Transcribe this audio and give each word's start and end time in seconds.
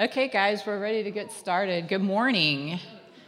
Okay, 0.00 0.28
guys, 0.28 0.64
we're 0.64 0.78
ready 0.78 1.02
to 1.02 1.10
get 1.10 1.32
started. 1.32 1.88
Good 1.88 2.02
morning. 2.02 2.78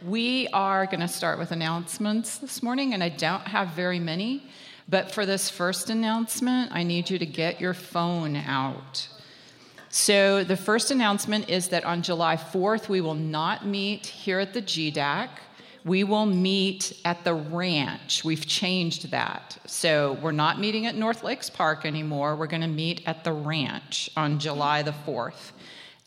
We 0.05 0.47
are 0.53 0.85
going 0.85 1.01
to 1.01 1.07
start 1.09 1.37
with 1.37 1.51
announcements 1.51 2.37
this 2.37 2.63
morning, 2.63 2.93
and 2.93 3.03
I 3.03 3.09
don't 3.09 3.45
have 3.45 3.71
very 3.71 3.99
many. 3.99 4.43
But 4.87 5.11
for 5.11 5.25
this 5.25 5.49
first 5.49 5.89
announcement, 5.89 6.71
I 6.71 6.83
need 6.83 7.09
you 7.09 7.19
to 7.19 7.25
get 7.25 7.59
your 7.59 7.73
phone 7.73 8.37
out. 8.37 9.09
So, 9.89 10.45
the 10.45 10.55
first 10.55 10.91
announcement 10.91 11.49
is 11.49 11.67
that 11.67 11.83
on 11.83 12.03
July 12.03 12.37
4th, 12.37 12.87
we 12.87 13.01
will 13.01 13.15
not 13.15 13.67
meet 13.67 14.05
here 14.05 14.39
at 14.39 14.53
the 14.53 14.61
GDAC. 14.61 15.27
We 15.83 16.05
will 16.05 16.25
meet 16.25 16.97
at 17.03 17.25
the 17.25 17.33
ranch. 17.33 18.23
We've 18.23 18.47
changed 18.47 19.11
that. 19.11 19.57
So, 19.65 20.17
we're 20.21 20.31
not 20.31 20.57
meeting 20.57 20.85
at 20.85 20.95
North 20.95 21.21
Lakes 21.21 21.49
Park 21.49 21.85
anymore. 21.85 22.37
We're 22.37 22.47
going 22.47 22.61
to 22.61 22.67
meet 22.69 23.01
at 23.05 23.25
the 23.25 23.33
ranch 23.33 24.09
on 24.15 24.39
July 24.39 24.83
the 24.83 24.95
4th. 25.05 25.51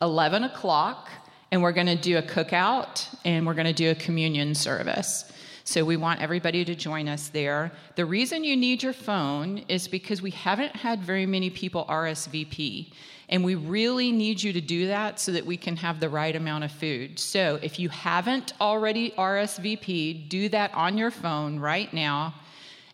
11 0.02 0.44
o'clock, 0.44 1.10
and 1.50 1.62
we're 1.62 1.72
going 1.72 1.86
to 1.86 1.96
do 1.96 2.18
a 2.18 2.22
cookout 2.22 3.06
and 3.24 3.46
we're 3.46 3.54
going 3.54 3.66
to 3.66 3.72
do 3.72 3.90
a 3.90 3.94
communion 3.94 4.54
service. 4.54 5.30
So 5.66 5.84
we 5.84 5.96
want 5.96 6.20
everybody 6.20 6.64
to 6.64 6.74
join 6.74 7.08
us 7.08 7.28
there. 7.28 7.72
The 7.96 8.04
reason 8.04 8.44
you 8.44 8.56
need 8.56 8.82
your 8.82 8.92
phone 8.92 9.58
is 9.68 9.88
because 9.88 10.20
we 10.20 10.30
haven't 10.30 10.76
had 10.76 11.00
very 11.00 11.24
many 11.24 11.48
people 11.48 11.86
RSVP. 11.88 12.92
And 13.30 13.42
we 13.42 13.54
really 13.54 14.12
need 14.12 14.42
you 14.42 14.52
to 14.52 14.60
do 14.60 14.88
that 14.88 15.18
so 15.18 15.32
that 15.32 15.46
we 15.46 15.56
can 15.56 15.76
have 15.76 16.00
the 16.00 16.10
right 16.10 16.36
amount 16.36 16.64
of 16.64 16.72
food. 16.72 17.18
So 17.18 17.58
if 17.62 17.78
you 17.78 17.88
haven't 17.88 18.52
already 18.60 19.12
RSVP, 19.12 20.28
do 20.28 20.50
that 20.50 20.74
on 20.74 20.98
your 20.98 21.10
phone 21.10 21.58
right 21.58 21.92
now 21.94 22.34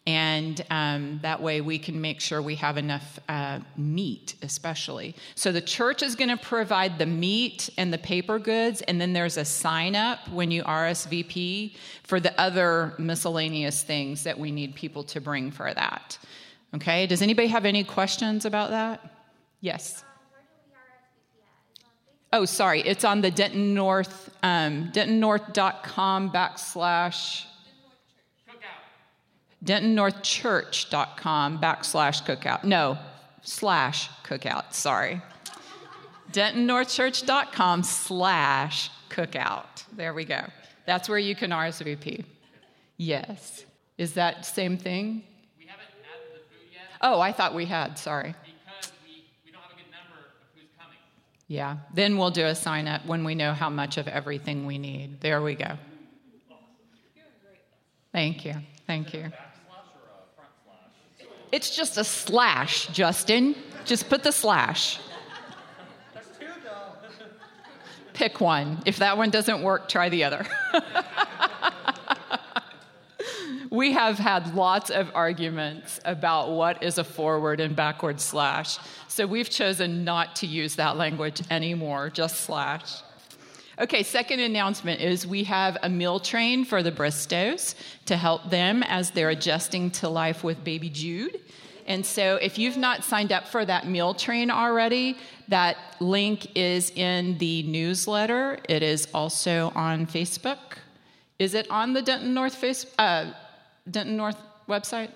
and 0.06 0.64
um, 0.70 1.20
that 1.22 1.42
way 1.42 1.60
we 1.60 1.78
can 1.78 2.00
make 2.00 2.20
sure 2.20 2.40
we 2.40 2.54
have 2.56 2.78
enough 2.78 3.18
uh, 3.28 3.60
meat, 3.76 4.34
especially. 4.42 5.14
So 5.34 5.52
the 5.52 5.60
church 5.60 6.02
is 6.02 6.16
going 6.16 6.30
to 6.30 6.36
provide 6.36 6.98
the 6.98 7.06
meat 7.06 7.68
and 7.76 7.92
the 7.92 7.98
paper 7.98 8.38
goods, 8.38 8.80
and 8.82 9.00
then 9.00 9.12
there's 9.12 9.36
a 9.36 9.44
sign 9.44 9.94
up 9.94 10.26
when 10.28 10.50
you 10.50 10.62
RSVP 10.64 11.76
for 12.02 12.18
the 12.18 12.38
other 12.40 12.94
miscellaneous 12.98 13.82
things 13.82 14.24
that 14.24 14.38
we 14.38 14.50
need 14.50 14.74
people 14.74 15.04
to 15.04 15.20
bring 15.20 15.50
for 15.50 15.72
that. 15.72 16.18
Okay, 16.74 17.06
does 17.06 17.20
anybody 17.20 17.48
have 17.48 17.64
any 17.64 17.84
questions 17.84 18.44
about 18.44 18.70
that? 18.70 19.00
Yes. 19.60 20.04
Oh, 22.32 22.44
sorry. 22.44 22.80
It's 22.82 23.04
on 23.04 23.20
the 23.20 23.30
Denton 23.30 23.74
North, 23.74 24.30
um, 24.44 24.90
dentonnorth.com 24.92 26.30
backslash 26.30 27.44
dentonnorthchurch.com 29.64 31.60
backslash 31.60 32.24
cookout. 32.24 32.64
No, 32.64 32.98
slash 33.42 34.08
cookout, 34.24 34.72
sorry. 34.72 35.20
dentonnorthchurch.com 36.32 37.82
slash 37.82 38.90
cookout. 39.10 39.84
There 39.92 40.14
we 40.14 40.24
go. 40.24 40.42
That's 40.86 41.08
where 41.08 41.18
you 41.18 41.34
can 41.34 41.50
RSVP. 41.50 42.24
Yes. 42.96 43.64
Is 43.98 44.14
that 44.14 44.46
same 44.46 44.76
thing? 44.76 45.22
We 45.58 45.66
haven't 45.66 45.86
added 46.04 46.28
the 46.32 46.38
food 46.48 46.68
yet. 46.72 46.82
Oh, 47.02 47.20
I 47.20 47.32
thought 47.32 47.54
we 47.54 47.66
had, 47.66 47.98
sorry. 47.98 48.34
Because 48.44 48.92
we, 49.04 49.24
we 49.44 49.50
don't 49.52 49.60
have 49.62 49.72
a 49.72 49.74
good 49.74 49.90
number 49.90 50.18
of 50.20 50.54
who's 50.54 50.70
coming. 50.78 50.98
Yeah, 51.48 51.76
then 51.94 52.16
we'll 52.16 52.30
do 52.30 52.46
a 52.46 52.54
sign 52.54 52.88
up 52.88 53.04
when 53.06 53.24
we 53.24 53.34
know 53.34 53.52
how 53.52 53.68
much 53.68 53.98
of 53.98 54.08
everything 54.08 54.64
we 54.66 54.78
need. 54.78 55.20
There 55.20 55.42
we 55.42 55.54
go. 55.54 55.76
Thank 58.12 58.44
you. 58.44 58.54
Thank 58.86 59.14
you. 59.14 59.30
It's 61.52 61.74
just 61.74 61.98
a 61.98 62.04
slash, 62.04 62.86
Justin. 62.88 63.56
Just 63.84 64.08
put 64.08 64.22
the 64.22 64.32
slash. 64.32 65.00
That's 66.14 66.28
two, 66.38 66.46
though. 66.64 66.94
Pick 68.12 68.40
one. 68.40 68.82
If 68.86 68.98
that 68.98 69.16
one 69.16 69.30
doesn't 69.30 69.62
work, 69.62 69.88
try 69.88 70.08
the 70.08 70.24
other. 70.24 70.46
we 73.70 73.92
have 73.92 74.18
had 74.18 74.54
lots 74.54 74.90
of 74.90 75.10
arguments 75.14 76.00
about 76.04 76.50
what 76.50 76.82
is 76.82 76.98
a 76.98 77.04
forward 77.04 77.60
and 77.60 77.74
backward 77.74 78.20
slash. 78.20 78.78
So 79.08 79.26
we've 79.26 79.50
chosen 79.50 80.04
not 80.04 80.36
to 80.36 80.46
use 80.46 80.76
that 80.76 80.96
language 80.96 81.42
anymore, 81.50 82.10
just 82.10 82.42
slash. 82.42 83.02
Okay, 83.80 84.02
second 84.02 84.40
announcement 84.40 85.00
is 85.00 85.26
we 85.26 85.42
have 85.44 85.78
a 85.82 85.88
meal 85.88 86.20
train 86.20 86.66
for 86.66 86.82
the 86.82 86.92
Bristows 86.92 87.74
to 88.04 88.14
help 88.14 88.50
them 88.50 88.82
as 88.82 89.10
they're 89.10 89.30
adjusting 89.30 89.90
to 89.92 90.08
life 90.10 90.44
with 90.44 90.62
baby 90.62 90.90
Jude. 90.90 91.40
And 91.86 92.04
so 92.04 92.36
if 92.36 92.58
you've 92.58 92.76
not 92.76 93.04
signed 93.04 93.32
up 93.32 93.48
for 93.48 93.64
that 93.64 93.88
meal 93.88 94.12
train 94.12 94.50
already, 94.50 95.16
that 95.48 95.78
link 95.98 96.54
is 96.54 96.90
in 96.90 97.38
the 97.38 97.62
newsletter. 97.62 98.58
It 98.68 98.82
is 98.82 99.08
also 99.14 99.72
on 99.74 100.06
Facebook. 100.06 100.76
Is 101.38 101.54
it 101.54 101.66
on 101.70 101.94
the 101.94 102.02
Denton 102.02 102.34
North 102.34 102.56
face, 102.56 102.84
uh, 102.98 103.32
Denton 103.90 104.14
North 104.14 104.36
website? 104.68 105.08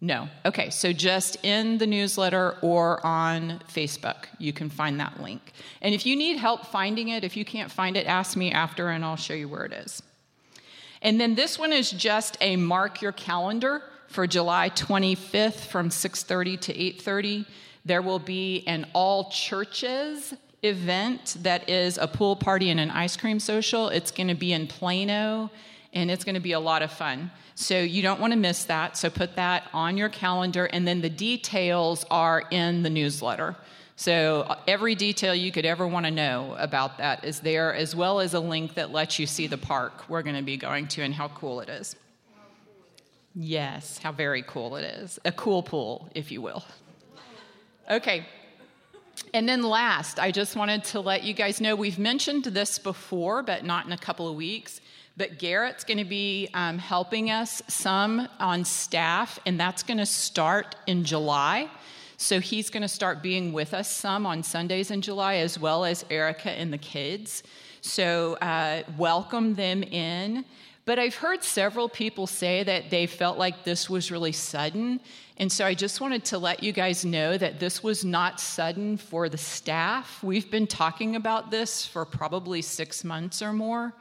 No. 0.00 0.28
Okay, 0.44 0.68
so 0.68 0.92
just 0.92 1.42
in 1.42 1.78
the 1.78 1.86
newsletter 1.86 2.56
or 2.60 3.04
on 3.04 3.62
Facebook, 3.68 4.26
you 4.38 4.52
can 4.52 4.68
find 4.68 5.00
that 5.00 5.22
link. 5.22 5.52
And 5.80 5.94
if 5.94 6.04
you 6.04 6.16
need 6.16 6.36
help 6.36 6.66
finding 6.66 7.08
it, 7.08 7.24
if 7.24 7.36
you 7.36 7.44
can't 7.44 7.70
find 7.70 7.96
it, 7.96 8.06
ask 8.06 8.36
me 8.36 8.52
after 8.52 8.90
and 8.90 9.04
I'll 9.04 9.16
show 9.16 9.32
you 9.32 9.48
where 9.48 9.64
it 9.64 9.72
is. 9.72 10.02
And 11.00 11.20
then 11.20 11.34
this 11.34 11.58
one 11.58 11.72
is 11.72 11.90
just 11.90 12.36
a 12.40 12.56
mark 12.56 13.00
your 13.00 13.12
calendar 13.12 13.82
for 14.08 14.26
July 14.26 14.70
25th 14.70 15.66
from 15.66 15.88
6:30 15.88 16.60
to 16.60 16.74
8:30. 16.74 17.46
There 17.84 18.02
will 18.02 18.18
be 18.18 18.64
an 18.66 18.86
all 18.92 19.30
churches 19.30 20.34
event 20.62 21.36
that 21.40 21.68
is 21.68 21.98
a 21.98 22.08
pool 22.08 22.36
party 22.36 22.70
and 22.70 22.80
an 22.80 22.90
ice 22.90 23.16
cream 23.16 23.38
social. 23.38 23.88
It's 23.88 24.10
going 24.10 24.28
to 24.28 24.34
be 24.34 24.52
in 24.52 24.66
Plano 24.66 25.50
and 25.96 26.10
it's 26.10 26.24
going 26.24 26.34
to 26.34 26.40
be 26.40 26.52
a 26.52 26.60
lot 26.60 26.82
of 26.82 26.92
fun. 26.92 27.30
So 27.54 27.80
you 27.80 28.02
don't 28.02 28.20
want 28.20 28.34
to 28.34 28.38
miss 28.38 28.64
that. 28.64 28.98
So 28.98 29.08
put 29.08 29.34
that 29.36 29.64
on 29.72 29.96
your 29.96 30.10
calendar, 30.10 30.66
and 30.66 30.86
then 30.86 31.00
the 31.00 31.08
details 31.08 32.04
are 32.10 32.44
in 32.50 32.82
the 32.82 32.90
newsletter. 32.90 33.56
So 33.96 34.42
uh, 34.42 34.58
every 34.68 34.94
detail 34.94 35.34
you 35.34 35.50
could 35.50 35.64
ever 35.64 35.88
want 35.88 36.04
to 36.04 36.12
know 36.12 36.54
about 36.58 36.98
that 36.98 37.24
is 37.24 37.40
there, 37.40 37.74
as 37.74 37.96
well 37.96 38.20
as 38.20 38.34
a 38.34 38.40
link 38.40 38.74
that 38.74 38.92
lets 38.92 39.18
you 39.18 39.26
see 39.26 39.46
the 39.46 39.56
park 39.56 40.08
we're 40.08 40.22
going 40.22 40.36
to 40.36 40.42
be 40.42 40.58
going 40.58 40.86
to 40.88 41.02
and 41.02 41.14
how 41.14 41.28
cool 41.28 41.60
it 41.60 41.70
is. 41.70 41.96
Yes, 43.34 43.98
how 43.98 44.12
very 44.12 44.42
cool 44.42 44.76
it 44.76 44.84
is. 44.84 45.18
A 45.24 45.32
cool 45.32 45.62
pool, 45.62 46.10
if 46.14 46.30
you 46.30 46.42
will. 46.42 46.62
Okay. 47.90 48.26
And 49.32 49.48
then 49.48 49.62
last, 49.62 50.18
I 50.18 50.30
just 50.30 50.56
wanted 50.56 50.84
to 50.84 51.00
let 51.00 51.24
you 51.24 51.32
guys 51.32 51.58
know 51.58 51.74
we've 51.74 51.98
mentioned 51.98 52.44
this 52.44 52.78
before, 52.78 53.42
but 53.42 53.64
not 53.64 53.86
in 53.86 53.92
a 53.92 53.98
couple 53.98 54.28
of 54.28 54.36
weeks. 54.36 54.80
But 55.16 55.38
Garrett's 55.38 55.84
going 55.84 55.98
to 55.98 56.04
be 56.04 56.48
um, 56.52 56.78
helping 56.78 57.30
us 57.30 57.62
some 57.68 58.28
on 58.38 58.64
staff, 58.64 59.38
and 59.46 59.58
that's 59.58 59.82
going 59.82 59.98
to 59.98 60.06
start 60.06 60.76
in 60.86 61.04
July. 61.04 61.70
So 62.18 62.40
he's 62.40 62.70
going 62.70 62.82
to 62.82 62.88
start 62.88 63.22
being 63.22 63.52
with 63.52 63.72
us 63.72 63.90
some 63.90 64.26
on 64.26 64.42
Sundays 64.42 64.90
in 64.90 65.00
July, 65.00 65.36
as 65.36 65.58
well 65.58 65.84
as 65.84 66.04
Erica 66.10 66.50
and 66.50 66.72
the 66.72 66.78
kids. 66.78 67.42
So 67.80 68.34
uh, 68.34 68.82
welcome 68.98 69.54
them 69.54 69.82
in. 69.82 70.44
But 70.86 70.98
I've 70.98 71.16
heard 71.16 71.42
several 71.42 71.88
people 71.88 72.26
say 72.26 72.62
that 72.62 72.90
they 72.90 73.06
felt 73.06 73.38
like 73.38 73.64
this 73.64 73.90
was 73.90 74.10
really 74.10 74.32
sudden. 74.32 75.00
And 75.36 75.50
so 75.50 75.66
I 75.66 75.74
just 75.74 76.00
wanted 76.00 76.24
to 76.26 76.38
let 76.38 76.62
you 76.62 76.72
guys 76.72 77.04
know 77.04 77.36
that 77.36 77.58
this 77.58 77.82
was 77.82 78.04
not 78.04 78.38
sudden 78.38 78.96
for 78.96 79.28
the 79.28 79.36
staff. 79.36 80.22
We've 80.22 80.50
been 80.50 80.66
talking 80.66 81.16
about 81.16 81.50
this 81.50 81.84
for 81.84 82.04
probably 82.04 82.62
six 82.62 83.02
months 83.02 83.42
or 83.42 83.52
more. 83.52 83.94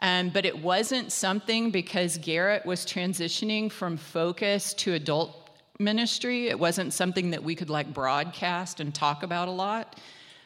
Um, 0.00 0.28
but 0.28 0.44
it 0.44 0.58
wasn't 0.58 1.10
something 1.10 1.70
because 1.70 2.18
Garrett 2.18 2.66
was 2.66 2.84
transitioning 2.84 3.72
from 3.72 3.96
focus 3.96 4.74
to 4.74 4.94
adult 4.94 5.50
ministry. 5.78 6.48
It 6.48 6.58
wasn't 6.58 6.92
something 6.92 7.30
that 7.30 7.42
we 7.42 7.54
could 7.54 7.70
like 7.70 7.92
broadcast 7.92 8.80
and 8.80 8.94
talk 8.94 9.22
about 9.22 9.48
a 9.48 9.52
lot 9.52 9.98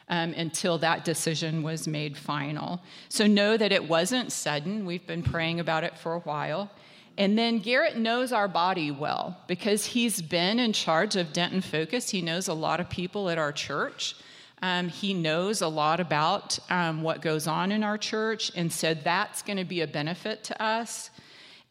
um, 0.07 0.33
until 0.33 0.77
that 0.79 1.05
decision 1.05 1.63
was 1.63 1.87
made 1.87 2.17
final. 2.17 2.81
So 3.09 3.27
know 3.27 3.57
that 3.57 3.71
it 3.71 3.87
wasn't 3.87 4.31
sudden. 4.31 4.85
We've 4.85 5.05
been 5.05 5.23
praying 5.23 5.59
about 5.59 5.83
it 5.83 5.97
for 5.97 6.13
a 6.13 6.19
while. 6.19 6.69
And 7.17 7.37
then 7.37 7.59
Garrett 7.59 7.97
knows 7.97 8.31
our 8.31 8.47
body 8.47 8.89
well 8.89 9.37
because 9.47 9.85
he's 9.85 10.21
been 10.21 10.59
in 10.59 10.73
charge 10.73 11.15
of 11.15 11.33
Denton 11.33 11.61
Focus. 11.61 12.09
He 12.09 12.21
knows 12.21 12.47
a 12.47 12.53
lot 12.53 12.79
of 12.79 12.89
people 12.89 13.29
at 13.29 13.37
our 13.37 13.51
church. 13.51 14.15
Um, 14.61 14.89
he 14.89 15.13
knows 15.13 15.61
a 15.61 15.67
lot 15.67 15.99
about 15.99 16.59
um, 16.69 17.01
what 17.01 17.21
goes 17.21 17.47
on 17.47 17.71
in 17.71 17.83
our 17.83 17.97
church, 17.97 18.51
and 18.55 18.71
so 18.71 18.93
that's 18.93 19.41
going 19.41 19.57
to 19.57 19.65
be 19.65 19.81
a 19.81 19.87
benefit 19.87 20.43
to 20.45 20.61
us. 20.61 21.09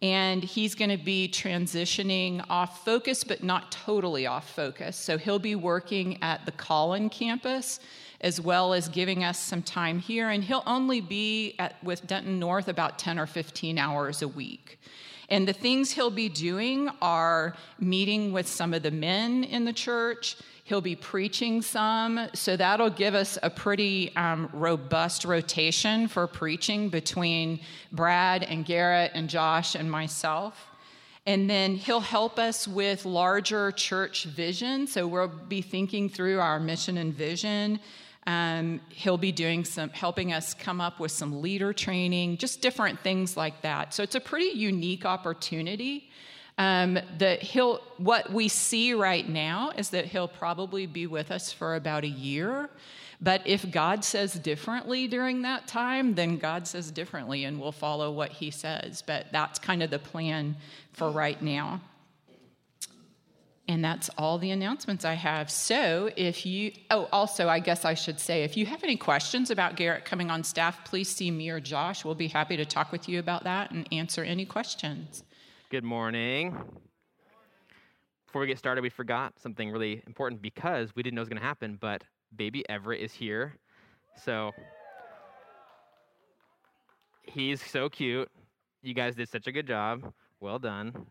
And 0.02 0.42
he's 0.42 0.74
going 0.74 0.90
to 0.90 1.02
be 1.02 1.28
transitioning 1.28 2.44
off 2.48 2.84
focus, 2.84 3.22
but 3.22 3.42
not 3.42 3.70
totally 3.70 4.26
off 4.26 4.48
focus. 4.48 4.96
So 4.96 5.18
he'll 5.18 5.38
be 5.38 5.54
working 5.54 6.18
at 6.22 6.46
the 6.46 6.52
Collin 6.52 7.10
campus 7.10 7.80
as 8.22 8.40
well 8.40 8.72
as 8.72 8.88
giving 8.88 9.24
us 9.24 9.38
some 9.38 9.62
time 9.62 9.98
here. 9.98 10.30
And 10.30 10.42
he'll 10.42 10.62
only 10.66 11.00
be 11.00 11.54
at, 11.58 11.82
with 11.84 12.06
Denton 12.06 12.38
North 12.38 12.68
about 12.68 12.98
10 12.98 13.18
or 13.18 13.26
15 13.26 13.78
hours 13.78 14.22
a 14.22 14.28
week. 14.28 14.78
And 15.30 15.46
the 15.46 15.52
things 15.52 15.92
he'll 15.92 16.10
be 16.10 16.28
doing 16.28 16.90
are 17.00 17.54
meeting 17.78 18.32
with 18.32 18.48
some 18.48 18.74
of 18.74 18.82
the 18.82 18.90
men 18.90 19.44
in 19.44 19.64
the 19.64 19.72
church. 19.72 20.36
He'll 20.64 20.80
be 20.80 20.96
preaching 20.96 21.62
some. 21.62 22.28
So 22.34 22.56
that'll 22.56 22.90
give 22.90 23.14
us 23.14 23.38
a 23.42 23.50
pretty 23.50 24.14
um, 24.16 24.48
robust 24.52 25.24
rotation 25.24 26.08
for 26.08 26.26
preaching 26.26 26.88
between 26.88 27.60
Brad 27.92 28.42
and 28.42 28.64
Garrett 28.64 29.12
and 29.14 29.28
Josh 29.28 29.74
and 29.74 29.90
myself. 29.90 30.66
And 31.26 31.48
then 31.48 31.76
he'll 31.76 32.00
help 32.00 32.38
us 32.38 32.66
with 32.66 33.04
larger 33.04 33.72
church 33.72 34.24
vision. 34.24 34.86
So 34.86 35.06
we'll 35.06 35.28
be 35.28 35.62
thinking 35.62 36.08
through 36.08 36.40
our 36.40 36.58
mission 36.58 36.98
and 36.98 37.14
vision. 37.14 37.78
Um, 38.26 38.80
he'll 38.90 39.18
be 39.18 39.32
doing 39.32 39.64
some, 39.64 39.90
helping 39.90 40.32
us 40.32 40.54
come 40.54 40.80
up 40.80 41.00
with 41.00 41.10
some 41.10 41.40
leader 41.40 41.72
training, 41.72 42.36
just 42.36 42.60
different 42.60 43.00
things 43.00 43.36
like 43.36 43.62
that. 43.62 43.94
So 43.94 44.02
it's 44.02 44.14
a 44.14 44.20
pretty 44.20 44.58
unique 44.58 45.04
opportunity. 45.04 46.10
Um, 46.58 46.98
that 47.16 47.40
he'll, 47.40 47.80
what 47.96 48.30
we 48.30 48.48
see 48.48 48.92
right 48.92 49.26
now 49.26 49.72
is 49.78 49.88
that 49.90 50.04
he'll 50.04 50.28
probably 50.28 50.84
be 50.84 51.06
with 51.06 51.30
us 51.30 51.50
for 51.50 51.76
about 51.76 52.04
a 52.04 52.08
year. 52.08 52.68
But 53.22 53.46
if 53.46 53.70
God 53.70 54.04
says 54.04 54.34
differently 54.34 55.06
during 55.06 55.42
that 55.42 55.66
time, 55.66 56.14
then 56.14 56.36
God 56.36 56.66
says 56.66 56.90
differently 56.90 57.44
and 57.44 57.58
we'll 57.58 57.72
follow 57.72 58.10
what 58.12 58.30
he 58.30 58.50
says. 58.50 59.02
But 59.02 59.26
that's 59.32 59.58
kind 59.58 59.82
of 59.82 59.90
the 59.90 59.98
plan 59.98 60.56
for 60.92 61.10
right 61.10 61.40
now. 61.40 61.80
And 63.70 63.84
that's 63.84 64.10
all 64.18 64.36
the 64.36 64.50
announcements 64.50 65.04
I 65.04 65.14
have. 65.14 65.48
So, 65.48 66.10
if 66.16 66.44
you, 66.44 66.72
oh, 66.90 67.08
also, 67.12 67.48
I 67.48 67.60
guess 67.60 67.84
I 67.84 67.94
should 67.94 68.18
say, 68.18 68.42
if 68.42 68.56
you 68.56 68.66
have 68.66 68.82
any 68.82 68.96
questions 68.96 69.48
about 69.48 69.76
Garrett 69.76 70.04
coming 70.04 70.28
on 70.28 70.42
staff, 70.42 70.84
please 70.84 71.08
see 71.08 71.30
me 71.30 71.50
or 71.50 71.60
Josh. 71.60 72.04
We'll 72.04 72.16
be 72.16 72.26
happy 72.26 72.56
to 72.56 72.64
talk 72.64 72.90
with 72.90 73.08
you 73.08 73.20
about 73.20 73.44
that 73.44 73.70
and 73.70 73.86
answer 73.92 74.24
any 74.24 74.44
questions. 74.44 75.22
Good 75.70 75.84
morning. 75.84 76.56
Before 78.26 78.40
we 78.40 78.48
get 78.48 78.58
started, 78.58 78.80
we 78.80 78.90
forgot 78.90 79.38
something 79.38 79.70
really 79.70 80.02
important 80.04 80.42
because 80.42 80.90
we 80.96 81.04
didn't 81.04 81.14
know 81.14 81.20
it 81.20 81.26
was 81.26 81.28
going 81.28 81.40
to 81.40 81.46
happen, 81.46 81.78
but 81.80 82.02
baby 82.34 82.68
Everett 82.68 83.00
is 83.00 83.12
here. 83.12 83.54
So 84.24 84.50
he's 87.22 87.64
so 87.64 87.88
cute. 87.88 88.28
You 88.82 88.94
guys 88.94 89.14
did 89.14 89.28
such 89.28 89.46
a 89.46 89.52
good 89.52 89.68
job. 89.68 90.12
Well 90.40 90.58
done. 90.58 91.06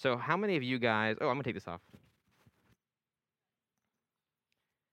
So, 0.00 0.16
how 0.16 0.34
many 0.34 0.56
of 0.56 0.62
you 0.62 0.78
guys? 0.78 1.16
Oh, 1.20 1.28
I'm 1.28 1.36
to 1.36 1.42
take 1.42 1.52
this 1.52 1.68
off. 1.68 1.82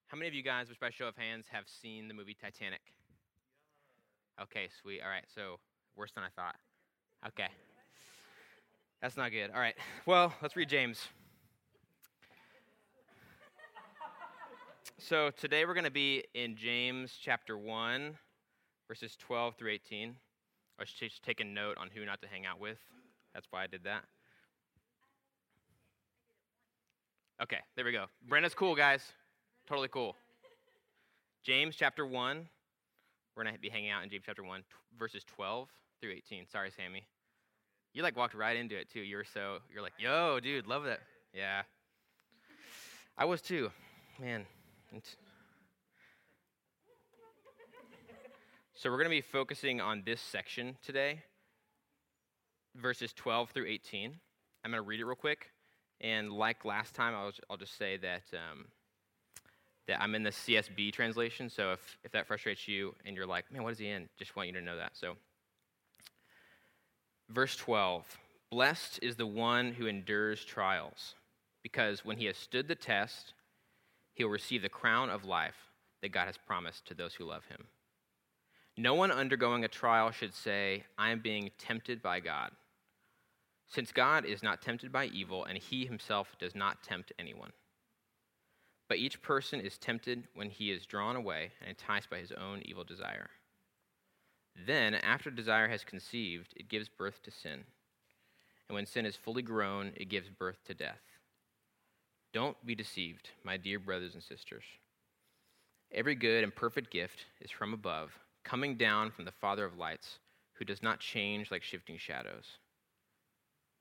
How 0.08 0.18
many 0.18 0.28
of 0.28 0.34
you 0.34 0.44
guys, 0.44 0.68
just 0.68 0.82
by 0.82 0.90
show 0.90 1.08
of 1.08 1.16
hands, 1.16 1.46
have 1.50 1.64
seen 1.66 2.10
the 2.10 2.14
movie 2.14 2.36
Titanic? 2.36 2.82
Okay, 4.42 4.68
sweet. 4.82 5.00
All 5.02 5.08
right, 5.08 5.24
so 5.34 5.60
worse 5.96 6.12
than 6.12 6.26
I 6.26 6.28
thought. 6.36 6.56
Okay. 7.26 7.48
That's 9.02 9.16
not 9.16 9.32
good. 9.32 9.50
All 9.52 9.62
right. 9.62 9.76
Well, 10.06 10.34
let's 10.42 10.58
read 10.58 10.68
James. 10.68 11.08
So 14.98 15.32
today 15.38 15.64
we're 15.64 15.74
going 15.74 15.86
to 15.86 15.90
be 15.90 16.26
in 16.34 16.58
James 16.58 17.14
chapter 17.18 17.58
1, 17.58 18.14
verses 18.90 19.16
12 19.18 19.56
through 19.56 19.72
18. 19.72 20.18
I 20.78 20.84
should 20.84 21.10
just 21.10 21.24
take 21.24 21.40
a 21.40 21.46
note 21.46 21.78
on 21.78 21.92
who 21.96 22.04
not 22.04 22.22
to 22.24 22.28
hang 22.28 22.46
out 22.46 22.60
with. 22.60 22.80
That's 23.34 23.48
why 23.52 23.64
I 23.64 23.68
did 23.68 23.86
that. 23.86 24.04
Okay, 27.42 27.60
there 27.76 27.86
we 27.86 27.92
go. 27.92 28.06
Brenda's 28.28 28.56
cool, 28.56 28.76
guys. 28.76 29.02
Totally 29.68 29.90
cool. 29.90 30.16
James 31.44 31.76
chapter 31.76 32.06
1. 32.06 32.48
We're 33.36 33.44
going 33.44 33.54
to 33.54 33.62
be 33.62 33.70
hanging 33.70 33.92
out 33.92 34.04
in 34.04 34.10
James 34.10 34.24
chapter 34.26 34.44
1, 34.44 34.62
t- 34.62 34.66
verses 34.98 35.24
12 35.36 35.70
through 36.02 36.14
18. 36.14 36.48
Sorry, 36.48 36.72
Sammy. 36.72 37.06
You 37.94 38.02
like 38.02 38.18
walked 38.18 38.34
right 38.34 38.58
into 38.58 38.76
it 38.76 38.90
too. 38.90 39.02
You 39.02 39.18
were 39.18 39.24
so, 39.24 39.60
you're 39.72 39.84
like, 39.84 39.94
yo, 40.00 40.40
dude, 40.40 40.66
love 40.66 40.84
that. 40.86 41.02
Yeah. 41.34 41.62
I 43.16 43.26
was 43.26 43.42
too. 43.42 43.70
Man. 44.20 44.46
So 48.74 48.90
we're 48.90 48.98
going 48.98 49.06
to 49.06 49.10
be 49.10 49.22
focusing 49.22 49.80
on 49.80 50.04
this 50.06 50.22
section 50.22 50.78
today, 50.84 51.22
verses 52.76 53.14
12 53.14 53.52
through 53.52 53.68
18. 53.68 54.16
I'm 54.64 54.72
going 54.72 54.84
to 54.84 54.88
read 54.88 55.00
it 55.00 55.06
real 55.06 55.16
quick. 55.16 55.52
And 56.02 56.32
like 56.32 56.66
last 56.66 56.94
time, 56.94 57.16
I'll, 57.16 57.32
I'll 57.50 57.58
just 57.58 57.78
say 57.78 57.98
that, 57.98 58.24
um, 58.34 58.66
that 59.88 60.02
I'm 60.02 60.16
in 60.16 60.24
the 60.24 60.30
CSB 60.30 60.94
translation. 60.94 61.50
So 61.50 61.72
if, 61.74 61.98
if 62.04 62.12
that 62.12 62.28
frustrates 62.28 62.68
you 62.68 62.94
and 63.06 63.16
you're 63.16 63.26
like, 63.26 63.52
man, 63.52 63.64
what 63.64 63.74
is 63.74 63.80
he 63.80 63.90
in? 63.90 64.08
Just 64.18 64.36
want 64.36 64.48
you 64.48 64.54
to 64.56 64.62
know 64.62 64.78
that. 64.78 64.92
So, 64.96 65.16
verse 67.30 67.56
12 67.56 68.06
Blessed 68.50 69.00
is 69.02 69.16
the 69.18 69.28
one 69.28 69.74
who 69.74 69.88
endures 69.88 70.46
trials, 70.46 71.16
because 71.64 72.06
when 72.06 72.18
he 72.18 72.26
has 72.26 72.38
stood 72.38 72.68
the 72.68 72.76
test, 72.76 73.34
he 74.14 74.24
will 74.24 74.32
receive 74.32 74.62
the 74.62 74.70
crown 74.70 75.10
of 75.10 75.26
life 75.26 75.68
that 76.02 76.14
God 76.14 76.28
has 76.28 76.38
promised 76.38 76.86
to 76.88 76.94
those 76.94 77.14
who 77.14 77.26
love 77.26 77.46
him. 77.46 77.66
No 78.78 78.94
one 78.94 79.12
undergoing 79.12 79.64
a 79.64 79.68
trial 79.68 80.12
should 80.12 80.34
say, 80.34 80.84
I 80.98 81.10
am 81.10 81.20
being 81.20 81.52
tempted 81.58 82.02
by 82.02 82.20
God. 82.20 82.52
Since 83.68 83.92
God 83.92 84.26
is 84.26 84.42
not 84.42 84.62
tempted 84.62 84.92
by 84.92 85.06
evil, 85.06 85.44
and 85.44 85.58
he 85.58 85.86
himself 85.86 86.36
does 86.40 86.56
not 86.56 86.84
tempt 86.84 87.12
anyone. 87.20 87.52
But 88.88 89.00
each 89.00 89.22
person 89.22 89.60
is 89.60 89.78
tempted 89.78 90.24
when 90.34 90.50
he 90.50 90.72
is 90.72 90.86
drawn 90.86 91.16
away 91.16 91.52
and 91.60 91.70
enticed 91.70 92.10
by 92.10 92.20
his 92.20 92.32
own 92.32 92.62
evil 92.64 92.86
desire. 92.86 93.30
Then, 94.66 94.96
after 94.96 95.30
desire 95.30 95.68
has 95.68 95.84
conceived, 95.84 96.54
it 96.56 96.70
gives 96.70 96.88
birth 96.88 97.22
to 97.24 97.32
sin. 97.32 97.66
And 98.68 98.76
when 98.76 98.86
sin 98.86 99.06
is 99.06 99.16
fully 99.16 99.42
grown, 99.42 99.92
it 99.96 100.10
gives 100.10 100.30
birth 100.30 100.64
to 100.66 100.74
death. 100.74 101.02
Don't 102.34 102.66
be 102.66 102.76
deceived, 102.76 103.30
my 103.44 103.58
dear 103.58 103.80
brothers 103.80 104.14
and 104.14 104.24
sisters. 104.24 104.64
Every 105.92 106.16
good 106.16 106.44
and 106.44 106.56
perfect 106.56 106.92
gift 106.92 107.26
is 107.42 107.52
from 107.52 107.74
above, 107.74 108.12
coming 108.44 108.76
down 108.76 109.12
from 109.12 109.26
the 109.26 109.32
Father 109.32 109.66
of 109.66 109.78
lights, 109.78 110.20
who 110.54 110.66
does 110.66 110.82
not 110.82 111.00
change 111.00 111.52
like 111.52 111.64
shifting 111.64 111.98
shadows. 111.98 112.58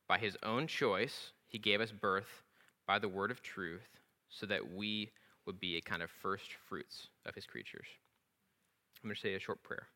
By 0.09 0.19
his 0.19 0.37
own 0.43 0.67
choice, 0.67 1.33
he 1.47 1.59
gave 1.59 1.81
us 1.81 1.93
birth 1.93 2.43
by 2.87 2.99
the 2.99 3.09
word 3.09 3.31
of 3.31 3.43
truth, 3.43 3.89
so 4.29 4.47
that 4.47 4.73
we 4.75 5.11
would 5.47 5.61
be 5.61 5.77
a 5.77 5.81
kind 5.81 6.03
of 6.03 6.11
first 6.11 6.51
fruits 6.69 7.09
of 7.25 7.35
his 7.35 7.47
creatures. 7.47 7.87
I'm 9.03 9.09
going 9.09 9.15
to 9.15 9.21
say 9.21 9.35
a 9.35 9.41
short 9.41 9.63
prayer. 9.63 9.87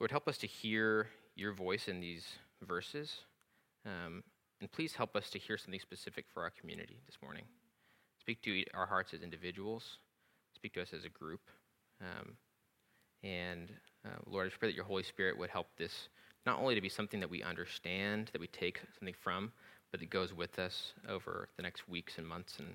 Lord, 0.00 0.10
help 0.10 0.28
us 0.28 0.38
to 0.38 0.46
hear 0.46 1.08
your 1.34 1.52
voice 1.52 1.88
in 1.88 2.00
these 2.00 2.26
verses. 2.62 3.24
Um, 3.86 4.22
and 4.60 4.70
please 4.70 4.94
help 4.94 5.16
us 5.16 5.30
to 5.30 5.38
hear 5.38 5.56
something 5.56 5.80
specific 5.80 6.26
for 6.32 6.42
our 6.42 6.50
community 6.50 6.98
this 7.06 7.16
morning. 7.22 7.44
Speak 8.20 8.42
to 8.42 8.64
our 8.74 8.86
hearts 8.86 9.14
as 9.14 9.22
individuals, 9.22 9.98
speak 10.54 10.74
to 10.74 10.82
us 10.82 10.92
as 10.92 11.04
a 11.04 11.08
group. 11.08 11.40
Um, 12.00 12.36
and 13.22 13.72
uh, 14.04 14.18
Lord, 14.26 14.46
I 14.46 14.48
just 14.48 14.60
pray 14.60 14.68
that 14.68 14.76
your 14.76 14.84
Holy 14.84 15.02
Spirit 15.02 15.38
would 15.38 15.50
help 15.50 15.68
this 15.76 16.08
not 16.48 16.60
only 16.60 16.74
to 16.74 16.80
be 16.80 16.88
something 16.88 17.20
that 17.20 17.28
we 17.28 17.42
understand, 17.42 18.30
that 18.32 18.40
we 18.40 18.46
take 18.46 18.80
something 18.98 19.14
from, 19.22 19.52
but 19.90 20.00
that 20.00 20.08
goes 20.08 20.32
with 20.32 20.58
us 20.58 20.94
over 21.06 21.50
the 21.58 21.62
next 21.62 21.86
weeks 21.90 22.16
and 22.16 22.26
months 22.26 22.58
and, 22.58 22.68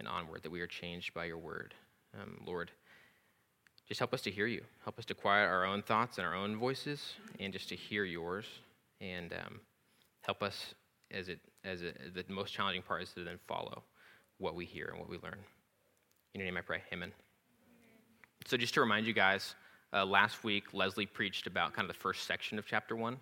and 0.00 0.08
onward, 0.08 0.42
that 0.42 0.50
we 0.50 0.60
are 0.60 0.66
changed 0.66 1.14
by 1.14 1.24
your 1.24 1.38
word. 1.38 1.74
Um, 2.20 2.40
Lord, 2.44 2.72
just 3.86 4.00
help 4.00 4.12
us 4.12 4.22
to 4.22 4.32
hear 4.32 4.48
you. 4.48 4.62
Help 4.82 4.98
us 4.98 5.04
to 5.04 5.14
quiet 5.14 5.46
our 5.46 5.64
own 5.64 5.80
thoughts 5.80 6.18
and 6.18 6.26
our 6.26 6.34
own 6.34 6.56
voices 6.56 7.14
and 7.38 7.52
just 7.52 7.68
to 7.68 7.76
hear 7.76 8.04
yours. 8.04 8.46
And 9.00 9.32
um, 9.32 9.60
help 10.22 10.42
us 10.42 10.74
as 11.12 11.28
it 11.28 11.38
as 11.62 11.82
it, 11.82 12.14
the 12.14 12.24
most 12.28 12.52
challenging 12.52 12.82
part 12.82 13.02
is 13.02 13.12
to 13.12 13.22
then 13.22 13.38
follow 13.46 13.84
what 14.38 14.56
we 14.56 14.64
hear 14.64 14.88
and 14.90 14.98
what 14.98 15.08
we 15.08 15.18
learn. 15.18 15.38
In 16.34 16.40
your 16.40 16.46
name 16.46 16.56
I 16.56 16.62
pray. 16.62 16.82
Amen. 16.92 17.12
So 18.46 18.56
just 18.56 18.74
to 18.74 18.80
remind 18.80 19.06
you 19.06 19.12
guys, 19.12 19.54
uh, 19.94 20.04
last 20.04 20.44
week 20.44 20.64
Leslie 20.72 21.06
preached 21.06 21.46
about 21.46 21.72
kind 21.72 21.88
of 21.88 21.94
the 21.94 22.00
first 22.00 22.26
section 22.26 22.58
of 22.58 22.66
chapter 22.66 22.96
one. 22.96 23.16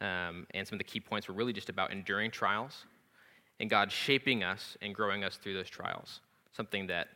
Um, 0.00 0.46
and 0.52 0.66
some 0.66 0.76
of 0.76 0.78
the 0.78 0.84
key 0.84 1.00
points 1.00 1.28
were 1.28 1.34
really 1.34 1.52
just 1.52 1.68
about 1.68 1.90
enduring 1.92 2.30
trials 2.30 2.84
and 3.60 3.70
God 3.70 3.90
shaping 3.90 4.42
us 4.42 4.76
and 4.82 4.94
growing 4.94 5.24
us 5.24 5.36
through 5.36 5.54
those 5.54 5.70
trials. 5.70 6.20
Something 6.52 6.86
that 6.88 7.08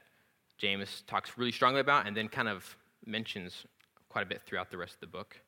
James 0.58 1.02
talks 1.06 1.36
really 1.36 1.52
strongly 1.52 1.80
about 1.80 2.06
and 2.06 2.16
then 2.16 2.28
kind 2.28 2.48
of 2.48 2.76
mentions 3.06 3.66
quite 4.08 4.22
a 4.22 4.26
bit 4.26 4.42
throughout 4.46 4.70
the 4.70 4.78
rest 4.78 4.94
of 4.94 5.00
the 5.00 5.06
book. 5.06 5.38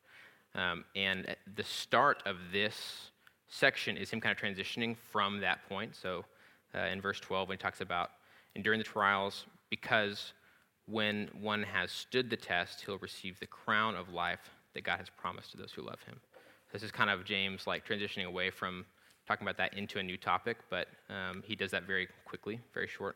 Um, 0.55 0.85
and 0.95 1.35
the 1.55 1.63
start 1.63 2.21
of 2.25 2.37
this 2.51 3.09
section 3.47 3.97
is 3.97 4.09
him 4.09 4.21
kind 4.21 4.35
of 4.35 4.41
transitioning 4.41 4.95
from 5.11 5.39
that 5.41 5.67
point. 5.67 5.95
So 5.95 6.25
uh, 6.75 6.79
in 6.79 7.01
verse 7.01 7.19
12, 7.19 7.49
when 7.49 7.57
he 7.57 7.61
talks 7.61 7.81
about 7.81 8.11
enduring 8.55 8.79
the 8.79 8.83
trials, 8.83 9.45
because 9.69 10.33
when 10.85 11.29
one 11.39 11.63
has 11.63 11.91
stood 11.91 12.29
the 12.29 12.37
test, 12.37 12.83
he'll 12.85 12.97
receive 12.97 13.39
the 13.39 13.47
crown 13.47 13.95
of 13.95 14.13
life 14.13 14.49
that 14.73 14.83
God 14.83 14.99
has 14.99 15.07
promised 15.09 15.51
to 15.51 15.57
those 15.57 15.71
who 15.71 15.81
love 15.81 16.01
him. 16.03 16.19
This 16.71 16.83
is 16.83 16.91
kind 16.91 17.09
of 17.09 17.23
James 17.23 17.67
like 17.67 17.87
transitioning 17.87 18.25
away 18.25 18.49
from 18.49 18.85
talking 19.27 19.45
about 19.45 19.57
that 19.57 19.77
into 19.77 19.99
a 19.99 20.03
new 20.03 20.17
topic, 20.17 20.57
but 20.69 20.87
um, 21.09 21.43
he 21.45 21.55
does 21.55 21.71
that 21.71 21.83
very 21.83 22.07
quickly, 22.25 22.59
very 22.73 22.87
short 22.87 23.15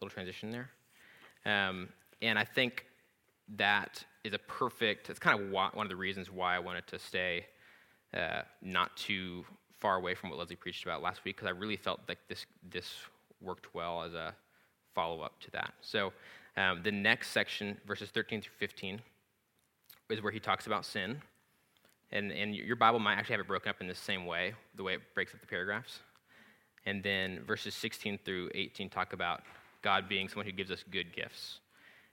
little 0.00 0.12
transition 0.12 0.50
there. 0.50 0.70
Um, 1.46 1.88
and 2.20 2.38
I 2.38 2.44
think 2.44 2.84
that 3.56 4.04
is 4.24 4.34
a 4.34 4.38
perfect, 4.38 5.08
it's 5.08 5.18
kind 5.18 5.40
of 5.40 5.50
one 5.50 5.72
of 5.74 5.88
the 5.88 5.96
reasons 5.96 6.30
why 6.30 6.54
I 6.54 6.58
wanted 6.58 6.86
to 6.88 6.98
stay 6.98 7.46
uh, 8.12 8.42
not 8.60 8.96
too 8.96 9.44
far 9.78 9.96
away 9.96 10.14
from 10.14 10.30
what 10.30 10.38
Leslie 10.38 10.56
preached 10.56 10.84
about 10.84 11.02
last 11.02 11.24
week, 11.24 11.36
because 11.36 11.48
I 11.48 11.52
really 11.52 11.76
felt 11.76 12.00
like 12.08 12.18
this, 12.28 12.44
this 12.70 12.92
worked 13.40 13.74
well 13.74 14.02
as 14.02 14.12
a 14.12 14.34
follow 14.94 15.22
up 15.22 15.40
to 15.40 15.50
that. 15.52 15.72
So 15.80 16.12
um, 16.56 16.82
the 16.82 16.92
next 16.92 17.30
section, 17.30 17.76
verses 17.86 18.10
13 18.10 18.42
through 18.42 18.52
15, 18.58 19.00
is 20.10 20.22
where 20.22 20.32
he 20.32 20.40
talks 20.40 20.66
about 20.66 20.84
sin. 20.84 21.20
And, 22.12 22.32
and 22.32 22.54
your 22.54 22.76
Bible 22.76 22.98
might 22.98 23.14
actually 23.14 23.34
have 23.34 23.40
it 23.40 23.46
broken 23.46 23.70
up 23.70 23.80
in 23.80 23.86
the 23.86 23.94
same 23.94 24.26
way, 24.26 24.54
the 24.76 24.82
way 24.82 24.94
it 24.94 25.00
breaks 25.14 25.32
up 25.32 25.40
the 25.40 25.46
paragraphs. 25.46 26.00
And 26.86 27.02
then 27.02 27.40
verses 27.46 27.74
16 27.74 28.18
through 28.24 28.50
18 28.54 28.88
talk 28.88 29.12
about 29.12 29.42
God 29.82 30.08
being 30.08 30.28
someone 30.28 30.46
who 30.46 30.52
gives 30.52 30.70
us 30.70 30.84
good 30.90 31.14
gifts. 31.14 31.60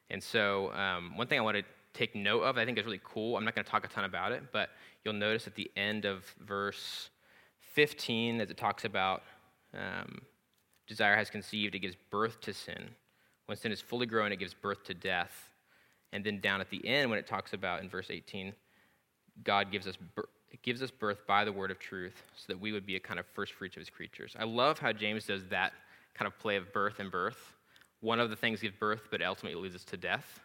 And 0.10 0.22
so, 0.22 0.72
um, 0.74 1.17
one 1.17 1.27
thing 1.27 1.39
I 1.39 1.41
want 1.41 1.58
to 1.58 1.63
take 1.94 2.15
note 2.15 2.41
of, 2.41 2.58
I 2.58 2.65
think 2.65 2.77
is 2.77 2.86
really 2.86 3.01
cool. 3.03 3.38
I'm 3.38 3.44
not 3.44 3.56
going 3.56 3.65
to 3.65 3.72
talk 3.72 3.84
a 3.84 3.88
ton 3.88 4.06
about 4.06 4.32
it, 4.32 4.44
but 4.51 4.70
you'll 5.03 5.15
notice 5.15 5.48
at 5.48 5.56
the 5.56 5.70
end 5.75 6.06
of 6.06 6.24
verse 6.46 7.10
15, 7.74 8.41
as 8.41 8.50
it 8.50 8.58
talks 8.58 8.86
about 8.86 9.24
um, 9.74 10.22
desire 10.88 11.15
has 11.15 11.29
conceived, 11.29 11.75
it 11.75 11.79
gives 11.79 11.96
birth 12.10 12.39
to 12.41 12.53
sin. 12.53 12.89
When 13.48 13.58
sin 13.58 13.72
is 13.72 13.82
fully 13.82 14.06
grown, 14.06 14.32
it 14.32 14.39
gives 14.39 14.54
birth 14.54 14.84
to 14.86 14.94
death. 14.94 15.50
And 16.13 16.24
then 16.24 16.39
down 16.39 16.62
at 16.62 16.70
the 16.70 16.86
end, 16.88 17.10
when 17.10 17.18
it 17.20 17.27
talks 17.27 17.54
about 17.54 17.82
in 17.82 17.89
verse 17.89 18.08
18, 18.10 18.54
God 19.44 19.72
gives 19.72 19.88
us 19.88 19.98
gives 20.63 20.82
us 20.82 20.92
birth 20.92 21.27
by 21.27 21.44
the 21.44 21.51
word 21.51 21.72
of 21.72 21.80
truth, 21.80 22.24
so 22.36 22.46
that 22.48 22.60
we 22.60 22.72
would 22.72 22.86
be 22.86 22.96
a 22.96 23.00
kind 23.00 23.20
of 23.20 23.25
first 23.34 23.54
fruits 23.54 23.75
of 23.75 23.82
His 23.82 23.89
creatures. 23.89 24.36
I 24.39 24.46
love 24.46 24.80
how 24.80 24.94
James 24.94 25.25
does 25.25 25.46
that 25.50 25.74
kind 26.13 26.27
of 26.27 26.38
play 26.39 26.56
of 26.56 26.72
birth 26.74 27.00
and 27.00 27.12
birth. 27.12 27.54
One 28.00 28.20
of 28.20 28.30
the 28.30 28.36
things 28.36 28.62
gives 28.62 28.75
birth, 28.77 29.01
but 29.12 29.22
ultimately 29.22 29.62
leads 29.62 29.75
us 29.75 29.84
to 29.86 29.98
death. 29.98 30.39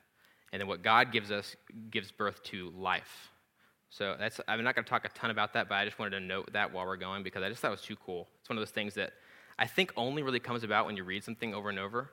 And 0.52 0.60
then 0.60 0.68
what 0.68 0.82
God 0.82 1.12
gives 1.12 1.30
us 1.30 1.56
gives 1.90 2.10
birth 2.10 2.42
to 2.44 2.70
life. 2.76 3.30
So 3.90 4.16
that's 4.18 4.40
I'm 4.48 4.62
not 4.64 4.74
going 4.74 4.84
to 4.84 4.88
talk 4.88 5.04
a 5.04 5.08
ton 5.10 5.30
about 5.30 5.52
that, 5.54 5.68
but 5.68 5.76
I 5.76 5.84
just 5.84 5.98
wanted 5.98 6.18
to 6.18 6.20
note 6.20 6.52
that 6.52 6.72
while 6.72 6.86
we're 6.86 6.96
going 6.96 7.22
because 7.22 7.42
I 7.42 7.48
just 7.48 7.60
thought 7.60 7.68
it 7.68 7.72
was 7.72 7.82
too 7.82 7.96
cool. 7.96 8.28
It's 8.40 8.48
one 8.48 8.58
of 8.58 8.60
those 8.60 8.70
things 8.70 8.94
that 8.94 9.12
I 9.58 9.66
think 9.66 9.92
only 9.96 10.22
really 10.22 10.40
comes 10.40 10.64
about 10.64 10.86
when 10.86 10.96
you 10.96 11.04
read 11.04 11.24
something 11.24 11.54
over 11.54 11.68
and 11.68 11.78
over. 11.78 12.10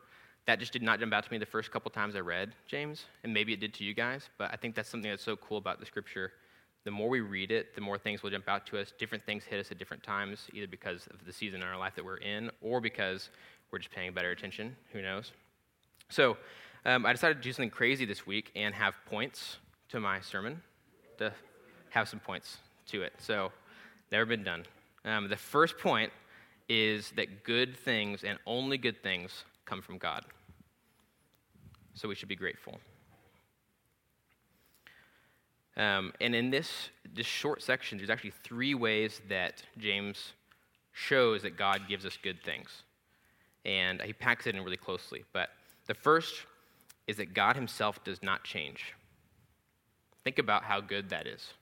That 0.49 0.57
just 0.57 0.73
did 0.73 0.81
not 0.81 0.99
jump 0.99 1.13
out 1.13 1.23
to 1.23 1.31
me 1.31 1.37
the 1.37 1.45
first 1.45 1.69
couple 1.69 1.91
times 1.91 2.15
I 2.15 2.21
read 2.21 2.55
James, 2.65 3.05
and 3.23 3.31
maybe 3.31 3.53
it 3.53 3.59
did 3.59 3.71
to 3.75 3.83
you 3.83 3.93
guys, 3.93 4.31
but 4.39 4.49
I 4.51 4.55
think 4.55 4.73
that's 4.73 4.89
something 4.89 5.11
that's 5.11 5.21
so 5.21 5.35
cool 5.35 5.59
about 5.59 5.79
the 5.79 5.85
scripture. 5.85 6.31
The 6.85 6.89
more 6.89 7.07
we 7.07 7.21
read 7.21 7.51
it, 7.51 7.75
the 7.75 7.81
more 7.81 7.99
things 7.99 8.23
will 8.23 8.31
jump 8.31 8.49
out 8.49 8.65
to 8.65 8.79
us. 8.79 8.91
Different 8.97 9.23
things 9.23 9.43
hit 9.43 9.59
us 9.59 9.69
at 9.69 9.77
different 9.77 10.01
times, 10.01 10.47
either 10.51 10.65
because 10.65 11.05
of 11.11 11.23
the 11.23 11.31
season 11.31 11.61
in 11.61 11.67
our 11.67 11.77
life 11.77 11.93
that 11.93 12.03
we're 12.03 12.17
in, 12.17 12.49
or 12.63 12.81
because 12.81 13.29
we're 13.69 13.77
just 13.77 13.91
paying 13.91 14.11
better 14.11 14.31
attention. 14.31 14.75
Who 14.91 15.03
knows? 15.03 15.33
So 16.09 16.35
um, 16.83 17.05
I 17.05 17.11
decided 17.11 17.37
to 17.37 17.43
do 17.43 17.53
something 17.53 17.69
crazy 17.69 18.05
this 18.05 18.25
week 18.25 18.51
and 18.55 18.73
have 18.73 18.95
points 19.05 19.57
to 19.89 19.99
my 19.99 20.19
sermon, 20.19 20.63
to 21.19 21.31
have 21.91 22.09
some 22.09 22.19
points 22.19 22.57
to 22.87 23.03
it. 23.03 23.13
So, 23.19 23.51
never 24.11 24.25
been 24.25 24.43
done. 24.43 24.65
Um, 25.05 25.29
the 25.29 25.37
first 25.37 25.77
point 25.77 26.11
is 26.67 27.11
that 27.17 27.43
good 27.43 27.77
things 27.77 28.23
and 28.23 28.39
only 28.47 28.79
good 28.79 29.03
things 29.03 29.43
come 29.65 29.83
from 29.83 29.99
God. 29.99 30.25
So 31.93 32.07
we 32.07 32.15
should 32.15 32.29
be 32.29 32.35
grateful. 32.35 32.79
Um, 35.77 36.13
and 36.19 36.35
in 36.35 36.49
this, 36.49 36.89
this 37.13 37.25
short 37.25 37.63
section, 37.63 37.97
there's 37.97 38.09
actually 38.09 38.33
three 38.43 38.75
ways 38.75 39.21
that 39.29 39.63
James 39.77 40.33
shows 40.91 41.41
that 41.43 41.57
God 41.57 41.83
gives 41.87 42.05
us 42.05 42.17
good 42.21 42.43
things. 42.43 42.83
And 43.65 44.01
he 44.01 44.13
packs 44.13 44.45
it 44.47 44.55
in 44.55 44.63
really 44.63 44.77
closely. 44.77 45.23
But 45.31 45.49
the 45.87 45.93
first 45.93 46.45
is 47.07 47.17
that 47.17 47.33
God 47.33 47.55
himself 47.55 48.03
does 48.03 48.21
not 48.21 48.43
change. 48.43 48.93
Think 50.23 50.37
about 50.37 50.63
how 50.63 50.81
good 50.81 51.09
that 51.09 51.27
is. 51.27 51.53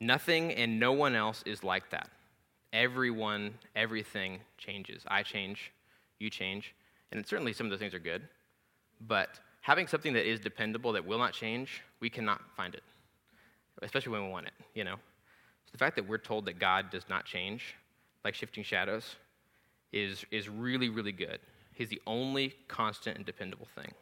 Nothing 0.00 0.52
and 0.52 0.80
no 0.80 0.92
one 0.92 1.14
else 1.14 1.42
is 1.46 1.62
like 1.62 1.90
that. 1.90 2.08
Everyone, 2.72 3.54
everything 3.74 4.40
changes. 4.58 5.02
I 5.06 5.22
change, 5.22 5.72
you 6.18 6.30
change. 6.30 6.74
And 7.12 7.26
certainly 7.26 7.52
some 7.52 7.66
of 7.66 7.70
those 7.70 7.78
things 7.78 7.94
are 7.94 7.98
good. 7.98 8.22
But 9.00 9.40
having 9.60 9.86
something 9.86 10.12
that 10.14 10.28
is 10.28 10.40
dependable, 10.40 10.92
that 10.92 11.04
will 11.04 11.18
not 11.18 11.32
change, 11.32 11.82
we 12.00 12.08
cannot 12.08 12.40
find 12.56 12.74
it, 12.74 12.82
especially 13.82 14.12
when 14.12 14.24
we 14.24 14.30
want 14.30 14.46
it, 14.46 14.52
you 14.74 14.84
know? 14.84 14.94
So 14.94 15.72
the 15.72 15.78
fact 15.78 15.96
that 15.96 16.08
we're 16.08 16.18
told 16.18 16.46
that 16.46 16.58
God 16.58 16.90
does 16.90 17.08
not 17.08 17.24
change, 17.24 17.74
like 18.24 18.34
shifting 18.34 18.62
shadows, 18.62 19.16
is, 19.92 20.24
is 20.30 20.48
really, 20.48 20.88
really 20.88 21.12
good. 21.12 21.40
He's 21.74 21.88
the 21.88 22.00
only 22.06 22.54
constant 22.68 23.16
and 23.16 23.26
dependable 23.26 23.68
thing. 23.74 23.92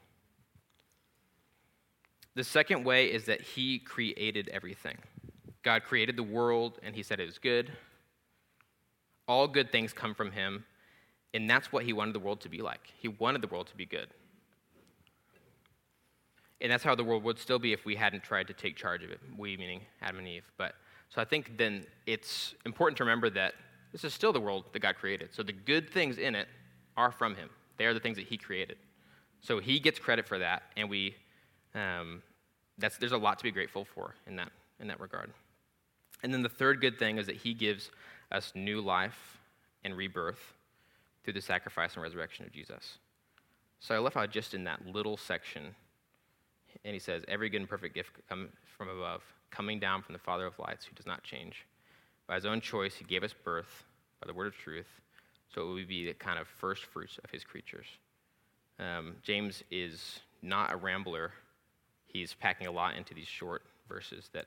The 2.34 2.44
second 2.44 2.84
way 2.84 3.06
is 3.06 3.24
that 3.26 3.40
He 3.40 3.78
created 3.78 4.48
everything. 4.48 4.98
God 5.62 5.84
created 5.84 6.16
the 6.16 6.22
world 6.22 6.78
and 6.82 6.94
He 6.94 7.02
said 7.02 7.20
it 7.20 7.26
was 7.26 7.38
good. 7.38 7.72
All 9.26 9.48
good 9.48 9.72
things 9.72 9.92
come 9.92 10.14
from 10.14 10.32
Him, 10.32 10.64
and 11.32 11.48
that's 11.48 11.72
what 11.72 11.84
He 11.84 11.92
wanted 11.92 12.14
the 12.14 12.20
world 12.20 12.40
to 12.42 12.48
be 12.48 12.60
like. 12.60 12.92
He 12.98 13.08
wanted 13.08 13.40
the 13.40 13.48
world 13.48 13.68
to 13.68 13.76
be 13.76 13.86
good. 13.86 14.08
And 16.60 16.70
that's 16.70 16.84
how 16.84 16.94
the 16.94 17.04
world 17.04 17.24
would 17.24 17.38
still 17.38 17.58
be 17.58 17.72
if 17.72 17.84
we 17.84 17.96
hadn't 17.96 18.22
tried 18.22 18.46
to 18.46 18.54
take 18.54 18.76
charge 18.76 19.02
of 19.02 19.10
it. 19.10 19.20
We, 19.36 19.56
meaning 19.56 19.82
Adam 20.00 20.18
and 20.18 20.28
Eve. 20.28 20.44
But 20.56 20.74
so 21.08 21.20
I 21.20 21.24
think 21.24 21.56
then 21.56 21.84
it's 22.06 22.54
important 22.64 22.96
to 22.98 23.04
remember 23.04 23.30
that 23.30 23.54
this 23.92 24.04
is 24.04 24.12
still 24.12 24.32
the 24.32 24.40
world 24.40 24.64
that 24.72 24.80
God 24.80 24.96
created. 24.96 25.32
So 25.32 25.42
the 25.42 25.52
good 25.52 25.90
things 25.90 26.18
in 26.18 26.34
it 26.34 26.48
are 26.96 27.12
from 27.12 27.36
Him. 27.36 27.48
They 27.76 27.86
are 27.86 27.94
the 27.94 28.00
things 28.00 28.16
that 28.16 28.26
He 28.26 28.36
created. 28.36 28.76
So 29.40 29.60
He 29.60 29.78
gets 29.78 29.98
credit 29.98 30.26
for 30.26 30.38
that, 30.38 30.62
and 30.76 30.88
we 30.88 31.14
um, 31.74 32.22
that's 32.78 32.96
there's 32.98 33.12
a 33.12 33.18
lot 33.18 33.38
to 33.38 33.44
be 33.44 33.50
grateful 33.50 33.84
for 33.84 34.14
in 34.26 34.36
that 34.36 34.50
in 34.80 34.88
that 34.88 35.00
regard. 35.00 35.32
And 36.22 36.32
then 36.32 36.42
the 36.42 36.48
third 36.48 36.80
good 36.80 36.98
thing 36.98 37.18
is 37.18 37.26
that 37.26 37.36
He 37.36 37.54
gives 37.54 37.90
us 38.32 38.52
new 38.54 38.80
life 38.80 39.38
and 39.84 39.96
rebirth 39.96 40.54
through 41.22 41.34
the 41.34 41.40
sacrifice 41.40 41.94
and 41.94 42.02
resurrection 42.02 42.44
of 42.44 42.52
Jesus. 42.52 42.98
So 43.80 43.94
I 43.94 43.98
love 43.98 44.14
how 44.14 44.26
just 44.26 44.54
in 44.54 44.64
that 44.64 44.86
little 44.86 45.16
section, 45.16 45.74
and 46.84 46.92
he 46.92 46.98
says, 46.98 47.22
Every 47.28 47.48
good 47.48 47.60
and 47.60 47.68
perfect 47.68 47.94
gift 47.94 48.10
comes 48.28 48.50
from 48.76 48.88
above, 48.88 49.22
coming 49.50 49.78
down 49.78 50.02
from 50.02 50.12
the 50.12 50.18
Father 50.18 50.46
of 50.46 50.58
lights, 50.58 50.84
who 50.84 50.94
does 50.94 51.06
not 51.06 51.22
change. 51.22 51.66
By 52.26 52.36
his 52.36 52.46
own 52.46 52.60
choice, 52.60 52.94
he 52.94 53.04
gave 53.04 53.22
us 53.22 53.34
birth 53.44 53.84
by 54.20 54.26
the 54.26 54.34
word 54.34 54.46
of 54.46 54.56
truth, 54.56 54.88
so 55.54 55.68
it 55.68 55.72
would 55.74 55.88
be 55.88 56.06
the 56.06 56.14
kind 56.14 56.38
of 56.38 56.48
first 56.48 56.84
fruits 56.86 57.18
of 57.22 57.30
his 57.30 57.44
creatures. 57.44 57.86
Um, 58.78 59.16
James 59.22 59.62
is 59.70 60.20
not 60.42 60.72
a 60.72 60.76
rambler. 60.76 61.32
He's 62.06 62.34
packing 62.34 62.66
a 62.66 62.72
lot 62.72 62.96
into 62.96 63.14
these 63.14 63.26
short 63.26 63.62
verses 63.88 64.30
that 64.32 64.46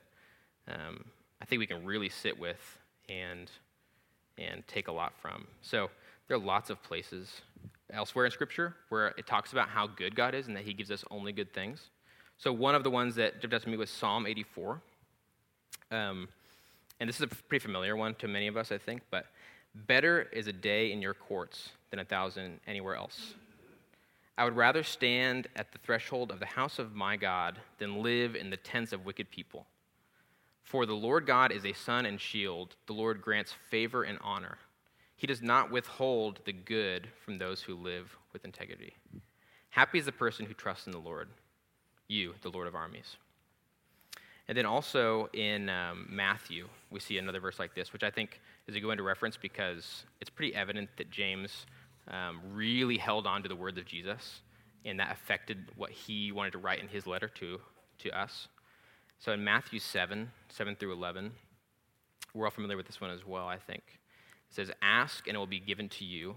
um, 0.68 1.04
I 1.40 1.44
think 1.44 1.60
we 1.60 1.66
can 1.66 1.84
really 1.84 2.08
sit 2.08 2.38
with 2.38 2.78
and, 3.08 3.50
and 4.36 4.66
take 4.66 4.88
a 4.88 4.92
lot 4.92 5.12
from. 5.20 5.46
So 5.62 5.90
there 6.26 6.36
are 6.36 6.40
lots 6.40 6.70
of 6.70 6.82
places 6.82 7.40
elsewhere 7.92 8.26
in 8.26 8.30
Scripture 8.30 8.74
where 8.90 9.08
it 9.16 9.26
talks 9.26 9.52
about 9.52 9.68
how 9.68 9.86
good 9.86 10.14
God 10.14 10.34
is 10.34 10.46
and 10.46 10.56
that 10.56 10.64
he 10.64 10.74
gives 10.74 10.90
us 10.90 11.04
only 11.10 11.32
good 11.32 11.52
things. 11.54 11.90
So 12.38 12.52
one 12.52 12.76
of 12.76 12.84
the 12.84 12.90
ones 12.90 13.16
that 13.16 13.40
jumped 13.40 13.54
out 13.54 13.62
to 13.62 13.68
me 13.68 13.76
was 13.76 13.90
Psalm 13.90 14.26
84. 14.26 14.80
Um, 15.90 16.28
and 17.00 17.08
this 17.08 17.16
is 17.16 17.22
a 17.22 17.26
pretty 17.26 17.62
familiar 17.62 17.96
one 17.96 18.14
to 18.16 18.28
many 18.28 18.46
of 18.46 18.56
us, 18.56 18.70
I 18.70 18.78
think, 18.78 19.02
but 19.10 19.26
better 19.74 20.28
is 20.32 20.46
a 20.46 20.52
day 20.52 20.92
in 20.92 21.02
your 21.02 21.14
courts 21.14 21.70
than 21.90 21.98
a 21.98 22.04
thousand 22.04 22.60
anywhere 22.66 22.94
else. 22.94 23.34
I 24.36 24.44
would 24.44 24.56
rather 24.56 24.84
stand 24.84 25.48
at 25.56 25.72
the 25.72 25.78
threshold 25.78 26.30
of 26.30 26.38
the 26.38 26.46
house 26.46 26.78
of 26.78 26.94
my 26.94 27.16
God 27.16 27.58
than 27.78 28.04
live 28.04 28.36
in 28.36 28.50
the 28.50 28.56
tents 28.56 28.92
of 28.92 29.04
wicked 29.04 29.30
people. 29.32 29.66
For 30.62 30.86
the 30.86 30.94
Lord 30.94 31.26
God 31.26 31.50
is 31.50 31.64
a 31.64 31.72
sun 31.72 32.06
and 32.06 32.20
shield, 32.20 32.76
the 32.86 32.92
Lord 32.92 33.20
grants 33.20 33.54
favor 33.68 34.04
and 34.04 34.18
honor. 34.22 34.58
He 35.16 35.26
does 35.26 35.42
not 35.42 35.72
withhold 35.72 36.38
the 36.44 36.52
good 36.52 37.08
from 37.24 37.38
those 37.38 37.62
who 37.62 37.74
live 37.74 38.16
with 38.32 38.44
integrity. 38.44 38.94
Happy 39.70 39.98
is 39.98 40.04
the 40.04 40.12
person 40.12 40.46
who 40.46 40.54
trusts 40.54 40.86
in 40.86 40.92
the 40.92 40.98
Lord, 40.98 41.28
you, 42.08 42.34
the 42.42 42.50
Lord 42.50 42.66
of 42.66 42.74
armies. 42.74 43.16
And 44.48 44.56
then 44.56 44.64
also 44.64 45.28
in 45.34 45.68
um, 45.68 46.06
Matthew, 46.08 46.68
we 46.90 47.00
see 47.00 47.18
another 47.18 47.38
verse 47.38 47.58
like 47.58 47.74
this, 47.74 47.92
which 47.92 48.02
I 48.02 48.10
think 48.10 48.40
is 48.66 48.74
a 48.74 48.80
good 48.80 48.86
one 48.86 48.96
to 48.96 49.02
reference 49.02 49.36
because 49.36 50.04
it's 50.20 50.30
pretty 50.30 50.54
evident 50.54 50.88
that 50.96 51.10
James 51.10 51.66
um, 52.10 52.40
really 52.52 52.96
held 52.96 53.26
on 53.26 53.42
to 53.42 53.48
the 53.48 53.56
words 53.56 53.76
of 53.76 53.84
Jesus, 53.84 54.40
and 54.86 54.98
that 54.98 55.12
affected 55.12 55.58
what 55.76 55.90
he 55.90 56.32
wanted 56.32 56.52
to 56.52 56.58
write 56.58 56.80
in 56.80 56.88
his 56.88 57.06
letter 57.06 57.28
to, 57.28 57.60
to 57.98 58.18
us. 58.18 58.48
So 59.18 59.32
in 59.32 59.44
Matthew 59.44 59.78
7, 59.78 60.30
7 60.48 60.76
through 60.76 60.92
11, 60.92 61.32
we're 62.32 62.46
all 62.46 62.50
familiar 62.50 62.76
with 62.76 62.86
this 62.86 63.00
one 63.00 63.10
as 63.10 63.26
well, 63.26 63.46
I 63.46 63.58
think. 63.58 63.82
It 64.50 64.54
says, 64.54 64.70
Ask 64.80 65.26
and 65.26 65.34
it 65.34 65.38
will 65.38 65.46
be 65.46 65.60
given 65.60 65.90
to 65.90 66.04
you, 66.06 66.36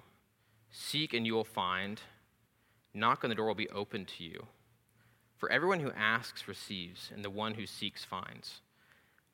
seek 0.69 1.13
and 1.13 1.25
you 1.25 1.33
will 1.33 1.45
find, 1.45 2.01
knock 2.93 3.23
and 3.23 3.31
the 3.31 3.35
door 3.35 3.47
will 3.47 3.55
be 3.55 3.69
opened 3.69 4.09
to 4.17 4.23
you. 4.25 4.47
For 5.41 5.51
everyone 5.51 5.79
who 5.79 5.91
asks 5.93 6.48
receives, 6.48 7.10
and 7.12 7.25
the 7.25 7.29
one 7.31 7.55
who 7.55 7.65
seeks 7.65 8.05
finds. 8.05 8.62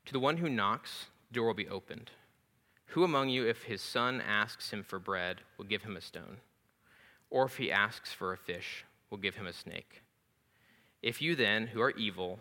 To 0.05 0.13
the 0.13 0.21
one 0.21 0.37
who 0.37 0.47
knocks, 0.47 1.07
the 1.27 1.35
door 1.35 1.47
will 1.47 1.53
be 1.53 1.67
opened. 1.67 2.11
Who 2.91 3.03
among 3.03 3.27
you, 3.27 3.45
if 3.45 3.63
his 3.63 3.81
son 3.81 4.21
asks 4.21 4.69
him 4.69 4.83
for 4.83 4.99
bread, 4.99 5.41
will 5.57 5.65
give 5.65 5.83
him 5.83 5.97
a 5.97 6.01
stone? 6.01 6.37
Or 7.29 7.43
if 7.43 7.57
he 7.57 7.73
asks 7.73 8.13
for 8.13 8.31
a 8.31 8.37
fish, 8.37 8.85
will 9.09 9.17
give 9.17 9.35
him 9.35 9.47
a 9.47 9.51
snake? 9.51 10.01
If 11.01 11.21
you 11.21 11.35
then, 11.35 11.67
who 11.67 11.81
are 11.81 11.91
evil, 11.91 12.39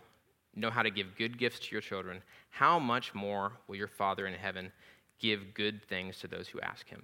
know 0.55 0.71
how 0.71 0.85
to 0.85 0.91
give 0.91 1.19
good 1.19 1.37
gifts 1.37 1.59
to 1.59 1.73
your 1.73 1.83
children, 1.83 2.23
how 2.51 2.79
much 2.79 3.15
more 3.15 3.51
will 3.67 3.75
your 3.75 3.89
Father 3.89 4.29
in 4.29 4.35
heaven 4.35 4.71
give 5.19 5.55
good 5.55 5.83
things 5.83 6.21
to 6.21 6.29
those 6.29 6.47
who 6.47 6.61
ask 6.61 6.89
him? 6.89 7.03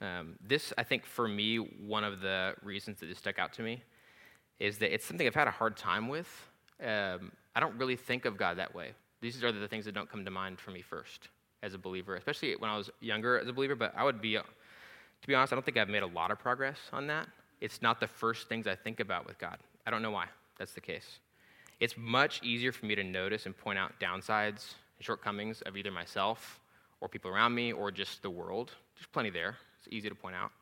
Um, 0.00 0.36
this, 0.46 0.72
I 0.78 0.82
think, 0.82 1.04
for 1.04 1.28
me, 1.28 1.56
one 1.56 2.04
of 2.04 2.20
the 2.20 2.54
reasons 2.62 3.00
that 3.00 3.06
this 3.06 3.18
stuck 3.18 3.38
out 3.38 3.52
to 3.54 3.62
me 3.62 3.82
is 4.58 4.78
that 4.78 4.92
it's 4.92 5.04
something 5.04 5.26
I've 5.26 5.34
had 5.34 5.48
a 5.48 5.52
hard 5.52 5.76
time 5.76 6.08
with. 6.08 6.28
Um, 6.82 7.32
I 7.54 7.60
don't 7.60 7.76
really 7.76 7.96
think 7.96 8.24
of 8.24 8.36
God 8.36 8.58
that 8.58 8.74
way. 8.74 8.92
These 9.20 9.42
are 9.44 9.52
the 9.52 9.68
things 9.68 9.84
that 9.84 9.94
don't 9.94 10.10
come 10.10 10.24
to 10.24 10.30
mind 10.30 10.58
for 10.58 10.70
me 10.70 10.80
first 10.80 11.28
as 11.62 11.74
a 11.74 11.78
believer, 11.78 12.16
especially 12.16 12.54
when 12.56 12.70
I 12.70 12.76
was 12.76 12.90
younger 13.00 13.38
as 13.38 13.48
a 13.48 13.52
believer. 13.52 13.74
But 13.74 13.92
I 13.96 14.04
would 14.04 14.20
be, 14.20 14.34
to 14.34 15.26
be 15.26 15.34
honest, 15.34 15.52
I 15.52 15.56
don't 15.56 15.64
think 15.64 15.76
I've 15.76 15.88
made 15.88 16.02
a 16.02 16.06
lot 16.06 16.30
of 16.30 16.38
progress 16.38 16.78
on 16.92 17.06
that. 17.08 17.28
It's 17.60 17.82
not 17.82 18.00
the 18.00 18.06
first 18.06 18.48
things 18.48 18.66
I 18.66 18.74
think 18.74 19.00
about 19.00 19.26
with 19.26 19.38
God. 19.38 19.58
I 19.86 19.90
don't 19.90 20.02
know 20.02 20.10
why 20.10 20.26
that's 20.58 20.72
the 20.72 20.80
case. 20.80 21.18
It's 21.80 21.94
much 21.96 22.42
easier 22.42 22.72
for 22.72 22.86
me 22.86 22.94
to 22.94 23.04
notice 23.04 23.46
and 23.46 23.56
point 23.56 23.78
out 23.78 23.98
downsides 24.00 24.74
and 24.96 25.04
shortcomings 25.04 25.62
of 25.62 25.76
either 25.76 25.90
myself 25.90 26.60
or 27.00 27.08
people 27.08 27.30
around 27.30 27.54
me 27.54 27.72
or 27.72 27.90
just 27.90 28.22
the 28.22 28.30
world. 28.30 28.72
There's 28.94 29.06
plenty 29.06 29.30
there. 29.30 29.56
It's 29.80 29.92
easy 29.92 30.08
to 30.08 30.14
point 30.14 30.36
out. 30.36 30.52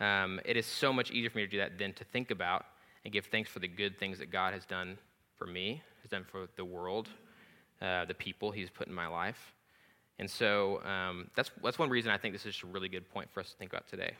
Um, 0.00 0.40
it 0.44 0.56
is 0.56 0.66
so 0.66 0.92
much 0.92 1.10
easier 1.10 1.30
for 1.30 1.38
me 1.38 1.44
to 1.44 1.50
do 1.50 1.58
that 1.58 1.78
than 1.78 1.92
to 1.94 2.04
think 2.04 2.30
about 2.30 2.64
and 3.04 3.12
give 3.12 3.26
thanks 3.26 3.50
for 3.50 3.58
the 3.58 3.68
good 3.68 3.98
things 3.98 4.18
that 4.18 4.30
God 4.30 4.54
has 4.54 4.64
done 4.64 4.96
for 5.36 5.46
me, 5.46 5.82
has 6.02 6.10
done 6.10 6.24
for 6.24 6.46
the 6.56 6.64
world, 6.64 7.08
uh, 7.82 8.04
the 8.04 8.14
people 8.14 8.50
He's 8.50 8.70
put 8.70 8.86
in 8.86 8.94
my 8.94 9.06
life. 9.06 9.54
And 10.18 10.30
so 10.30 10.82
um, 10.84 11.28
that's, 11.34 11.50
that's 11.62 11.78
one 11.78 11.90
reason 11.90 12.12
I 12.12 12.18
think 12.18 12.32
this 12.32 12.46
is 12.46 12.60
a 12.62 12.66
really 12.66 12.88
good 12.88 13.08
point 13.10 13.28
for 13.32 13.40
us 13.40 13.50
to 13.50 13.56
think 13.56 13.72
about 13.72 13.88
today. 13.88 14.12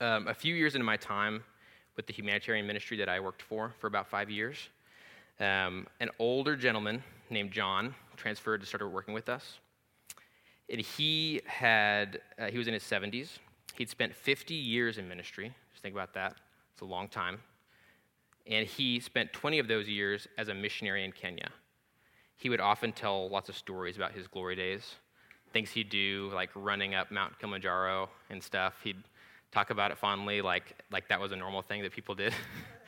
Um, 0.00 0.28
a 0.28 0.34
few 0.34 0.54
years 0.54 0.74
into 0.74 0.84
my 0.84 0.98
time 0.98 1.42
with 1.96 2.06
the 2.06 2.12
humanitarian 2.12 2.66
ministry 2.66 2.98
that 2.98 3.08
I 3.08 3.20
worked 3.20 3.42
for 3.42 3.72
for 3.78 3.86
about 3.86 4.08
five 4.08 4.28
years, 4.28 4.56
um, 5.40 5.86
an 6.00 6.10
older 6.18 6.56
gentleman 6.56 7.02
named 7.30 7.52
John 7.52 7.94
transferred 8.16 8.60
to 8.60 8.66
start 8.66 8.90
working 8.90 9.14
with 9.14 9.28
us. 9.28 9.58
And 10.70 10.80
he 10.80 11.40
had, 11.46 12.20
uh, 12.38 12.46
he 12.46 12.58
was 12.58 12.68
in 12.68 12.74
his 12.74 12.82
70s. 12.82 13.38
He'd 13.74 13.90
spent 13.90 14.14
50 14.14 14.54
years 14.54 14.98
in 14.98 15.08
ministry. 15.08 15.52
Just 15.72 15.82
think 15.82 15.94
about 15.94 16.14
that. 16.14 16.36
It's 16.72 16.82
a 16.82 16.86
long 16.86 17.08
time. 17.08 17.38
And 18.46 18.66
he 18.66 19.00
spent 19.00 19.32
20 19.32 19.58
of 19.58 19.68
those 19.68 19.88
years 19.88 20.28
as 20.36 20.48
a 20.48 20.54
missionary 20.54 21.04
in 21.04 21.12
Kenya. 21.12 21.48
He 22.36 22.50
would 22.50 22.60
often 22.60 22.92
tell 22.92 23.28
lots 23.30 23.48
of 23.48 23.56
stories 23.56 23.96
about 23.96 24.12
his 24.12 24.26
glory 24.26 24.56
days, 24.56 24.96
things 25.52 25.70
he'd 25.70 25.88
do, 25.88 26.30
like 26.34 26.50
running 26.54 26.94
up 26.94 27.10
Mount 27.10 27.38
Kilimanjaro 27.38 28.10
and 28.28 28.42
stuff. 28.42 28.74
He'd 28.82 29.02
talk 29.52 29.70
about 29.70 29.90
it 29.92 29.98
fondly, 29.98 30.42
like, 30.42 30.76
like 30.90 31.08
that 31.08 31.20
was 31.20 31.32
a 31.32 31.36
normal 31.36 31.62
thing 31.62 31.82
that 31.82 31.92
people 31.92 32.14
did. 32.14 32.34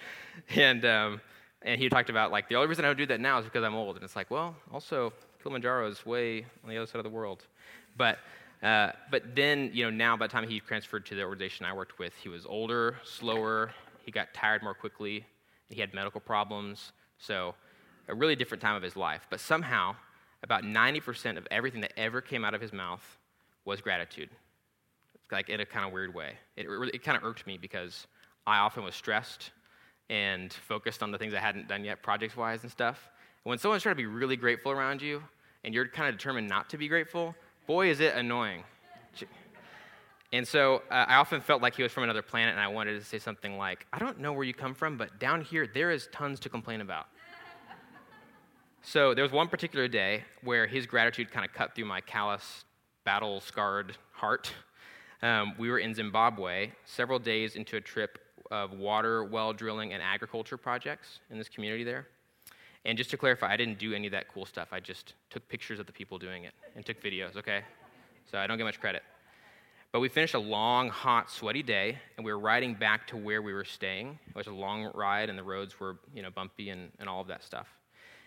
and, 0.57 0.85
um, 0.85 1.21
and 1.63 1.81
he 1.81 1.89
talked 1.89 2.11
about, 2.11 2.31
like, 2.33 2.49
the 2.49 2.57
only 2.57 2.69
reason 2.69 2.85
I 2.85 2.89
would 2.89 2.99
do 2.99 3.07
that 3.07 3.21
now 3.21 3.39
is 3.39 3.45
because 3.45 3.65
I'm 3.65 3.75
old. 3.75 3.97
And 3.97 4.05
it's 4.05 4.17
like, 4.17 4.31
well, 4.31 4.55
also, 4.73 5.13
Kilimanjaro 5.43 5.89
is 5.89 6.05
way 6.05 6.45
on 6.65 6.71
the 6.71 6.77
other 6.77 6.87
side 6.87 6.99
of 6.99 7.05
the 7.05 7.11
world. 7.11 7.47
But, 7.97 8.19
uh, 8.63 8.93
but 9.11 9.35
then, 9.35 9.71
you 9.73 9.85
know, 9.85 9.91
now 9.91 10.17
by 10.17 10.27
the 10.27 10.33
time 10.33 10.49
he 10.49 10.61
transferred 10.61 11.07
to 11.07 11.15
the 11.15 11.23
organization 11.23 11.67
I 11.67 11.73
worked 11.73 11.99
with, 11.99 12.15
he 12.23 12.29
was 12.29 12.47
older, 12.47 12.97
slower, 13.05 13.73
he 14.05 14.11
got 14.11 14.33
tired 14.35 14.63
more 14.63 14.75
quickly, 14.75 15.25
he 15.69 15.81
had 15.81 15.93
medical 15.95 16.21
problems. 16.21 16.93
So, 17.19 17.55
a 18.09 18.15
really 18.15 18.37
different 18.37 18.63
time 18.63 18.77
of 18.77 18.83
his 18.83 18.97
life. 18.97 19.27
But 19.31 19.41
somehow, 19.41 19.97
about 20.43 20.63
90% 20.63 21.39
of 21.39 21.47
everything 21.51 21.81
that 21.81 21.93
ever 21.97 22.21
came 22.21 22.45
out 22.45 22.55
of 22.55 22.61
his 22.61 22.73
mouth 22.73 23.19
was 23.65 23.81
gratitude. 23.81 24.31
Like 25.33 25.49
in 25.49 25.61
a 25.61 25.67
kind 25.67 25.85
of 25.85 25.93
weird 25.93 26.15
way. 26.15 26.35
It, 26.57 26.67
it, 26.95 27.03
kind 27.03 27.17
of 27.17 27.25
irked 27.25 27.47
me 27.47 27.59
because 27.59 28.07
I 28.47 28.59
often 28.59 28.85
was 28.85 28.95
stressed 28.95 29.51
and 30.09 30.53
focused 30.53 31.03
on 31.03 31.11
the 31.11 31.19
things 31.19 31.35
I 31.35 31.41
hadn't 31.41 31.67
done 31.67 31.85
yet, 31.85 32.01
project 32.03 32.37
wise 32.37 32.63
and 32.63 32.71
stuff. 32.71 33.11
And 33.45 33.51
when 33.51 33.59
someone's 33.59 33.83
trying 33.83 33.97
to 33.97 34.01
be 34.01 34.07
really 34.07 34.37
grateful 34.37 34.71
around 34.71 35.03
you 35.03 35.21
and 35.65 35.75
you're 35.75 35.89
kind 35.89 36.09
of 36.09 36.17
determined 36.17 36.49
not 36.49 36.71
to 36.71 36.79
be 36.79 36.87
grateful, 36.87 37.35
boy, 37.67 37.91
is 37.91 38.01
it 38.01 38.15
annoying. 38.15 38.63
And 40.33 40.47
so 40.47 40.83
uh, 40.91 41.07
I 41.09 41.17
often 41.17 41.41
felt 41.41 41.63
like 41.63 41.77
he 41.77 41.83
was 41.83 41.93
from 41.93 42.03
another 42.03 42.23
planet, 42.23 42.53
and 42.53 42.61
I 42.61 42.69
wanted 42.69 42.99
to 42.99 43.05
say 43.05 43.19
something 43.19 43.57
like, 43.57 43.87
I 43.93 43.99
don't 43.99 44.19
know 44.19 44.33
where 44.33 44.45
you 44.45 44.55
come 44.55 44.75
from, 44.75 44.97
but 44.97 45.19
down 45.21 45.41
here, 45.41 45.67
there 45.73 45.91
is 45.91 46.09
tons 46.13 46.41
to 46.41 46.49
complain 46.49 46.81
about. 46.81 47.07
so 48.83 49.15
there 49.15 49.23
was 49.23 49.33
one 49.33 49.49
particular 49.49 49.87
day 49.87 50.25
where 50.43 50.67
his 50.67 50.85
gratitude 50.85 51.31
kind 51.31 51.47
of 51.47 51.53
cut 51.53 51.75
through 51.75 51.85
my 51.85 52.01
callous, 52.01 52.65
battle 53.05 53.41
scarred 53.41 53.97
heart. 54.13 54.53
Um, 55.23 55.55
we 55.59 55.71
were 55.71 55.79
in 55.79 55.95
Zimbabwe, 55.95 56.73
several 56.85 57.19
days 57.19 57.55
into 57.55 57.77
a 57.77 57.81
trip 57.81 58.19
of 58.51 58.73
water, 58.73 59.25
well 59.25 59.53
drilling, 59.53 59.93
and 59.93 60.03
agriculture 60.03 60.57
projects 60.57 61.21
in 61.31 61.39
this 61.39 61.49
community 61.49 61.85
there. 61.85 62.09
And 62.87 62.97
just 62.97 63.11
to 63.11 63.17
clarify, 63.17 63.53
I 63.53 63.57
didn't 63.57 63.81
do 63.81 63.95
any 63.95 64.07
of 64.07 64.13
that 64.13 64.33
cool 64.33 64.47
stuff. 64.47 64.69
I 64.71 64.79
just 64.79 65.15
took 65.29 65.47
pictures 65.49 65.81
of 65.81 65.87
the 65.87 65.93
people 65.93 66.19
doing 66.19 66.45
it 66.45 66.55
and 66.77 66.87
took 66.87 67.03
videos, 67.03 67.37
okay? 67.37 67.63
So 68.31 68.39
I 68.39 68.47
don't 68.47 68.59
get 68.59 68.65
much 68.65 68.81
credit. 68.81 69.03
But 69.91 69.99
we 69.99 70.09
finished 70.09 70.35
a 70.35 70.39
long, 70.39 70.89
hot, 70.89 71.29
sweaty 71.29 71.65
day, 71.65 71.99
and 72.17 72.25
we 72.25 72.33
were 72.33 72.39
riding 72.39 72.75
back 72.75 73.09
to 73.09 73.17
where 73.17 73.43
we 73.43 73.53
were 73.53 73.65
staying. 73.65 74.21
It 74.29 74.37
was 74.37 74.47
a 74.47 74.53
long 74.53 74.93
ride, 74.95 75.31
and 75.31 75.37
the 75.37 75.43
roads 75.43 75.81
were, 75.81 75.97
you 76.15 76.23
know, 76.23 76.31
bumpy 76.31 76.71
and, 76.71 76.93
and 77.01 77.09
all 77.09 77.21
of 77.21 77.27
that 77.27 77.43
stuff. 77.43 77.67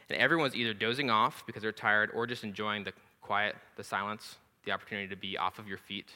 And 0.10 0.20
everyone 0.20 0.44
was 0.44 0.56
either 0.56 0.74
dozing 0.74 1.10
off 1.10 1.46
because 1.48 1.62
they're 1.62 1.72
tired 1.72 2.12
or 2.14 2.28
just 2.28 2.44
enjoying 2.44 2.84
the 2.84 2.92
quiet, 3.22 3.56
the 3.78 3.84
silence, 3.84 4.36
the 4.66 4.74
opportunity 4.74 5.08
to 5.08 5.16
be 5.16 5.38
off 5.38 5.58
of 5.58 5.70
your 5.70 5.78
feet 5.78 6.12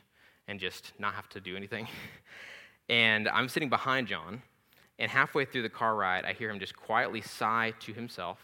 and 0.50 0.60
just 0.60 0.92
not 1.00 1.14
have 1.14 1.30
to 1.30 1.40
do 1.40 1.56
anything. 1.56 1.88
and 2.90 3.30
I'm 3.30 3.48
sitting 3.48 3.70
behind 3.70 4.08
John, 4.08 4.42
and 5.04 5.12
halfway 5.12 5.44
through 5.44 5.64
the 5.64 5.70
car 5.70 5.98
ride, 5.98 6.24
I 6.24 6.32
hear 6.32 6.50
him 6.50 6.60
just 6.60 6.78
quietly 6.78 7.20
sigh 7.20 7.74
to 7.82 7.92
himself 7.92 8.40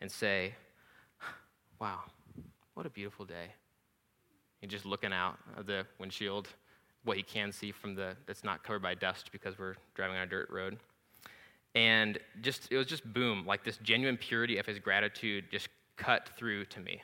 and 0.00 0.10
say, 0.10 0.54
Wow, 1.78 2.00
what 2.72 2.86
a 2.86 2.88
beautiful 2.88 3.26
day. 3.26 3.48
And 4.62 4.70
just 4.70 4.86
looking 4.86 5.12
out 5.12 5.36
of 5.54 5.66
the 5.66 5.84
windshield, 5.98 6.48
what 7.04 7.18
he 7.18 7.22
can 7.22 7.52
see 7.52 7.72
from 7.72 7.94
the 7.94 8.16
that's 8.26 8.42
not 8.42 8.62
covered 8.62 8.80
by 8.80 8.94
dust 8.94 9.28
because 9.32 9.58
we're 9.58 9.74
driving 9.94 10.16
on 10.16 10.22
a 10.22 10.26
dirt 10.26 10.48
road. 10.48 10.78
And 11.74 12.18
just 12.40 12.72
it 12.72 12.78
was 12.78 12.86
just 12.86 13.04
boom, 13.12 13.44
like 13.44 13.62
this 13.62 13.76
genuine 13.82 14.16
purity 14.16 14.56
of 14.56 14.64
his 14.64 14.78
gratitude 14.78 15.44
just 15.50 15.68
cut 15.98 16.30
through 16.38 16.64
to 16.66 16.80
me. 16.80 17.02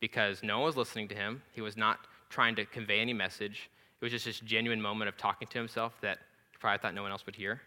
Because 0.00 0.42
no 0.42 0.58
one 0.58 0.66
was 0.66 0.76
listening 0.76 1.06
to 1.06 1.14
him. 1.14 1.40
He 1.52 1.60
was 1.60 1.76
not 1.76 2.00
trying 2.30 2.56
to 2.56 2.64
convey 2.64 2.98
any 2.98 3.12
message. 3.12 3.70
It 4.00 4.04
was 4.04 4.10
just 4.10 4.24
this 4.24 4.40
genuine 4.40 4.82
moment 4.82 5.08
of 5.08 5.16
talking 5.16 5.46
to 5.46 5.58
himself 5.58 5.92
that 6.00 6.18
probably 6.58 6.78
thought 6.78 6.94
no 6.94 7.02
one 7.02 7.12
else 7.12 7.24
would 7.24 7.36
hear. 7.36 7.60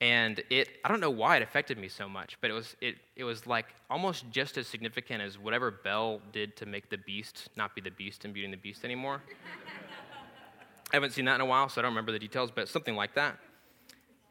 And 0.00 0.42
it, 0.50 0.68
I 0.84 0.88
don't 0.88 1.00
know 1.00 1.10
why 1.10 1.36
it 1.38 1.42
affected 1.42 1.78
me 1.78 1.88
so 1.88 2.08
much, 2.08 2.36
but 2.40 2.50
it 2.50 2.54
was, 2.54 2.76
it, 2.82 2.96
it 3.16 3.24
was 3.24 3.46
like 3.46 3.66
almost 3.88 4.30
just 4.30 4.58
as 4.58 4.66
significant 4.66 5.22
as 5.22 5.38
whatever 5.38 5.70
Belle 5.70 6.20
did 6.32 6.54
to 6.56 6.66
make 6.66 6.90
the 6.90 6.98
beast 6.98 7.48
not 7.56 7.74
be 7.74 7.80
the 7.80 7.90
beast 7.90 8.24
in 8.24 8.32
Beauty 8.32 8.44
and 8.44 8.52
the 8.52 8.58
Beast 8.58 8.84
anymore. 8.84 9.22
I 10.92 10.96
haven't 10.96 11.12
seen 11.12 11.24
that 11.24 11.36
in 11.36 11.40
a 11.40 11.46
while, 11.46 11.68
so 11.68 11.80
I 11.80 11.82
don't 11.82 11.92
remember 11.92 12.12
the 12.12 12.18
details, 12.18 12.50
but 12.54 12.68
something 12.68 12.94
like 12.94 13.14
that. 13.14 13.38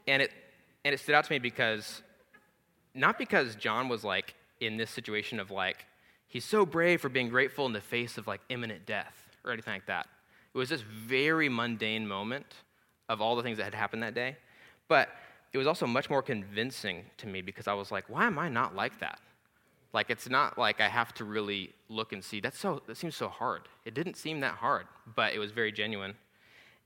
And 0.07 0.21
it, 0.21 0.31
and 0.85 0.93
it 0.93 0.99
stood 0.99 1.15
out 1.15 1.25
to 1.25 1.31
me 1.31 1.39
because, 1.39 2.01
not 2.93 3.17
because 3.17 3.55
John 3.55 3.89
was 3.89 4.03
like 4.03 4.35
in 4.61 4.77
this 4.77 4.91
situation 4.91 5.39
of 5.39 5.49
like, 5.49 5.85
he's 6.27 6.45
so 6.45 6.65
brave 6.65 7.01
for 7.01 7.09
being 7.09 7.29
grateful 7.29 7.65
in 7.65 7.73
the 7.73 7.81
face 7.81 8.17
of 8.17 8.27
like 8.27 8.41
imminent 8.49 8.85
death 8.85 9.15
or 9.43 9.51
anything 9.51 9.73
like 9.73 9.87
that. 9.87 10.07
It 10.53 10.57
was 10.57 10.69
this 10.69 10.81
very 10.81 11.49
mundane 11.49 12.07
moment 12.07 12.45
of 13.09 13.19
all 13.19 13.35
the 13.35 13.43
things 13.43 13.57
that 13.57 13.65
had 13.65 13.75
happened 13.75 14.03
that 14.03 14.13
day. 14.13 14.37
But 14.87 15.09
it 15.53 15.57
was 15.57 15.67
also 15.67 15.87
much 15.87 16.09
more 16.09 16.21
convincing 16.21 17.05
to 17.17 17.27
me 17.27 17.41
because 17.41 17.67
I 17.67 17.73
was 17.73 17.91
like, 17.91 18.09
why 18.09 18.25
am 18.25 18.37
I 18.37 18.49
not 18.49 18.75
like 18.75 18.99
that? 18.99 19.19
Like, 19.93 20.09
it's 20.09 20.29
not 20.29 20.57
like 20.57 20.81
I 20.81 20.89
have 20.89 21.13
to 21.15 21.23
really 21.23 21.73
look 21.87 22.11
and 22.11 22.21
see. 22.21 22.41
That's 22.41 22.59
so, 22.59 22.81
that 22.87 22.97
seems 22.97 23.15
so 23.15 23.29
hard. 23.29 23.69
It 23.85 23.93
didn't 23.93 24.17
seem 24.17 24.41
that 24.41 24.55
hard, 24.55 24.87
but 25.15 25.33
it 25.33 25.39
was 25.39 25.51
very 25.51 25.71
genuine. 25.71 26.15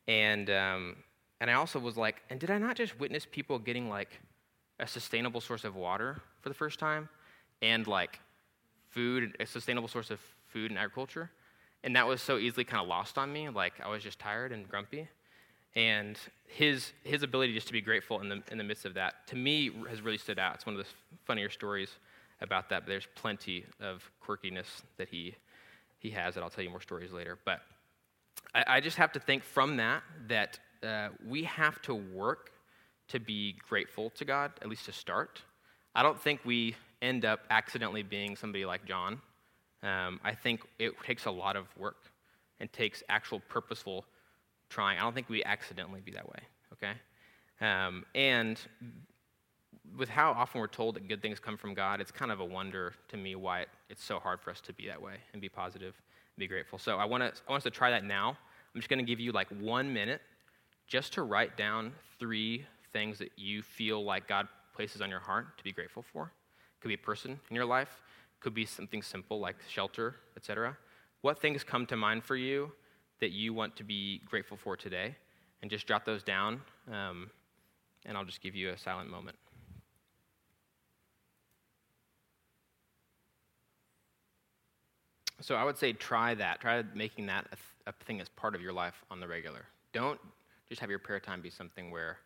And, 0.08 0.50
um, 0.52 0.95
and 1.41 1.50
I 1.50 1.54
also 1.54 1.80
was 1.80 1.98
like, 1.98 2.22
and 2.30 2.39
did 2.39 2.52
I 2.52 2.60
not 2.60 2.76
just 2.76 3.00
witness 3.00 3.26
people 3.30 3.58
getting 3.58 3.89
like 3.89 4.19
a 4.80 4.86
sustainable 4.86 5.41
source 5.41 5.63
of 5.63 5.76
water 5.76 6.22
for 6.41 6.50
the 6.50 6.56
first 6.56 6.78
time 6.78 7.10
and 7.62 7.88
like 7.88 8.19
food, 8.89 9.36
a 9.39 9.45
sustainable 9.45 9.88
source 9.88 10.12
of 10.12 10.19
food 10.48 10.69
and 10.69 10.78
agriculture? 10.78 11.32
And 11.84 11.95
that 11.95 12.08
was 12.08 12.22
so 12.22 12.38
easily 12.38 12.63
kind 12.63 12.82
of 12.82 12.88
lost 12.88 13.17
on 13.17 13.32
me. 13.32 13.50
Like, 13.50 13.74
I 13.84 13.89
was 13.89 14.04
just 14.04 14.19
tired 14.19 14.52
and 14.52 14.67
grumpy. 14.67 15.08
And 15.76 16.18
his, 16.48 16.92
his 17.04 17.24
ability 17.24 17.54
just 17.54 17.68
to 17.68 17.74
be 17.74 17.82
grateful 17.82 18.20
in 18.22 18.30
the, 18.30 18.42
in 18.52 18.58
the 18.58 18.64
midst 18.64 18.86
of 18.86 18.96
that, 18.96 19.28
to 19.28 19.36
me, 19.36 19.72
has 19.90 20.02
really 20.02 20.18
stood 20.18 20.40
out. 20.40 20.56
It's 20.56 20.66
one 20.66 20.76
of 20.76 20.84
the 20.84 20.90
funnier 21.26 21.50
stories 21.50 21.90
about 22.42 22.70
that, 22.70 22.82
but 22.82 22.90
there's 22.90 23.08
plenty 23.16 23.66
of 23.80 24.10
quirkiness 24.26 24.82
that 24.98 25.10
he, 25.10 25.36
he 26.00 26.10
has 26.12 26.36
that 26.36 26.44
I'll 26.44 26.50
tell 26.50 26.64
you 26.64 26.70
more 26.70 26.82
stories 26.82 27.12
later. 27.12 27.38
But 27.46 27.62
I, 28.56 28.64
I 28.68 28.80
just 28.80 28.98
have 28.98 29.12
to 29.14 29.20
think 29.20 29.44
from 29.44 29.78
that 29.78 30.04
that 30.28 30.60
uh, 30.84 31.10
we 31.28 31.44
have 31.44 31.82
to 31.84 31.94
work 31.94 32.52
to 33.10 33.20
be 33.20 33.56
grateful 33.68 34.10
to 34.12 34.26
God, 34.26 34.52
at 34.62 34.70
least 34.70 34.86
to 34.86 34.92
start. 34.92 35.42
I 35.94 36.04
don't 36.04 36.20
think 36.20 36.42
we 36.46 36.76
end 37.02 37.26
up 37.26 37.42
accidentally 37.50 38.04
being 38.04 38.36
somebody 38.36 38.66
like 38.66 38.86
John. 38.86 39.22
Um, 39.84 40.20
I 40.24 40.34
think 40.34 40.62
it 40.78 40.94
takes 41.04 41.26
a 41.26 41.32
lot 41.32 41.56
of 41.56 41.66
work 41.78 41.98
and 42.60 42.72
takes 42.72 43.04
actual 43.10 43.42
purposeful 43.50 44.06
trying. 44.70 44.98
I 44.98 45.02
don't 45.02 45.14
think 45.14 45.30
we 45.30 45.44
accidentally 45.44 46.02
be 46.02 46.12
that 46.12 46.28
way, 46.28 46.40
okay? 46.74 46.94
Um, 47.62 48.06
and 48.16 48.60
with 49.98 50.10
how 50.10 50.32
often 50.32 50.62
we're 50.62 50.68
told 50.68 50.96
that 50.96 51.08
good 51.08 51.22
things 51.22 51.40
come 51.40 51.58
from 51.58 51.74
God, 51.74 52.00
it's 52.00 52.12
kind 52.12 52.32
of 52.32 52.40
a 52.40 52.46
wonder 52.46 52.94
to 53.10 53.18
me 53.18 53.36
why 53.36 53.62
it, 53.62 53.70
it's 53.90 54.04
so 54.04 54.20
hard 54.20 54.40
for 54.40 54.52
us 54.52 54.62
to 54.62 54.74
be 54.74 54.88
that 54.88 55.02
way 55.02 55.16
and 55.34 55.42
be 55.42 55.50
positive 55.50 55.96
and 55.96 56.40
be 56.40 56.48
grateful. 56.48 56.78
So 56.78 56.98
I 56.98 57.06
want, 57.06 57.22
to, 57.22 57.42
I 57.48 57.52
want 57.52 57.62
us 57.62 57.64
to 57.64 57.72
try 57.72 57.90
that 57.92 58.04
now. 58.04 58.38
I'm 58.74 58.82
just 58.82 58.90
going 58.90 59.00
to 59.00 59.06
give 59.06 59.20
you 59.20 59.32
like 59.32 59.50
one 59.60 59.92
minute 59.92 60.22
just 60.88 61.14
to 61.14 61.24
write 61.24 61.58
down 61.58 61.92
three 62.20 62.66
things 62.94 63.20
that 63.20 63.32
you 63.36 63.62
feel 63.62 64.04
like 64.04 64.28
God 64.28 64.48
places 64.76 65.02
on 65.02 65.10
your 65.10 65.20
heart 65.20 65.58
to 65.58 65.64
be 65.64 65.72
grateful 65.72 66.04
for. 66.14 66.32
Could 66.82 66.88
be 66.88 66.94
a 66.94 66.98
person 66.98 67.40
in 67.50 67.56
your 67.56 67.66
life, 67.66 68.02
could 68.40 68.54
be 68.54 68.66
something 68.66 69.02
simple 69.02 69.40
like 69.40 69.58
shelter, 69.68 70.16
etc. 70.38 70.78
What 71.22 71.42
things 71.42 71.64
come 71.64 71.86
to 71.88 71.98
mind 71.98 72.24
for 72.24 72.36
you 72.36 72.72
that 73.20 73.32
you 73.32 73.54
want 73.54 73.76
to 73.78 73.84
be 73.84 74.22
grateful 74.26 74.58
for 74.58 74.76
today? 74.76 75.16
And 75.62 75.70
just 75.70 75.86
jot 75.88 76.06
those 76.06 76.24
down, 76.24 76.62
um, 76.90 77.30
and 78.06 78.18
I'll 78.18 78.24
just 78.24 78.42
give 78.42 78.56
you 78.56 78.70
a 78.70 78.78
silent 78.78 79.10
moment. 79.10 79.36
So 85.42 85.56
I 85.56 85.64
would 85.64 85.78
say 85.78 85.94
try 85.94 86.34
that. 86.36 86.62
Try 86.62 86.84
making 86.94 87.28
that 87.28 87.46
a, 87.46 87.56
th- 87.56 87.60
a 87.88 88.06
thing 88.06 88.20
as 88.22 88.30
part 88.30 88.56
of 88.56 88.62
your 88.62 88.74
life 88.74 89.04
on 89.10 89.20
the 89.20 89.28
regular. 89.28 89.66
Don't 89.94 90.20
just 90.68 90.82
have 90.82 90.90
your 90.90 91.00
prayer 91.00 91.20
time 91.20 91.42
be 91.42 91.50
something 91.50 91.92
where 91.92 92.18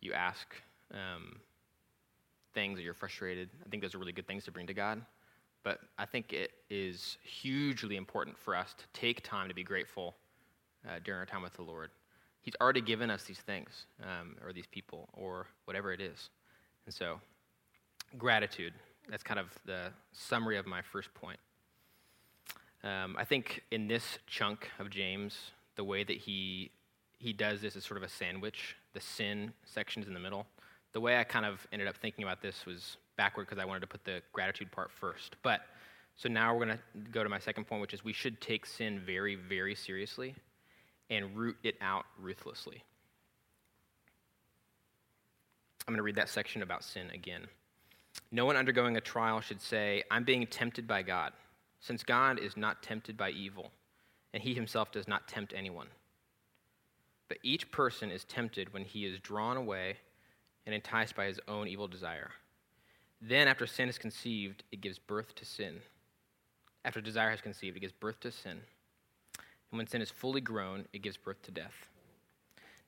you 0.00 0.12
ask 0.12 0.54
um, 0.92 1.40
things 2.54 2.76
that 2.76 2.82
you're 2.82 2.94
frustrated. 2.94 3.48
I 3.64 3.68
think 3.68 3.82
those 3.82 3.94
are 3.94 3.98
really 3.98 4.12
good 4.12 4.26
things 4.26 4.44
to 4.44 4.52
bring 4.52 4.66
to 4.66 4.74
God. 4.74 5.00
But 5.62 5.80
I 5.98 6.06
think 6.06 6.32
it 6.32 6.52
is 6.70 7.18
hugely 7.22 7.96
important 7.96 8.38
for 8.38 8.54
us 8.54 8.74
to 8.74 8.84
take 8.92 9.22
time 9.22 9.48
to 9.48 9.54
be 9.54 9.62
grateful 9.62 10.14
uh, 10.88 10.98
during 11.04 11.20
our 11.20 11.26
time 11.26 11.42
with 11.42 11.54
the 11.54 11.62
Lord. 11.62 11.90
He's 12.40 12.54
already 12.60 12.80
given 12.80 13.10
us 13.10 13.24
these 13.24 13.38
things, 13.38 13.86
um, 14.02 14.36
or 14.44 14.52
these 14.52 14.66
people, 14.66 15.08
or 15.12 15.46
whatever 15.64 15.92
it 15.92 16.00
is. 16.00 16.30
And 16.86 16.94
so, 16.94 17.20
gratitude. 18.16 18.72
That's 19.08 19.22
kind 19.22 19.40
of 19.40 19.46
the 19.64 19.90
summary 20.12 20.56
of 20.56 20.66
my 20.66 20.82
first 20.82 21.12
point. 21.14 21.38
Um, 22.84 23.16
I 23.18 23.24
think 23.24 23.64
in 23.70 23.88
this 23.88 24.18
chunk 24.26 24.70
of 24.78 24.90
James, 24.90 25.36
the 25.76 25.84
way 25.84 26.04
that 26.04 26.16
he 26.16 26.70
he 27.18 27.32
does 27.32 27.60
this 27.60 27.74
is 27.74 27.84
sort 27.84 27.98
of 27.98 28.04
a 28.04 28.08
sandwich. 28.08 28.76
The 28.94 29.00
sin 29.00 29.52
section 29.64 30.02
is 30.02 30.08
in 30.08 30.14
the 30.14 30.20
middle. 30.20 30.46
The 30.92 31.00
way 31.00 31.18
I 31.18 31.24
kind 31.24 31.44
of 31.44 31.66
ended 31.72 31.88
up 31.88 31.96
thinking 31.96 32.22
about 32.22 32.40
this 32.40 32.64
was 32.64 32.96
backward 33.16 33.48
because 33.48 33.58
I 33.58 33.64
wanted 33.64 33.80
to 33.80 33.88
put 33.88 34.04
the 34.04 34.22
gratitude 34.32 34.70
part 34.70 34.92
first. 34.92 35.34
But 35.42 35.62
so 36.16 36.28
now 36.28 36.54
we're 36.54 36.66
going 36.66 36.78
to 36.78 37.10
go 37.10 37.24
to 37.24 37.28
my 37.28 37.40
second 37.40 37.66
point, 37.66 37.80
which 37.80 37.92
is 37.92 38.04
we 38.04 38.12
should 38.12 38.40
take 38.40 38.66
sin 38.66 39.00
very, 39.04 39.34
very 39.34 39.74
seriously 39.74 40.36
and 41.10 41.36
root 41.36 41.56
it 41.62 41.76
out 41.80 42.04
ruthlessly. 42.20 42.82
I'm 45.86 45.92
going 45.92 45.98
to 45.98 46.02
read 46.02 46.16
that 46.16 46.28
section 46.28 46.62
about 46.62 46.84
sin 46.84 47.08
again. 47.14 47.46
No 48.30 48.44
one 48.44 48.56
undergoing 48.56 48.96
a 48.96 49.00
trial 49.00 49.40
should 49.40 49.60
say, 49.60 50.02
I'm 50.10 50.24
being 50.24 50.46
tempted 50.46 50.86
by 50.86 51.02
God 51.02 51.32
since 51.80 52.02
God 52.02 52.38
is 52.38 52.56
not 52.56 52.82
tempted 52.82 53.16
by 53.16 53.30
evil, 53.30 53.70
and 54.34 54.42
he 54.42 54.52
himself 54.52 54.92
does 54.92 55.08
not 55.08 55.28
tempt 55.28 55.54
anyone. 55.56 55.86
But 57.28 57.38
each 57.42 57.70
person 57.70 58.10
is 58.10 58.24
tempted 58.24 58.72
when 58.72 58.84
he 58.84 59.04
is 59.04 59.20
drawn 59.20 59.56
away 59.56 59.96
and 60.66 60.74
enticed 60.74 61.14
by 61.14 61.26
his 61.26 61.40
own 61.46 61.68
evil 61.68 61.88
desire. 61.88 62.30
Then, 63.20 63.48
after 63.48 63.66
sin 63.66 63.88
is 63.88 63.98
conceived, 63.98 64.64
it 64.70 64.80
gives 64.80 64.98
birth 64.98 65.34
to 65.36 65.44
sin. 65.44 65.80
After 66.84 67.00
desire 67.00 67.30
has 67.30 67.40
conceived, 67.40 67.76
it 67.76 67.80
gives 67.80 67.92
birth 67.92 68.20
to 68.20 68.30
sin. 68.30 68.60
And 69.70 69.78
when 69.78 69.86
sin 69.86 70.02
is 70.02 70.10
fully 70.10 70.40
grown, 70.40 70.86
it 70.92 71.02
gives 71.02 71.16
birth 71.16 71.42
to 71.42 71.50
death. 71.50 71.88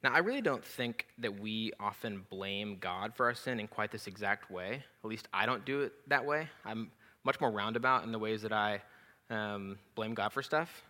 Now, 0.02 0.12
I 0.12 0.18
really 0.18 0.40
don't 0.40 0.64
think 0.64 1.06
that 1.18 1.40
we 1.40 1.72
often 1.78 2.24
blame 2.30 2.78
God 2.80 3.14
for 3.14 3.26
our 3.26 3.34
sin 3.34 3.60
in 3.60 3.68
quite 3.68 3.90
this 3.90 4.06
exact 4.06 4.50
way. 4.50 4.82
At 5.04 5.10
least 5.10 5.28
I 5.32 5.44
don't 5.44 5.64
do 5.66 5.82
it 5.82 5.92
that 6.08 6.24
way. 6.24 6.48
I'm 6.64 6.90
much 7.24 7.38
more 7.40 7.50
roundabout 7.50 8.04
in 8.04 8.12
the 8.12 8.18
ways 8.18 8.40
that 8.42 8.52
I 8.52 8.80
um, 9.28 9.78
blame 9.94 10.14
God 10.14 10.32
for 10.32 10.42
stuff. 10.42 10.84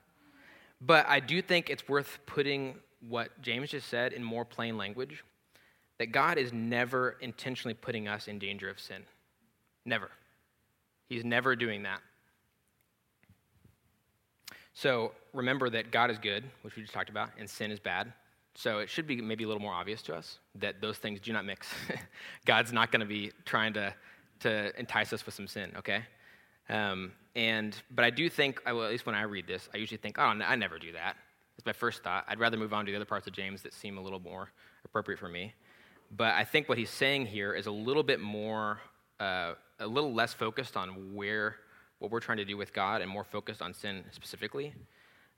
But 0.80 1.06
I 1.08 1.18
do 1.18 1.42
think 1.42 1.70
it's 1.70 1.88
worth 1.88 2.20
putting 2.24 2.76
what 3.08 3.40
James 3.42 3.70
just 3.70 3.88
said 3.88 4.12
in 4.12 4.22
more 4.22 4.44
plain 4.44 4.76
language 4.76 5.24
that 5.98 6.12
God 6.12 6.38
is 6.38 6.52
never 6.52 7.16
intentionally 7.20 7.74
putting 7.74 8.08
us 8.08 8.28
in 8.28 8.38
danger 8.38 8.70
of 8.70 8.80
sin. 8.80 9.02
Never. 9.84 10.10
He's 11.08 11.24
never 11.24 11.56
doing 11.56 11.82
that. 11.82 12.00
So 14.74 15.12
remember 15.32 15.68
that 15.70 15.90
God 15.90 16.10
is 16.10 16.18
good, 16.18 16.44
which 16.62 16.76
we 16.76 16.82
just 16.82 16.94
talked 16.94 17.10
about, 17.10 17.30
and 17.38 17.48
sin 17.48 17.70
is 17.70 17.80
bad. 17.80 18.12
So 18.54 18.78
it 18.78 18.90
should 18.90 19.06
be 19.06 19.20
maybe 19.20 19.44
a 19.44 19.46
little 19.46 19.62
more 19.62 19.72
obvious 19.72 20.02
to 20.02 20.14
us 20.14 20.38
that 20.56 20.80
those 20.80 20.98
things 20.98 21.20
do 21.20 21.32
not 21.32 21.44
mix. 21.44 21.68
God's 22.44 22.72
not 22.72 22.90
going 22.90 23.00
to 23.00 23.06
be 23.06 23.32
trying 23.44 23.72
to, 23.74 23.94
to 24.40 24.78
entice 24.78 25.12
us 25.12 25.24
with 25.24 25.34
some 25.34 25.46
sin, 25.46 25.72
okay? 25.78 26.04
Um, 26.68 27.12
and 27.34 27.76
but 27.90 28.04
I 28.04 28.10
do 28.10 28.28
think, 28.28 28.60
well, 28.66 28.84
at 28.84 28.90
least 28.90 29.06
when 29.06 29.14
I 29.14 29.22
read 29.22 29.46
this, 29.46 29.68
I 29.72 29.76
usually 29.76 29.98
think, 29.98 30.18
oh, 30.18 30.22
I 30.22 30.56
never 30.56 30.78
do 30.78 30.92
that. 30.92 31.16
It's 31.56 31.66
my 31.66 31.72
first 31.72 32.02
thought. 32.02 32.24
I'd 32.26 32.40
rather 32.40 32.56
move 32.56 32.72
on 32.72 32.86
to 32.86 32.92
the 32.92 32.96
other 32.96 33.04
parts 33.04 33.26
of 33.26 33.32
James 33.32 33.62
that 33.62 33.74
seem 33.74 33.98
a 33.98 34.00
little 34.00 34.18
more 34.20 34.50
appropriate 34.84 35.18
for 35.18 35.28
me. 35.28 35.54
But 36.16 36.34
I 36.34 36.44
think 36.44 36.68
what 36.68 36.78
he's 36.78 36.90
saying 36.90 37.26
here 37.26 37.52
is 37.54 37.66
a 37.66 37.70
little 37.70 38.02
bit 38.02 38.18
more, 38.18 38.80
uh, 39.20 39.54
a 39.78 39.86
little 39.86 40.12
less 40.12 40.34
focused 40.34 40.76
on 40.76 41.14
where 41.14 41.56
what 42.00 42.10
we're 42.10 42.20
trying 42.20 42.38
to 42.38 42.44
do 42.44 42.56
with 42.56 42.72
God, 42.72 43.00
and 43.00 43.10
more 43.10 43.24
focused 43.24 43.62
on 43.62 43.72
sin 43.72 44.04
specifically. 44.10 44.74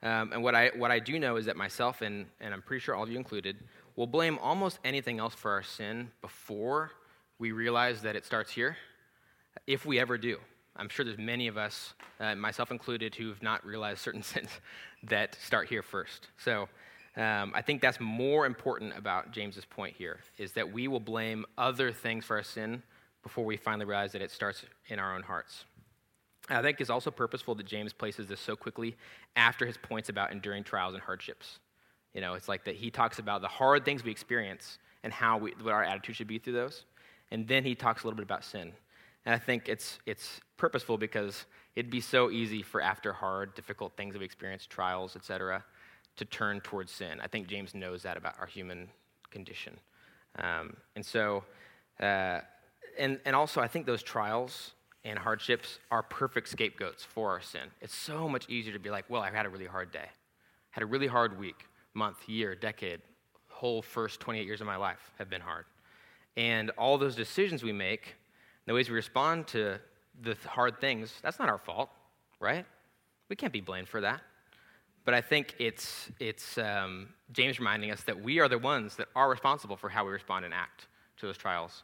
Um, 0.02 0.32
and 0.32 0.42
what 0.42 0.54
I 0.54 0.70
what 0.74 0.90
I 0.90 0.98
do 0.98 1.18
know 1.18 1.36
is 1.36 1.46
that 1.46 1.56
myself 1.56 2.00
and 2.00 2.26
and 2.40 2.54
I'm 2.54 2.62
pretty 2.62 2.80
sure 2.80 2.94
all 2.94 3.04
of 3.04 3.10
you 3.10 3.18
included 3.18 3.56
will 3.94 4.06
blame 4.06 4.38
almost 4.38 4.78
anything 4.84 5.20
else 5.20 5.34
for 5.34 5.50
our 5.50 5.62
sin 5.62 6.10
before 6.22 6.92
we 7.38 7.52
realize 7.52 8.02
that 8.02 8.16
it 8.16 8.24
starts 8.24 8.50
here, 8.50 8.76
if 9.66 9.84
we 9.84 9.98
ever 9.98 10.16
do. 10.16 10.38
I'm 10.76 10.88
sure 10.88 11.04
there's 11.04 11.18
many 11.18 11.48
of 11.48 11.58
us, 11.58 11.92
uh, 12.18 12.34
myself 12.34 12.70
included, 12.70 13.14
who 13.14 13.28
have 13.28 13.42
not 13.42 13.64
realized 13.66 14.00
certain 14.02 14.22
sins 14.22 14.48
that 15.02 15.34
start 15.34 15.68
here 15.68 15.82
first. 15.82 16.28
So 16.38 16.68
um, 17.16 17.52
I 17.54 17.60
think 17.60 17.82
that's 17.82 18.00
more 18.00 18.46
important 18.46 18.96
about 18.96 19.32
James's 19.32 19.66
point 19.66 19.94
here, 19.96 20.20
is 20.38 20.52
that 20.52 20.72
we 20.72 20.88
will 20.88 21.00
blame 21.00 21.44
other 21.58 21.92
things 21.92 22.24
for 22.24 22.36
our 22.36 22.42
sin 22.42 22.82
before 23.22 23.44
we 23.44 23.56
finally 23.56 23.84
realize 23.84 24.12
that 24.12 24.22
it 24.22 24.30
starts 24.30 24.64
in 24.88 24.98
our 24.98 25.14
own 25.14 25.22
hearts. 25.22 25.64
I 26.58 26.62
think 26.62 26.80
it's 26.80 26.90
also 26.90 27.10
purposeful 27.10 27.54
that 27.56 27.66
James 27.66 27.92
places 27.92 28.26
this 28.26 28.40
so 28.40 28.56
quickly 28.56 28.96
after 29.36 29.66
his 29.66 29.76
points 29.76 30.08
about 30.08 30.32
enduring 30.32 30.64
trials 30.64 30.94
and 30.94 31.02
hardships. 31.02 31.58
You 32.14 32.20
know, 32.20 32.34
it's 32.34 32.48
like 32.48 32.64
that 32.64 32.76
he 32.76 32.90
talks 32.90 33.18
about 33.18 33.40
the 33.40 33.48
hard 33.48 33.84
things 33.84 34.04
we 34.04 34.10
experience 34.10 34.78
and 35.02 35.12
how 35.12 35.38
we, 35.38 35.54
what 35.62 35.72
our 35.72 35.82
attitude 35.82 36.16
should 36.16 36.26
be 36.26 36.38
through 36.38 36.52
those. 36.54 36.84
And 37.30 37.48
then 37.48 37.64
he 37.64 37.74
talks 37.74 38.02
a 38.02 38.06
little 38.06 38.16
bit 38.16 38.24
about 38.24 38.44
sin. 38.44 38.72
And 39.24 39.34
I 39.34 39.38
think 39.38 39.68
it's, 39.68 39.98
it's 40.04 40.40
purposeful 40.56 40.98
because 40.98 41.46
it'd 41.76 41.90
be 41.90 42.00
so 42.00 42.30
easy 42.30 42.62
for 42.62 42.80
after 42.80 43.12
hard, 43.12 43.54
difficult 43.54 43.96
things 43.96 44.16
we 44.16 44.24
experience, 44.24 44.66
trials, 44.66 45.16
etc., 45.16 45.64
to 46.16 46.24
turn 46.26 46.60
towards 46.60 46.92
sin. 46.92 47.20
I 47.22 47.28
think 47.28 47.46
James 47.46 47.74
knows 47.74 48.02
that 48.02 48.16
about 48.16 48.34
our 48.38 48.46
human 48.46 48.88
condition. 49.30 49.78
Um, 50.38 50.76
and 50.94 51.04
so, 51.04 51.44
uh, 52.00 52.40
and, 52.98 53.18
and 53.24 53.34
also, 53.34 53.60
I 53.60 53.68
think 53.68 53.86
those 53.86 54.02
trials 54.02 54.72
and 55.04 55.18
hardships 55.18 55.78
are 55.90 56.02
perfect 56.02 56.48
scapegoats 56.48 57.04
for 57.04 57.30
our 57.30 57.40
sin. 57.40 57.68
It's 57.80 57.94
so 57.94 58.28
much 58.28 58.48
easier 58.48 58.72
to 58.72 58.78
be 58.78 58.90
like, 58.90 59.04
well, 59.08 59.22
I 59.22 59.30
had 59.30 59.46
a 59.46 59.48
really 59.48 59.66
hard 59.66 59.90
day, 59.90 60.06
had 60.70 60.82
a 60.82 60.86
really 60.86 61.06
hard 61.06 61.38
week, 61.38 61.66
month, 61.94 62.28
year, 62.28 62.54
decade, 62.54 63.00
whole 63.48 63.82
first 63.82 64.20
28 64.20 64.46
years 64.46 64.60
of 64.60 64.66
my 64.66 64.76
life 64.76 65.10
have 65.18 65.28
been 65.28 65.40
hard. 65.40 65.64
And 66.36 66.70
all 66.70 66.98
those 66.98 67.14
decisions 67.14 67.62
we 67.62 67.72
make 67.72 68.16
the 68.66 68.74
ways 68.74 68.88
we 68.88 68.94
respond 68.94 69.48
to 69.48 69.78
the 70.22 70.36
hard 70.46 70.80
things, 70.80 71.14
that's 71.22 71.38
not 71.38 71.48
our 71.48 71.58
fault, 71.58 71.90
right? 72.40 72.64
We 73.28 73.36
can't 73.36 73.52
be 73.52 73.60
blamed 73.60 73.88
for 73.88 74.00
that. 74.00 74.20
But 75.04 75.14
I 75.14 75.20
think 75.20 75.56
it's, 75.58 76.10
it's 76.20 76.58
um, 76.58 77.08
James 77.32 77.58
reminding 77.58 77.90
us 77.90 78.02
that 78.04 78.22
we 78.22 78.38
are 78.38 78.48
the 78.48 78.58
ones 78.58 78.94
that 78.96 79.08
are 79.16 79.28
responsible 79.28 79.76
for 79.76 79.88
how 79.88 80.04
we 80.04 80.12
respond 80.12 80.44
and 80.44 80.54
act 80.54 80.86
to 81.18 81.26
those 81.26 81.36
trials 81.36 81.82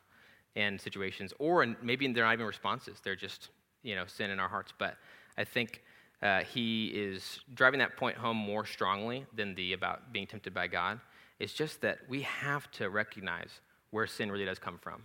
and 0.59 0.81
situations. 0.81 1.33
Or 1.39 1.65
maybe 1.81 2.13
they're 2.13 2.25
not 2.25 2.33
even 2.33 2.47
responses, 2.47 2.99
they're 3.03 3.17
just 3.17 3.51
you 3.83 3.95
know, 3.95 4.05
sin 4.07 4.31
in 4.31 4.41
our 4.41 4.49
hearts. 4.49 4.73
But 4.77 4.97
I 5.37 5.45
think 5.45 5.83
uh, 6.21 6.41
he 6.41 6.89
is 6.89 7.41
driving 7.55 7.79
that 7.79 7.97
point 7.97 8.17
home 8.17 8.37
more 8.37 8.67
strongly 8.67 9.25
than 9.35 9.55
the 9.55 9.73
about 9.73 10.13
being 10.13 10.27
tempted 10.27 10.53
by 10.53 10.67
God. 10.67 11.01
It's 11.39 11.53
just 11.53 11.81
that 11.83 11.99
we 12.09 12.23
have 12.23 12.69
to 12.73 12.91
recognize 12.91 13.61
where 13.91 14.07
sin 14.07 14.31
really 14.31 14.45
does 14.45 14.59
come 14.59 14.79
from 14.79 15.05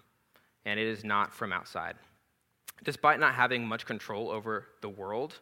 and 0.66 0.80
it 0.80 0.88
is 0.88 1.04
not 1.04 1.34
from 1.34 1.54
outside. 1.54 1.96
Despite 2.84 3.20
not 3.20 3.36
having 3.36 3.66
much 3.66 3.86
control 3.86 4.32
over 4.32 4.66
the 4.82 4.90
world, 4.90 5.40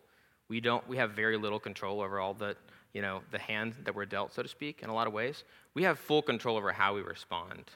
we 0.49 0.59
don't 0.59 0.85
we 0.87 0.97
have 0.97 1.11
very 1.11 1.37
little 1.37 1.59
control 1.59 2.01
over 2.01 2.19
all 2.19 2.33
the 2.33 2.57
you 2.93 3.01
know 3.01 3.21
the 3.31 3.39
hand 3.39 3.75
that 3.85 3.95
we're 3.95 4.05
dealt, 4.05 4.33
so 4.33 4.43
to 4.43 4.49
speak, 4.49 4.81
in 4.83 4.89
a 4.89 4.93
lot 4.93 5.07
of 5.07 5.13
ways. 5.13 5.45
We 5.73 5.83
have 5.83 5.97
full 5.97 6.21
control 6.21 6.57
over 6.57 6.73
how 6.73 6.93
we 6.93 7.01
respond 7.01 7.71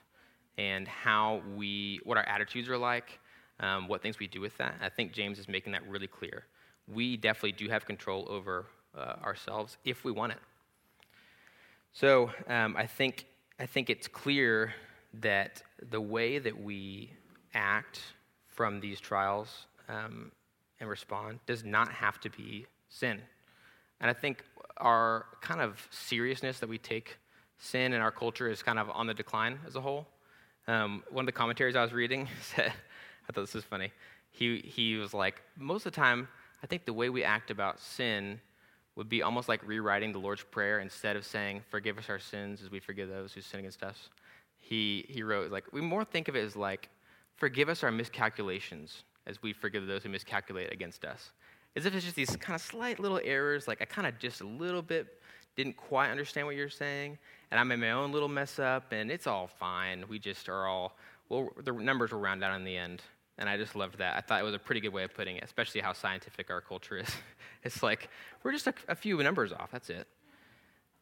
and 0.57 0.87
how 0.87 1.41
we 1.55 1.99
what 2.03 2.17
our 2.17 2.27
attitudes 2.27 2.69
are 2.69 2.77
like, 2.77 3.19
um, 3.59 3.87
what 3.87 4.01
things 4.01 4.19
we 4.19 4.27
do 4.27 4.41
with 4.41 4.57
that. 4.57 4.75
I 4.81 4.89
think 4.89 5.13
James 5.13 5.39
is 5.39 5.47
making 5.47 5.73
that 5.73 5.87
really 5.87 6.07
clear. 6.07 6.45
We 6.87 7.17
definitely 7.17 7.53
do 7.53 7.69
have 7.69 7.85
control 7.85 8.27
over 8.29 8.65
uh, 8.97 9.15
ourselves 9.23 9.77
if 9.83 10.03
we 10.03 10.11
want 10.11 10.33
it. 10.33 10.39
So 11.93 12.31
um, 12.47 12.75
I 12.77 12.87
think 12.87 13.25
I 13.59 13.65
think 13.65 13.89
it's 13.89 14.07
clear 14.07 14.73
that 15.21 15.63
the 15.89 16.01
way 16.01 16.39
that 16.39 16.61
we 16.61 17.11
act 17.53 18.01
from 18.47 18.79
these 18.81 18.99
trials 18.99 19.67
um, 19.87 20.31
and 20.79 20.89
respond 20.89 21.39
does 21.45 21.63
not 21.63 21.89
have 21.91 22.19
to 22.21 22.29
be 22.29 22.65
sin. 22.89 23.21
And 24.01 24.09
I 24.09 24.13
think 24.13 24.43
our 24.77 25.25
kind 25.41 25.61
of 25.61 25.87
seriousness 25.89 26.59
that 26.59 26.67
we 26.67 26.77
take 26.77 27.17
sin 27.57 27.93
in 27.93 28.01
our 28.01 28.11
culture 28.11 28.49
is 28.49 28.61
kind 28.61 28.77
of 28.77 28.89
on 28.89 29.07
the 29.07 29.13
decline 29.13 29.59
as 29.65 29.75
a 29.75 29.81
whole. 29.81 30.05
Um, 30.67 31.03
one 31.09 31.23
of 31.23 31.27
the 31.27 31.31
commentaries 31.31 31.75
I 31.75 31.83
was 31.83 31.93
reading 31.93 32.27
said, 32.41 32.73
I 33.27 33.31
thought 33.31 33.41
this 33.41 33.53
was 33.53 33.63
funny. 33.63 33.91
He, 34.31 34.59
he 34.59 34.95
was 34.95 35.13
like, 35.13 35.41
most 35.57 35.85
of 35.85 35.93
the 35.93 35.95
time, 35.95 36.27
I 36.63 36.67
think 36.67 36.85
the 36.85 36.93
way 36.93 37.09
we 37.09 37.23
act 37.23 37.51
about 37.51 37.79
sin 37.79 38.39
would 38.95 39.09
be 39.09 39.21
almost 39.21 39.49
like 39.49 39.61
rewriting 39.67 40.11
the 40.11 40.19
Lord's 40.19 40.43
Prayer 40.43 40.79
instead 40.79 41.15
of 41.15 41.25
saying, 41.25 41.61
Forgive 41.69 41.97
us 41.97 42.09
our 42.09 42.19
sins 42.19 42.61
as 42.61 42.71
we 42.71 42.79
forgive 42.79 43.09
those 43.09 43.33
who 43.33 43.41
sin 43.41 43.59
against 43.59 43.83
us. 43.83 44.09
He, 44.57 45.05
he 45.09 45.21
wrote, 45.21 45.51
like, 45.51 45.71
we 45.73 45.81
more 45.81 46.03
think 46.05 46.27
of 46.27 46.35
it 46.35 46.43
as 46.43 46.55
like, 46.55 46.89
Forgive 47.35 47.69
us 47.69 47.83
our 47.83 47.91
miscalculations 47.91 49.03
as 49.27 49.41
we 49.41 49.53
forgive 49.53 49.87
those 49.87 50.03
who 50.03 50.09
miscalculate 50.09 50.71
against 50.71 51.03
us. 51.03 51.31
As 51.75 51.85
if 51.85 51.93
it's 51.93 52.05
just 52.05 52.15
these 52.15 52.35
kind 52.37 52.55
of 52.55 52.61
slight 52.61 52.99
little 52.99 53.19
errors, 53.23 53.67
like 53.67 53.81
I 53.81 53.85
kind 53.85 54.07
of 54.07 54.17
just 54.19 54.41
a 54.41 54.47
little 54.47 54.81
bit 54.81 55.19
didn't 55.55 55.75
quite 55.75 56.09
understand 56.09 56.47
what 56.47 56.55
you're 56.55 56.69
saying, 56.69 57.17
and 57.51 57.59
I 57.59 57.63
made 57.63 57.79
my 57.79 57.91
own 57.91 58.11
little 58.11 58.27
mess 58.27 58.59
up, 58.59 58.91
and 58.91 59.11
it's 59.11 59.27
all 59.27 59.47
fine. 59.47 60.05
We 60.07 60.19
just 60.19 60.49
are 60.49 60.67
all, 60.67 60.97
well, 61.29 61.49
the 61.63 61.71
numbers 61.71 62.11
will 62.11 62.19
round 62.19 62.43
out 62.43 62.55
in 62.55 62.63
the 62.63 62.77
end. 62.77 63.01
And 63.37 63.49
I 63.49 63.57
just 63.57 63.75
loved 63.75 63.97
that. 63.97 64.15
I 64.15 64.21
thought 64.21 64.39
it 64.39 64.43
was 64.43 64.53
a 64.53 64.59
pretty 64.59 64.79
good 64.79 64.93
way 64.93 65.03
of 65.03 65.13
putting 65.13 65.35
it, 65.35 65.43
especially 65.43 65.81
how 65.81 65.91
scientific 65.91 66.49
our 66.49 66.61
culture 66.61 66.97
is. 66.97 67.09
it's 67.63 67.83
like, 67.83 68.09
we're 68.43 68.53
just 68.53 68.67
a, 68.67 68.73
a 68.87 68.95
few 68.95 69.21
numbers 69.21 69.51
off, 69.51 69.71
that's 69.71 69.89
it. 69.89 70.07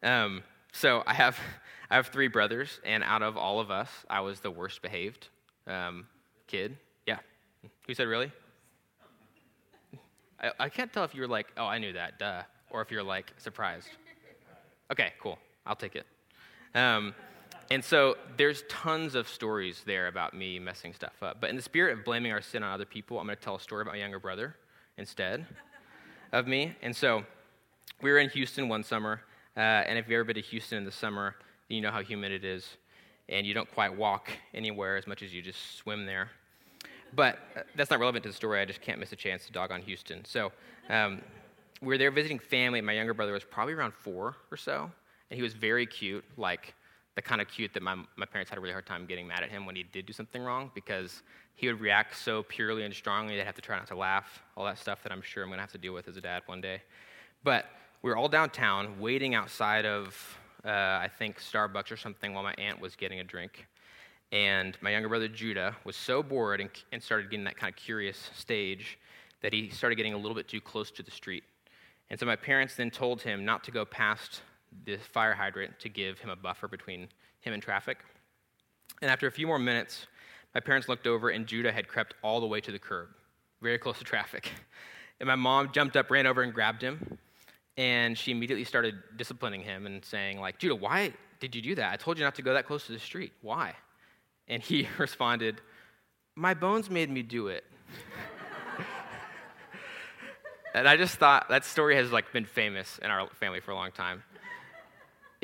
Um, 0.02 0.42
so 0.72 1.04
I 1.06 1.14
have, 1.14 1.38
I 1.90 1.94
have 1.96 2.08
three 2.08 2.28
brothers, 2.28 2.80
and 2.84 3.04
out 3.04 3.22
of 3.22 3.36
all 3.36 3.60
of 3.60 3.70
us, 3.70 3.88
I 4.10 4.20
was 4.20 4.40
the 4.40 4.50
worst 4.50 4.82
behaved 4.82 5.28
um, 5.66 6.06
kid. 6.48 6.76
Yeah. 7.06 7.18
Who 7.86 7.94
said 7.94 8.08
really? 8.08 8.32
I, 10.40 10.50
I 10.58 10.68
can't 10.68 10.92
tell 10.92 11.04
if 11.04 11.14
you 11.14 11.20
were 11.22 11.28
like, 11.28 11.46
oh, 11.56 11.66
I 11.66 11.78
knew 11.78 11.92
that, 11.92 12.18
duh, 12.18 12.42
or 12.70 12.82
if 12.82 12.90
you're 12.90 13.02
like 13.02 13.32
surprised. 13.38 13.88
Okay, 14.90 15.12
cool. 15.20 15.38
I'll 15.64 15.76
take 15.76 15.96
it. 15.96 16.06
Um, 16.74 17.14
and 17.70 17.82
so 17.82 18.16
there's 18.36 18.62
tons 18.68 19.14
of 19.14 19.28
stories 19.28 19.82
there 19.86 20.08
about 20.08 20.34
me 20.34 20.58
messing 20.58 20.92
stuff 20.92 21.22
up. 21.22 21.40
But 21.40 21.50
in 21.50 21.56
the 21.56 21.62
spirit 21.62 21.98
of 21.98 22.04
blaming 22.04 22.32
our 22.32 22.42
sin 22.42 22.62
on 22.62 22.72
other 22.72 22.84
people, 22.84 23.18
I'm 23.18 23.26
going 23.26 23.36
to 23.36 23.42
tell 23.42 23.56
a 23.56 23.60
story 23.60 23.82
about 23.82 23.94
my 23.94 24.00
younger 24.00 24.18
brother 24.18 24.54
instead 24.98 25.46
of 26.32 26.46
me. 26.46 26.76
And 26.82 26.94
so 26.94 27.24
we 28.02 28.10
were 28.10 28.18
in 28.18 28.28
Houston 28.30 28.68
one 28.68 28.84
summer. 28.84 29.22
Uh, 29.56 29.60
and 29.60 29.98
if 29.98 30.06
you've 30.06 30.14
ever 30.14 30.24
been 30.24 30.34
to 30.34 30.42
Houston 30.42 30.78
in 30.78 30.84
the 30.84 30.92
summer, 30.92 31.36
you 31.68 31.80
know 31.80 31.90
how 31.90 32.02
humid 32.02 32.32
it 32.32 32.44
is. 32.44 32.76
And 33.28 33.46
you 33.46 33.54
don't 33.54 33.70
quite 33.72 33.96
walk 33.96 34.30
anywhere 34.52 34.96
as 34.96 35.06
much 35.06 35.22
as 35.22 35.32
you 35.32 35.40
just 35.40 35.76
swim 35.76 36.04
there. 36.04 36.30
But 37.14 37.38
uh, 37.56 37.60
that's 37.76 37.90
not 37.90 38.00
relevant 38.00 38.24
to 38.24 38.28
the 38.28 38.34
story. 38.34 38.60
I 38.60 38.64
just 38.64 38.82
can't 38.82 38.98
miss 38.98 39.12
a 39.12 39.16
chance 39.16 39.46
to 39.46 39.52
dog 39.52 39.70
on 39.70 39.80
Houston. 39.82 40.24
So 40.24 40.52
um, 40.90 41.22
we 41.80 41.88
were 41.88 41.98
there 41.98 42.10
visiting 42.10 42.38
family. 42.38 42.80
My 42.80 42.92
younger 42.92 43.14
brother 43.14 43.32
was 43.32 43.44
probably 43.44 43.72
around 43.74 43.94
four 43.94 44.36
or 44.50 44.56
so. 44.56 44.90
He 45.34 45.42
was 45.42 45.54
very 45.54 45.86
cute, 45.86 46.24
like 46.36 46.74
the 47.14 47.22
kind 47.22 47.40
of 47.40 47.48
cute 47.48 47.72
that 47.74 47.82
my, 47.82 47.96
my 48.16 48.26
parents 48.26 48.50
had 48.50 48.58
a 48.58 48.60
really 48.60 48.72
hard 48.72 48.86
time 48.86 49.06
getting 49.06 49.26
mad 49.26 49.42
at 49.42 49.50
him 49.50 49.66
when 49.66 49.76
he 49.76 49.84
did 49.84 50.06
do 50.06 50.12
something 50.12 50.42
wrong 50.42 50.70
because 50.74 51.22
he 51.54 51.68
would 51.68 51.80
react 51.80 52.16
so 52.16 52.42
purely 52.42 52.84
and 52.84 52.92
strongly 52.92 53.36
they'd 53.36 53.44
have 53.44 53.54
to 53.54 53.62
try 53.62 53.76
not 53.76 53.86
to 53.86 53.96
laugh, 53.96 54.42
all 54.56 54.64
that 54.64 54.78
stuff 54.78 55.02
that 55.04 55.12
I'm 55.12 55.22
sure 55.22 55.44
I'm 55.44 55.48
going 55.48 55.58
to 55.58 55.62
have 55.62 55.72
to 55.72 55.78
deal 55.78 55.92
with 55.92 56.08
as 56.08 56.16
a 56.16 56.20
dad 56.20 56.42
one 56.46 56.60
day. 56.60 56.82
But 57.44 57.66
we 58.02 58.10
were 58.10 58.16
all 58.16 58.28
downtown 58.28 58.98
waiting 58.98 59.34
outside 59.34 59.86
of, 59.86 60.38
uh, 60.64 60.68
I 60.68 61.08
think, 61.18 61.40
Starbucks 61.40 61.92
or 61.92 61.96
something 61.96 62.34
while 62.34 62.42
my 62.42 62.54
aunt 62.58 62.80
was 62.80 62.96
getting 62.96 63.20
a 63.20 63.24
drink. 63.24 63.66
And 64.32 64.76
my 64.80 64.90
younger 64.90 65.08
brother 65.08 65.28
Judah 65.28 65.76
was 65.84 65.94
so 65.94 66.22
bored 66.22 66.60
and, 66.60 66.68
and 66.90 67.00
started 67.00 67.30
getting 67.30 67.44
that 67.44 67.56
kind 67.56 67.72
of 67.72 67.76
curious 67.76 68.30
stage 68.34 68.98
that 69.42 69.52
he 69.52 69.68
started 69.68 69.94
getting 69.94 70.14
a 70.14 70.16
little 70.16 70.34
bit 70.34 70.48
too 70.48 70.60
close 70.60 70.90
to 70.90 71.02
the 71.02 71.10
street. 71.10 71.44
And 72.10 72.18
so 72.18 72.26
my 72.26 72.36
parents 72.36 72.74
then 72.74 72.90
told 72.90 73.22
him 73.22 73.44
not 73.44 73.62
to 73.64 73.70
go 73.70 73.84
past 73.84 74.42
the 74.84 74.96
fire 74.96 75.34
hydrant 75.34 75.78
to 75.80 75.88
give 75.88 76.18
him 76.18 76.30
a 76.30 76.36
buffer 76.36 76.68
between 76.68 77.08
him 77.40 77.52
and 77.52 77.62
traffic. 77.62 77.98
And 79.02 79.10
after 79.10 79.26
a 79.26 79.30
few 79.30 79.46
more 79.46 79.58
minutes, 79.58 80.06
my 80.54 80.60
parents 80.60 80.88
looked 80.88 81.06
over, 81.06 81.30
and 81.30 81.46
Judah 81.46 81.72
had 81.72 81.88
crept 81.88 82.14
all 82.22 82.40
the 82.40 82.46
way 82.46 82.60
to 82.60 82.70
the 82.70 82.78
curb, 82.78 83.08
very 83.60 83.78
close 83.78 83.98
to 83.98 84.04
traffic. 84.04 84.50
And 85.20 85.28
my 85.28 85.36
mom 85.36 85.70
jumped 85.70 85.96
up, 85.96 86.10
ran 86.10 86.26
over, 86.26 86.42
and 86.42 86.52
grabbed 86.52 86.82
him. 86.82 87.18
And 87.76 88.18
she 88.18 88.32
immediately 88.32 88.64
started 88.64 88.96
disciplining 89.16 89.62
him 89.62 89.86
and 89.86 90.04
saying, 90.04 90.40
like, 90.40 90.58
Judah, 90.58 90.74
why 90.74 91.12
did 91.38 91.54
you 91.54 91.62
do 91.62 91.76
that? 91.76 91.92
I 91.92 91.96
told 91.96 92.18
you 92.18 92.24
not 92.24 92.34
to 92.34 92.42
go 92.42 92.52
that 92.54 92.66
close 92.66 92.86
to 92.86 92.92
the 92.92 92.98
street. 92.98 93.32
Why? 93.40 93.74
And 94.48 94.60
he 94.60 94.88
responded, 94.98 95.60
My 96.34 96.52
bones 96.52 96.90
made 96.90 97.10
me 97.10 97.22
do 97.22 97.46
it. 97.46 97.64
and 100.74 100.88
I 100.88 100.96
just 100.96 101.16
thought 101.16 101.48
that 101.48 101.64
story 101.64 101.94
has 101.96 102.10
like 102.10 102.32
been 102.32 102.44
famous 102.44 102.98
in 102.98 103.10
our 103.10 103.28
family 103.34 103.60
for 103.60 103.70
a 103.70 103.76
long 103.76 103.92
time. 103.92 104.24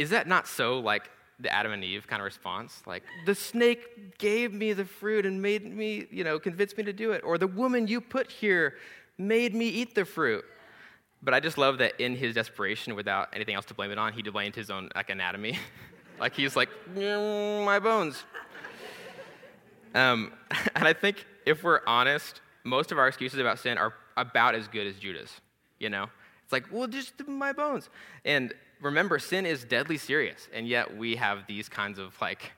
Is 0.00 0.08
that 0.10 0.26
not 0.26 0.48
so 0.48 0.78
like 0.78 1.10
the 1.38 1.52
Adam 1.52 1.72
and 1.72 1.84
Eve 1.84 2.06
kind 2.06 2.22
of 2.22 2.24
response? 2.24 2.82
Like, 2.86 3.02
the 3.26 3.34
snake 3.34 4.16
gave 4.16 4.50
me 4.50 4.72
the 4.72 4.86
fruit 4.86 5.26
and 5.26 5.42
made 5.42 5.62
me, 5.62 6.06
you 6.10 6.24
know, 6.24 6.38
convinced 6.38 6.78
me 6.78 6.84
to 6.84 6.92
do 6.94 7.12
it. 7.12 7.22
Or 7.22 7.36
the 7.36 7.46
woman 7.46 7.86
you 7.86 8.00
put 8.00 8.32
here 8.32 8.76
made 9.18 9.54
me 9.54 9.68
eat 9.68 9.94
the 9.94 10.06
fruit. 10.06 10.42
But 11.22 11.34
I 11.34 11.40
just 11.40 11.58
love 11.58 11.76
that 11.78 12.00
in 12.00 12.16
his 12.16 12.34
desperation, 12.34 12.94
without 12.94 13.28
anything 13.34 13.54
else 13.54 13.66
to 13.66 13.74
blame 13.74 13.90
it 13.90 13.98
on, 13.98 14.14
he 14.14 14.22
blamed 14.22 14.54
his 14.54 14.70
own 14.70 14.88
like 14.94 15.10
anatomy. 15.10 15.58
like 16.18 16.34
he's 16.34 16.56
like, 16.56 16.70
mm, 16.94 17.62
my 17.66 17.78
bones. 17.78 18.24
Um, 19.94 20.32
and 20.76 20.88
I 20.88 20.94
think 20.94 21.26
if 21.44 21.62
we're 21.62 21.82
honest, 21.86 22.40
most 22.64 22.90
of 22.90 22.96
our 22.96 23.06
excuses 23.06 23.38
about 23.38 23.58
sin 23.58 23.76
are 23.76 23.92
about 24.16 24.54
as 24.54 24.66
good 24.66 24.86
as 24.86 24.96
Judah's. 24.96 25.42
You 25.78 25.90
know, 25.90 26.06
it's 26.50 26.52
like, 26.52 26.72
well, 26.72 26.88
just 26.88 27.12
my 27.28 27.52
bones. 27.52 27.88
And 28.24 28.52
remember, 28.80 29.20
sin 29.20 29.46
is 29.46 29.62
deadly 29.62 29.96
serious, 29.96 30.48
and 30.52 30.66
yet 30.66 30.96
we 30.96 31.14
have 31.14 31.46
these 31.46 31.68
kinds 31.68 32.00
of 32.00 32.20
like 32.20 32.50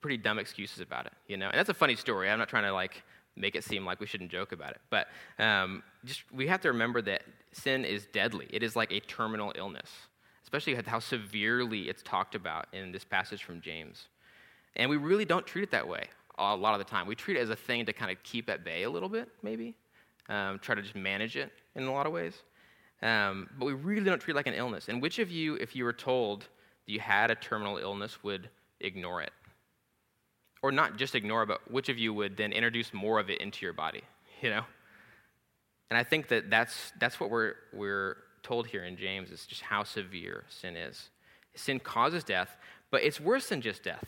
pretty 0.00 0.16
dumb 0.16 0.38
excuses 0.38 0.80
about 0.80 1.04
it, 1.04 1.12
you 1.28 1.36
know. 1.36 1.48
And 1.48 1.58
that's 1.58 1.68
a 1.68 1.74
funny 1.74 1.96
story. 1.96 2.30
I'm 2.30 2.38
not 2.38 2.48
trying 2.48 2.62
to 2.62 2.72
like 2.72 3.02
make 3.36 3.56
it 3.56 3.62
seem 3.62 3.84
like 3.84 4.00
we 4.00 4.06
shouldn't 4.06 4.30
joke 4.30 4.52
about 4.52 4.70
it, 4.70 4.80
but 4.88 5.08
um, 5.38 5.82
just 6.06 6.22
we 6.32 6.46
have 6.46 6.62
to 6.62 6.68
remember 6.68 7.02
that 7.02 7.24
sin 7.52 7.84
is 7.84 8.06
deadly. 8.06 8.46
It 8.48 8.62
is 8.62 8.74
like 8.74 8.90
a 8.90 9.00
terminal 9.00 9.52
illness, 9.54 9.90
especially 10.42 10.74
how 10.74 10.98
severely 10.98 11.90
it's 11.90 12.02
talked 12.02 12.34
about 12.34 12.68
in 12.72 12.90
this 12.90 13.04
passage 13.04 13.44
from 13.44 13.60
James. 13.60 14.08
And 14.76 14.88
we 14.88 14.96
really 14.96 15.26
don't 15.26 15.46
treat 15.46 15.64
it 15.64 15.72
that 15.72 15.86
way 15.86 16.08
a 16.38 16.56
lot 16.56 16.72
of 16.72 16.78
the 16.78 16.90
time. 16.90 17.06
We 17.06 17.14
treat 17.14 17.36
it 17.36 17.40
as 17.40 17.50
a 17.50 17.56
thing 17.56 17.84
to 17.84 17.92
kind 17.92 18.10
of 18.10 18.22
keep 18.22 18.48
at 18.48 18.64
bay 18.64 18.84
a 18.84 18.90
little 18.90 19.10
bit, 19.10 19.28
maybe, 19.42 19.74
um, 20.30 20.58
try 20.58 20.74
to 20.74 20.80
just 20.80 20.96
manage 20.96 21.36
it 21.36 21.52
in 21.74 21.82
a 21.84 21.92
lot 21.92 22.06
of 22.06 22.12
ways. 22.14 22.42
Um, 23.04 23.50
but 23.58 23.66
we 23.66 23.74
really 23.74 24.06
don't 24.06 24.18
treat 24.18 24.32
it 24.32 24.36
like 24.36 24.46
an 24.46 24.54
illness. 24.54 24.88
And 24.88 25.00
which 25.00 25.18
of 25.18 25.30
you, 25.30 25.56
if 25.56 25.76
you 25.76 25.84
were 25.84 25.92
told 25.92 26.40
that 26.40 26.92
you 26.92 27.00
had 27.00 27.30
a 27.30 27.34
terminal 27.34 27.76
illness, 27.76 28.24
would 28.24 28.48
ignore 28.80 29.20
it? 29.20 29.32
Or 30.62 30.72
not 30.72 30.96
just 30.96 31.14
ignore, 31.14 31.44
but 31.44 31.70
which 31.70 31.90
of 31.90 31.98
you 31.98 32.14
would 32.14 32.38
then 32.38 32.52
introduce 32.52 32.94
more 32.94 33.20
of 33.20 33.28
it 33.28 33.42
into 33.42 33.64
your 33.64 33.74
body? 33.74 34.02
You 34.40 34.50
know? 34.50 34.64
And 35.90 35.98
I 35.98 36.02
think 36.02 36.28
that 36.28 36.50
that's, 36.50 36.92
that's 36.98 37.20
what 37.20 37.30
we're, 37.30 37.54
we're 37.72 38.16
told 38.42 38.66
here 38.66 38.84
in 38.84 38.96
James 38.96 39.30
is 39.30 39.46
just 39.46 39.62
how 39.62 39.84
severe 39.84 40.44
sin 40.48 40.76
is. 40.76 41.10
Sin 41.54 41.78
causes 41.78 42.24
death, 42.24 42.56
but 42.90 43.02
it's 43.02 43.20
worse 43.20 43.48
than 43.48 43.60
just 43.60 43.82
death. 43.82 44.06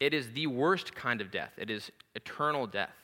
It 0.00 0.14
is 0.14 0.30
the 0.32 0.46
worst 0.46 0.94
kind 0.94 1.20
of 1.20 1.30
death. 1.30 1.52
It 1.56 1.70
is 1.70 1.92
eternal 2.14 2.66
death. 2.66 2.96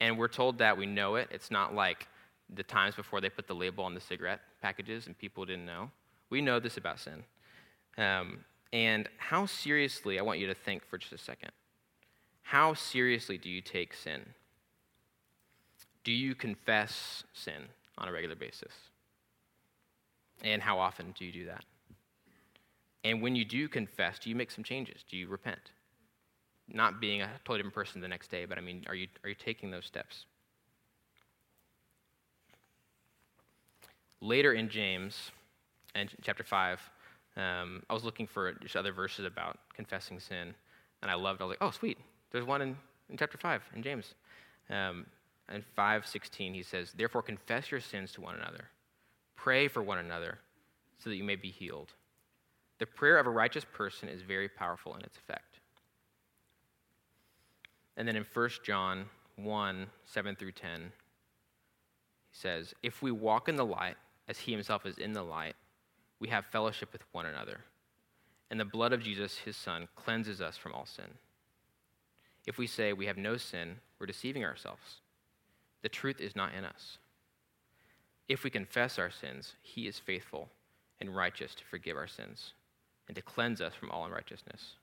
And 0.00 0.18
we're 0.18 0.28
told 0.28 0.58
that 0.58 0.76
we 0.76 0.86
know 0.86 1.16
it. 1.16 1.28
It's 1.30 1.50
not 1.50 1.74
like 1.74 2.06
the 2.54 2.62
times 2.62 2.94
before 2.94 3.20
they 3.20 3.30
put 3.30 3.46
the 3.46 3.54
label 3.54 3.84
on 3.84 3.94
the 3.94 4.00
cigarette 4.00 4.40
packages 4.66 5.06
and 5.06 5.16
people 5.16 5.44
didn't 5.44 5.64
know. 5.64 5.90
We 6.28 6.40
know 6.40 6.58
this 6.58 6.76
about 6.76 6.98
sin. 6.98 7.22
Um, 7.96 8.44
and 8.72 9.08
how 9.16 9.46
seriously, 9.46 10.18
I 10.18 10.22
want 10.22 10.40
you 10.40 10.48
to 10.48 10.54
think 10.54 10.84
for 10.84 10.98
just 10.98 11.12
a 11.12 11.18
second. 11.18 11.52
How 12.42 12.74
seriously 12.74 13.38
do 13.38 13.48
you 13.48 13.60
take 13.60 13.94
sin? 13.94 14.22
Do 16.02 16.10
you 16.10 16.34
confess 16.34 17.22
sin 17.32 17.60
on 17.96 18.08
a 18.08 18.12
regular 18.12 18.34
basis? 18.34 18.72
And 20.42 20.60
how 20.60 20.78
often 20.80 21.14
do 21.16 21.24
you 21.24 21.32
do 21.32 21.46
that? 21.46 21.64
And 23.04 23.22
when 23.22 23.36
you 23.36 23.44
do 23.44 23.68
confess, 23.68 24.18
do 24.18 24.28
you 24.30 24.36
make 24.36 24.50
some 24.50 24.64
changes? 24.64 25.04
Do 25.08 25.16
you 25.16 25.28
repent? 25.28 25.70
Not 26.68 27.00
being 27.00 27.22
a 27.22 27.30
totally 27.44 27.58
different 27.58 27.74
person 27.74 28.00
the 28.00 28.08
next 28.08 28.32
day, 28.32 28.46
but 28.46 28.58
I 28.58 28.62
mean, 28.62 28.84
are 28.88 28.96
you, 28.96 29.06
are 29.22 29.28
you 29.28 29.36
taking 29.36 29.70
those 29.70 29.86
steps? 29.86 30.26
Later 34.20 34.52
in 34.54 34.68
James, 34.68 35.30
and 35.94 36.10
chapter 36.22 36.42
5, 36.42 36.80
um, 37.36 37.82
I 37.90 37.94
was 37.94 38.04
looking 38.04 38.26
for 38.26 38.52
just 38.54 38.76
other 38.76 38.92
verses 38.92 39.26
about 39.26 39.58
confessing 39.74 40.20
sin, 40.20 40.54
and 41.02 41.10
I 41.10 41.14
loved. 41.14 41.40
I 41.40 41.44
was 41.44 41.50
like, 41.50 41.62
"Oh, 41.62 41.70
sweet! 41.70 41.98
There's 42.30 42.44
one 42.44 42.62
in, 42.62 42.76
in 43.10 43.16
chapter 43.16 43.36
5 43.36 43.62
in 43.74 43.82
James." 43.82 44.14
Um, 44.70 45.06
in 45.52 45.62
5:16, 45.76 46.54
he 46.54 46.62
says, 46.62 46.92
"Therefore, 46.92 47.22
confess 47.22 47.70
your 47.70 47.80
sins 47.80 48.12
to 48.12 48.22
one 48.22 48.36
another, 48.36 48.70
pray 49.36 49.68
for 49.68 49.82
one 49.82 49.98
another, 49.98 50.38
so 50.98 51.10
that 51.10 51.16
you 51.16 51.24
may 51.24 51.36
be 51.36 51.50
healed. 51.50 51.92
The 52.78 52.86
prayer 52.86 53.18
of 53.18 53.26
a 53.26 53.30
righteous 53.30 53.64
person 53.64 54.08
is 54.08 54.22
very 54.22 54.48
powerful 54.48 54.94
in 54.94 55.02
its 55.02 55.18
effect." 55.18 55.60
And 57.96 58.06
then 58.06 58.16
in 58.16 58.24
1 58.32 58.50
John 58.64 59.06
1 59.36 59.86
7 60.04 60.36
through 60.36 60.52
10, 60.52 60.80
he 62.30 62.36
says, 62.36 62.74
If 62.82 63.02
we 63.02 63.10
walk 63.10 63.48
in 63.48 63.56
the 63.56 63.64
light, 63.64 63.96
as 64.28 64.38
he 64.38 64.52
himself 64.52 64.86
is 64.86 64.98
in 64.98 65.12
the 65.12 65.22
light, 65.22 65.54
we 66.18 66.28
have 66.28 66.46
fellowship 66.46 66.92
with 66.92 67.02
one 67.12 67.26
another. 67.26 67.60
And 68.50 68.58
the 68.58 68.64
blood 68.64 68.92
of 68.92 69.02
Jesus, 69.02 69.38
his 69.38 69.56
son, 69.56 69.88
cleanses 69.96 70.40
us 70.40 70.56
from 70.56 70.72
all 70.72 70.86
sin. 70.86 71.18
If 72.46 72.58
we 72.58 72.66
say 72.66 72.92
we 72.92 73.06
have 73.06 73.16
no 73.16 73.36
sin, 73.36 73.76
we're 73.98 74.06
deceiving 74.06 74.44
ourselves. 74.44 75.00
The 75.82 75.88
truth 75.88 76.20
is 76.20 76.36
not 76.36 76.54
in 76.54 76.64
us. 76.64 76.98
If 78.28 78.44
we 78.44 78.50
confess 78.50 78.98
our 78.98 79.10
sins, 79.10 79.54
he 79.62 79.86
is 79.86 79.98
faithful 79.98 80.48
and 81.00 81.14
righteous 81.14 81.54
to 81.56 81.64
forgive 81.64 81.96
our 81.96 82.08
sins 82.08 82.54
and 83.06 83.14
to 83.14 83.22
cleanse 83.22 83.60
us 83.60 83.74
from 83.74 83.90
all 83.90 84.04
unrighteousness. 84.04 84.74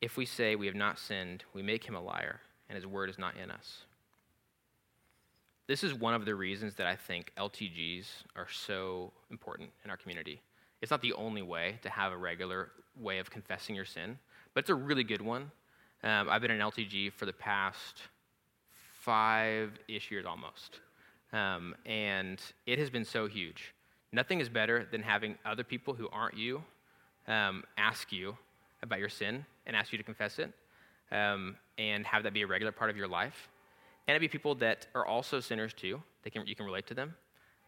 If 0.00 0.16
we 0.16 0.26
say 0.26 0.56
we 0.56 0.66
have 0.66 0.74
not 0.74 0.98
sinned, 0.98 1.44
we 1.54 1.62
make 1.62 1.84
him 1.84 1.94
a 1.94 2.00
liar, 2.00 2.40
and 2.68 2.76
his 2.76 2.86
word 2.86 3.08
is 3.08 3.18
not 3.18 3.36
in 3.36 3.50
us. 3.50 3.84
This 5.68 5.84
is 5.84 5.94
one 5.94 6.12
of 6.14 6.24
the 6.24 6.34
reasons 6.34 6.74
that 6.74 6.86
I 6.86 6.96
think 6.96 7.32
LTGs 7.38 8.06
are 8.34 8.48
so 8.50 9.12
important 9.30 9.70
in 9.84 9.90
our 9.90 9.96
community. 9.96 10.40
It's 10.80 10.90
not 10.90 11.00
the 11.00 11.12
only 11.12 11.42
way 11.42 11.78
to 11.82 11.90
have 11.90 12.12
a 12.12 12.16
regular 12.16 12.70
way 13.00 13.18
of 13.18 13.30
confessing 13.30 13.76
your 13.76 13.84
sin, 13.84 14.18
but 14.54 14.64
it's 14.64 14.70
a 14.70 14.74
really 14.74 15.04
good 15.04 15.22
one. 15.22 15.52
Um, 16.02 16.28
I've 16.28 16.42
been 16.42 16.50
an 16.50 16.60
LTG 16.60 17.12
for 17.12 17.26
the 17.26 17.32
past 17.32 18.02
five 19.02 19.70
ish 19.86 20.10
years 20.10 20.26
almost. 20.26 20.80
Um, 21.32 21.76
and 21.86 22.40
it 22.66 22.80
has 22.80 22.90
been 22.90 23.04
so 23.04 23.28
huge. 23.28 23.72
Nothing 24.12 24.40
is 24.40 24.48
better 24.48 24.86
than 24.90 25.00
having 25.00 25.36
other 25.44 25.64
people 25.64 25.94
who 25.94 26.08
aren't 26.12 26.36
you 26.36 26.62
um, 27.28 27.62
ask 27.78 28.12
you 28.12 28.36
about 28.82 28.98
your 28.98 29.08
sin 29.08 29.46
and 29.66 29.76
ask 29.76 29.92
you 29.92 29.98
to 29.98 30.04
confess 30.04 30.40
it 30.40 30.52
um, 31.12 31.56
and 31.78 32.04
have 32.04 32.24
that 32.24 32.32
be 32.32 32.42
a 32.42 32.46
regular 32.46 32.72
part 32.72 32.90
of 32.90 32.96
your 32.96 33.08
life. 33.08 33.48
And 34.06 34.14
it'd 34.16 34.20
be 34.20 34.28
people 34.28 34.54
that 34.56 34.86
are 34.94 35.06
also 35.06 35.40
sinners 35.40 35.72
too. 35.72 36.02
They 36.22 36.30
can, 36.30 36.46
you 36.46 36.54
can 36.54 36.66
relate 36.66 36.86
to 36.88 36.94
them. 36.94 37.14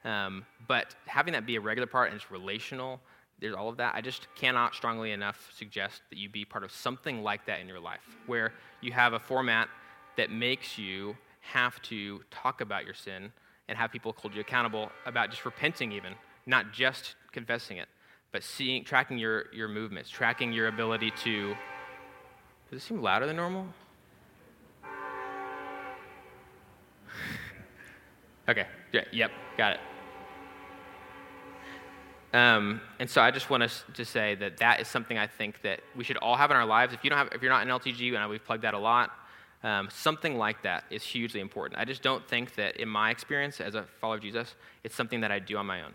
Um, 0.04 0.44
but 0.68 0.94
having 1.06 1.32
that 1.32 1.46
be 1.46 1.56
a 1.56 1.60
regular 1.60 1.86
part 1.86 2.10
and 2.10 2.20
it's 2.20 2.30
relational, 2.30 3.00
there's 3.40 3.54
all 3.54 3.68
of 3.68 3.76
that. 3.78 3.94
I 3.94 4.00
just 4.00 4.28
cannot 4.34 4.74
strongly 4.74 5.12
enough 5.12 5.50
suggest 5.56 6.02
that 6.10 6.18
you 6.18 6.28
be 6.28 6.44
part 6.44 6.64
of 6.64 6.72
something 6.72 7.22
like 7.22 7.46
that 7.46 7.60
in 7.60 7.68
your 7.68 7.80
life, 7.80 8.16
where 8.26 8.52
you 8.80 8.92
have 8.92 9.12
a 9.12 9.18
format 9.18 9.68
that 10.16 10.30
makes 10.30 10.78
you 10.78 11.16
have 11.40 11.80
to 11.82 12.20
talk 12.30 12.60
about 12.60 12.84
your 12.84 12.94
sin 12.94 13.32
and 13.68 13.78
have 13.78 13.90
people 13.90 14.14
hold 14.18 14.34
you 14.34 14.40
accountable 14.40 14.90
about 15.06 15.30
just 15.30 15.44
repenting, 15.44 15.92
even, 15.92 16.14
not 16.46 16.72
just 16.72 17.16
confessing 17.32 17.78
it, 17.78 17.88
but 18.32 18.42
seeing, 18.42 18.84
tracking 18.84 19.18
your, 19.18 19.46
your 19.52 19.68
movements, 19.68 20.10
tracking 20.10 20.52
your 20.52 20.68
ability 20.68 21.10
to. 21.22 21.54
Does 22.70 22.82
it 22.82 22.84
seem 22.84 23.00
louder 23.00 23.26
than 23.26 23.36
normal? 23.36 23.66
Okay, 28.48 28.66
yeah, 28.92 29.04
yep, 29.12 29.30
got 29.56 29.72
it. 29.74 29.80
Um, 32.34 32.80
and 32.98 33.08
so 33.08 33.22
I 33.22 33.30
just 33.30 33.48
want 33.48 33.62
to, 33.62 33.92
to 33.92 34.04
say 34.04 34.34
that 34.34 34.56
that 34.56 34.80
is 34.80 34.88
something 34.88 35.16
I 35.16 35.28
think 35.28 35.62
that 35.62 35.80
we 35.94 36.02
should 36.02 36.16
all 36.16 36.36
have 36.36 36.50
in 36.50 36.56
our 36.56 36.66
lives. 36.66 36.92
If 36.92 37.04
you 37.04 37.10
don't 37.10 37.18
have, 37.18 37.28
if 37.32 37.42
you're 37.42 37.52
not 37.52 37.62
in 37.62 37.68
LTG, 37.68 38.12
and 38.12 38.28
we've 38.28 38.44
plugged 38.44 38.64
that 38.64 38.74
a 38.74 38.78
lot, 38.78 39.12
um, 39.62 39.88
something 39.90 40.36
like 40.36 40.62
that 40.62 40.84
is 40.90 41.04
hugely 41.04 41.40
important. 41.40 41.80
I 41.80 41.84
just 41.84 42.02
don't 42.02 42.26
think 42.28 42.56
that, 42.56 42.76
in 42.76 42.88
my 42.88 43.10
experience 43.10 43.60
as 43.60 43.76
a 43.76 43.84
follower 44.00 44.16
of 44.16 44.22
Jesus, 44.22 44.56
it's 44.82 44.96
something 44.96 45.20
that 45.20 45.30
I 45.30 45.38
do 45.38 45.56
on 45.56 45.66
my 45.66 45.82
own. 45.82 45.92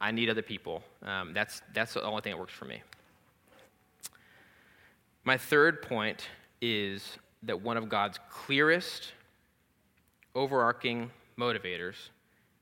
I 0.00 0.10
need 0.10 0.28
other 0.28 0.42
people. 0.42 0.82
Um, 1.02 1.32
that's, 1.32 1.62
that's 1.72 1.94
the 1.94 2.02
only 2.02 2.22
thing 2.22 2.32
that 2.32 2.38
works 2.38 2.52
for 2.52 2.64
me. 2.64 2.82
My 5.24 5.38
third 5.38 5.80
point 5.80 6.28
is 6.60 7.18
that 7.44 7.62
one 7.62 7.76
of 7.76 7.88
God's 7.88 8.18
clearest, 8.28 9.12
overarching 10.34 11.10
motivators 11.42 11.96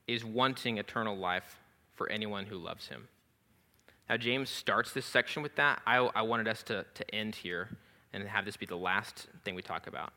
is 0.07 0.25
wanting 0.25 0.79
eternal 0.79 1.17
life 1.17 1.59
for 1.95 2.09
anyone 2.09 2.47
who 2.47 2.57
loves 2.57 2.89
him. 2.89 3.09
Now, 4.09 4.17
James 4.17 4.51
starts 4.51 4.93
this 4.93 5.07
section 5.07 5.43
with 5.43 5.55
that. 5.57 5.83
I, 5.87 5.99
I 5.99 6.23
wanted 6.23 6.49
us 6.49 6.63
to, 6.65 6.85
to 6.95 7.15
end 7.15 7.35
here 7.35 7.69
and 8.13 8.27
have 8.27 8.45
this 8.45 8.57
be 8.57 8.67
the 8.67 8.77
last 8.77 9.29
thing 9.45 9.55
we 9.55 9.63
talk 9.63 9.87
about. 9.87 10.13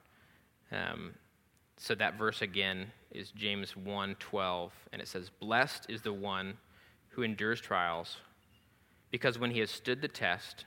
Um, 0.71 1.13
so 1.77 1.93
that 1.95 2.17
verse 2.17 2.41
again 2.41 2.91
is 3.11 3.31
James 3.31 3.73
1:12 3.73 4.71
and 4.91 5.01
it 5.01 5.07
says 5.07 5.29
blessed 5.29 5.85
is 5.89 6.01
the 6.01 6.13
one 6.13 6.57
who 7.09 7.23
endures 7.23 7.61
trials 7.61 8.17
because 9.11 9.37
when 9.37 9.51
he 9.51 9.59
has 9.59 9.69
stood 9.69 10.01
the 10.01 10.07
test 10.07 10.65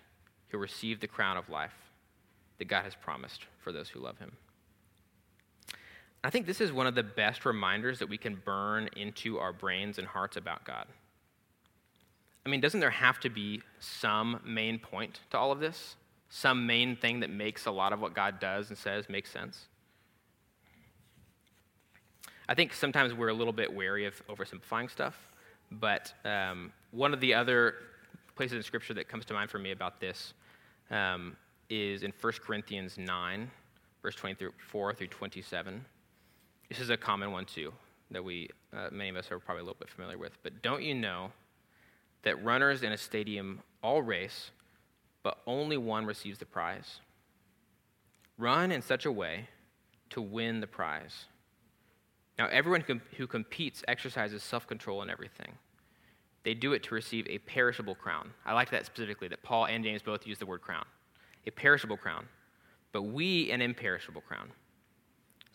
he'll 0.50 0.61
receive 0.61 1.00
the 1.00 1.06
crown 1.06 1.37
of 1.37 1.48
life 1.48 1.74
that 2.59 2.66
God 2.68 2.85
has 2.85 2.94
promised 2.94 3.46
for 3.59 3.72
those 3.72 3.88
who 3.88 4.00
love 4.00 4.18
him. 4.18 4.32
I 6.26 6.30
think 6.30 6.44
this 6.44 6.60
is 6.60 6.72
one 6.72 6.88
of 6.88 6.96
the 6.96 7.04
best 7.04 7.46
reminders 7.46 8.00
that 8.00 8.08
we 8.08 8.18
can 8.18 8.34
burn 8.44 8.88
into 8.96 9.38
our 9.38 9.52
brains 9.52 9.98
and 9.98 10.08
hearts 10.08 10.36
about 10.36 10.64
God. 10.64 10.88
I 12.44 12.48
mean, 12.48 12.60
doesn't 12.60 12.80
there 12.80 12.90
have 12.90 13.20
to 13.20 13.30
be 13.30 13.62
some 13.78 14.40
main 14.44 14.80
point 14.80 15.20
to 15.30 15.38
all 15.38 15.52
of 15.52 15.60
this? 15.60 15.94
Some 16.28 16.66
main 16.66 16.96
thing 16.96 17.20
that 17.20 17.30
makes 17.30 17.66
a 17.66 17.70
lot 17.70 17.92
of 17.92 18.00
what 18.00 18.12
God 18.12 18.40
does 18.40 18.70
and 18.70 18.76
says 18.76 19.08
make 19.08 19.24
sense? 19.28 19.66
I 22.48 22.56
think 22.56 22.74
sometimes 22.74 23.14
we're 23.14 23.28
a 23.28 23.32
little 23.32 23.52
bit 23.52 23.72
wary 23.72 24.04
of 24.04 24.20
oversimplifying 24.26 24.90
stuff, 24.90 25.14
but 25.70 26.12
um, 26.24 26.72
one 26.90 27.14
of 27.14 27.20
the 27.20 27.34
other 27.34 27.76
places 28.34 28.56
in 28.56 28.64
Scripture 28.64 28.94
that 28.94 29.06
comes 29.06 29.26
to 29.26 29.32
mind 29.32 29.48
for 29.48 29.60
me 29.60 29.70
about 29.70 30.00
this 30.00 30.34
um, 30.90 31.36
is 31.70 32.02
in 32.02 32.12
1 32.20 32.32
Corinthians 32.44 32.98
9, 32.98 33.48
verse 34.02 34.16
24 34.16 34.92
through 34.92 35.06
27. 35.06 35.84
This 36.68 36.81
is 36.81 36.90
a 36.90 36.96
common 36.96 37.33
one, 37.33 37.44
too, 37.44 37.72
that 38.11 38.22
we, 38.24 38.50
uh, 38.76 38.88
many 38.90 39.11
of 39.11 39.16
us 39.16 39.31
are 39.31 39.38
probably 39.38 39.62
a 39.62 39.64
little 39.64 39.79
bit 39.79 39.88
familiar 39.88 40.18
with. 40.18 40.37
But 40.42 40.62
don't 40.62 40.83
you 40.83 40.94
know 40.94 41.31
that 42.22 42.42
runners 42.44 42.83
in 42.83 42.92
a 42.92 42.96
stadium 42.96 43.61
all 43.83 44.02
race, 44.02 44.50
but 45.22 45.38
only 45.46 45.76
one 45.76 46.07
receives 46.07 46.38
the 46.38 46.46
prize? 46.46 47.00
Run 48.38 48.72
in 48.72 48.83
such 48.83 49.07
a 49.07 49.12
way 49.12 49.48
to 50.11 50.20
win 50.20 50.61
the 50.61 50.66
prize. 50.66 51.26
Now, 52.38 52.48
everyone 52.48 52.85
who 53.16 53.26
competes 53.26 53.83
exercises 53.88 54.42
self 54.42 54.66
control 54.66 55.02
in 55.02 55.11
everything. 55.11 55.52
They 56.44 56.55
do 56.55 56.74
it 56.74 56.83
to 56.85 56.94
receive 56.94 57.26
a 57.29 57.38
perishable 57.38 57.94
crown. 57.94 58.31
I 58.44 58.52
like 58.52 58.70
that 58.70 58.87
specifically, 58.87 59.26
that 59.29 59.42
Paul 59.42 59.66
and 59.66 59.83
James 59.83 60.02
both 60.02 60.26
use 60.26 60.38
the 60.38 60.46
word 60.46 60.61
crown. 60.61 60.85
A 61.46 61.50
perishable 61.50 61.96
crown, 61.96 62.26
but 62.92 63.02
we 63.02 63.50
an 63.50 63.61
imperishable 63.61 64.20
crown. 64.20 64.50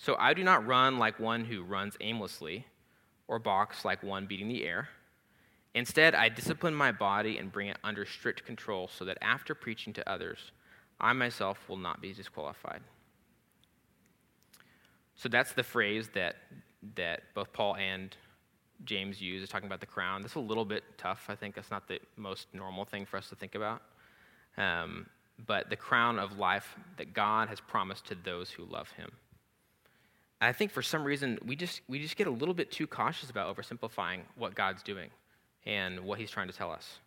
So 0.01 0.15
I 0.17 0.33
do 0.33 0.43
not 0.43 0.65
run 0.65 0.97
like 0.97 1.19
one 1.19 1.45
who 1.45 1.61
runs 1.61 1.95
aimlessly, 2.01 2.65
or 3.27 3.37
box 3.37 3.85
like 3.85 4.01
one 4.01 4.25
beating 4.25 4.47
the 4.47 4.65
air. 4.65 4.89
Instead, 5.75 6.15
I 6.15 6.27
discipline 6.27 6.73
my 6.73 6.91
body 6.91 7.37
and 7.37 7.51
bring 7.51 7.67
it 7.67 7.77
under 7.83 8.03
strict 8.03 8.43
control 8.43 8.87
so 8.87 9.05
that 9.05 9.19
after 9.21 9.53
preaching 9.53 9.93
to 9.93 10.09
others, 10.09 10.39
I 10.99 11.13
myself 11.13 11.59
will 11.69 11.77
not 11.77 12.01
be 12.01 12.13
disqualified. 12.13 12.81
So 15.13 15.29
that's 15.29 15.53
the 15.53 15.61
phrase 15.61 16.09
that 16.15 16.37
that 16.95 17.21
both 17.35 17.53
Paul 17.53 17.75
and 17.75 18.17
James 18.85 19.21
use 19.21 19.43
is 19.43 19.49
talking 19.49 19.67
about 19.67 19.81
the 19.81 19.85
crown. 19.85 20.23
That's 20.23 20.33
a 20.33 20.39
little 20.39 20.65
bit 20.65 20.83
tough. 20.97 21.25
I 21.29 21.35
think 21.35 21.53
that's 21.53 21.69
not 21.69 21.87
the 21.87 21.99
most 22.17 22.47
normal 22.53 22.85
thing 22.85 23.05
for 23.05 23.17
us 23.17 23.29
to 23.29 23.35
think 23.35 23.53
about. 23.53 23.83
Um, 24.57 25.05
but 25.45 25.69
the 25.69 25.75
crown 25.75 26.17
of 26.17 26.39
life 26.39 26.75
that 26.97 27.13
God 27.13 27.49
has 27.49 27.59
promised 27.59 28.07
to 28.07 28.15
those 28.15 28.49
who 28.49 28.65
love 28.65 28.89
Him. 28.93 29.11
I 30.41 30.53
think 30.53 30.71
for 30.71 30.81
some 30.81 31.03
reason 31.03 31.37
we 31.45 31.55
just 31.55 31.81
we 31.87 31.99
just 31.99 32.17
get 32.17 32.25
a 32.25 32.31
little 32.31 32.55
bit 32.55 32.71
too 32.71 32.87
cautious 32.87 33.29
about 33.29 33.55
oversimplifying 33.55 34.21
what 34.35 34.55
God's 34.55 34.81
doing 34.81 35.09
and 35.65 35.99
what 35.99 36.19
He's 36.19 36.31
trying 36.31 36.47
to 36.47 36.53
tell 36.53 36.71
us. 36.71 36.97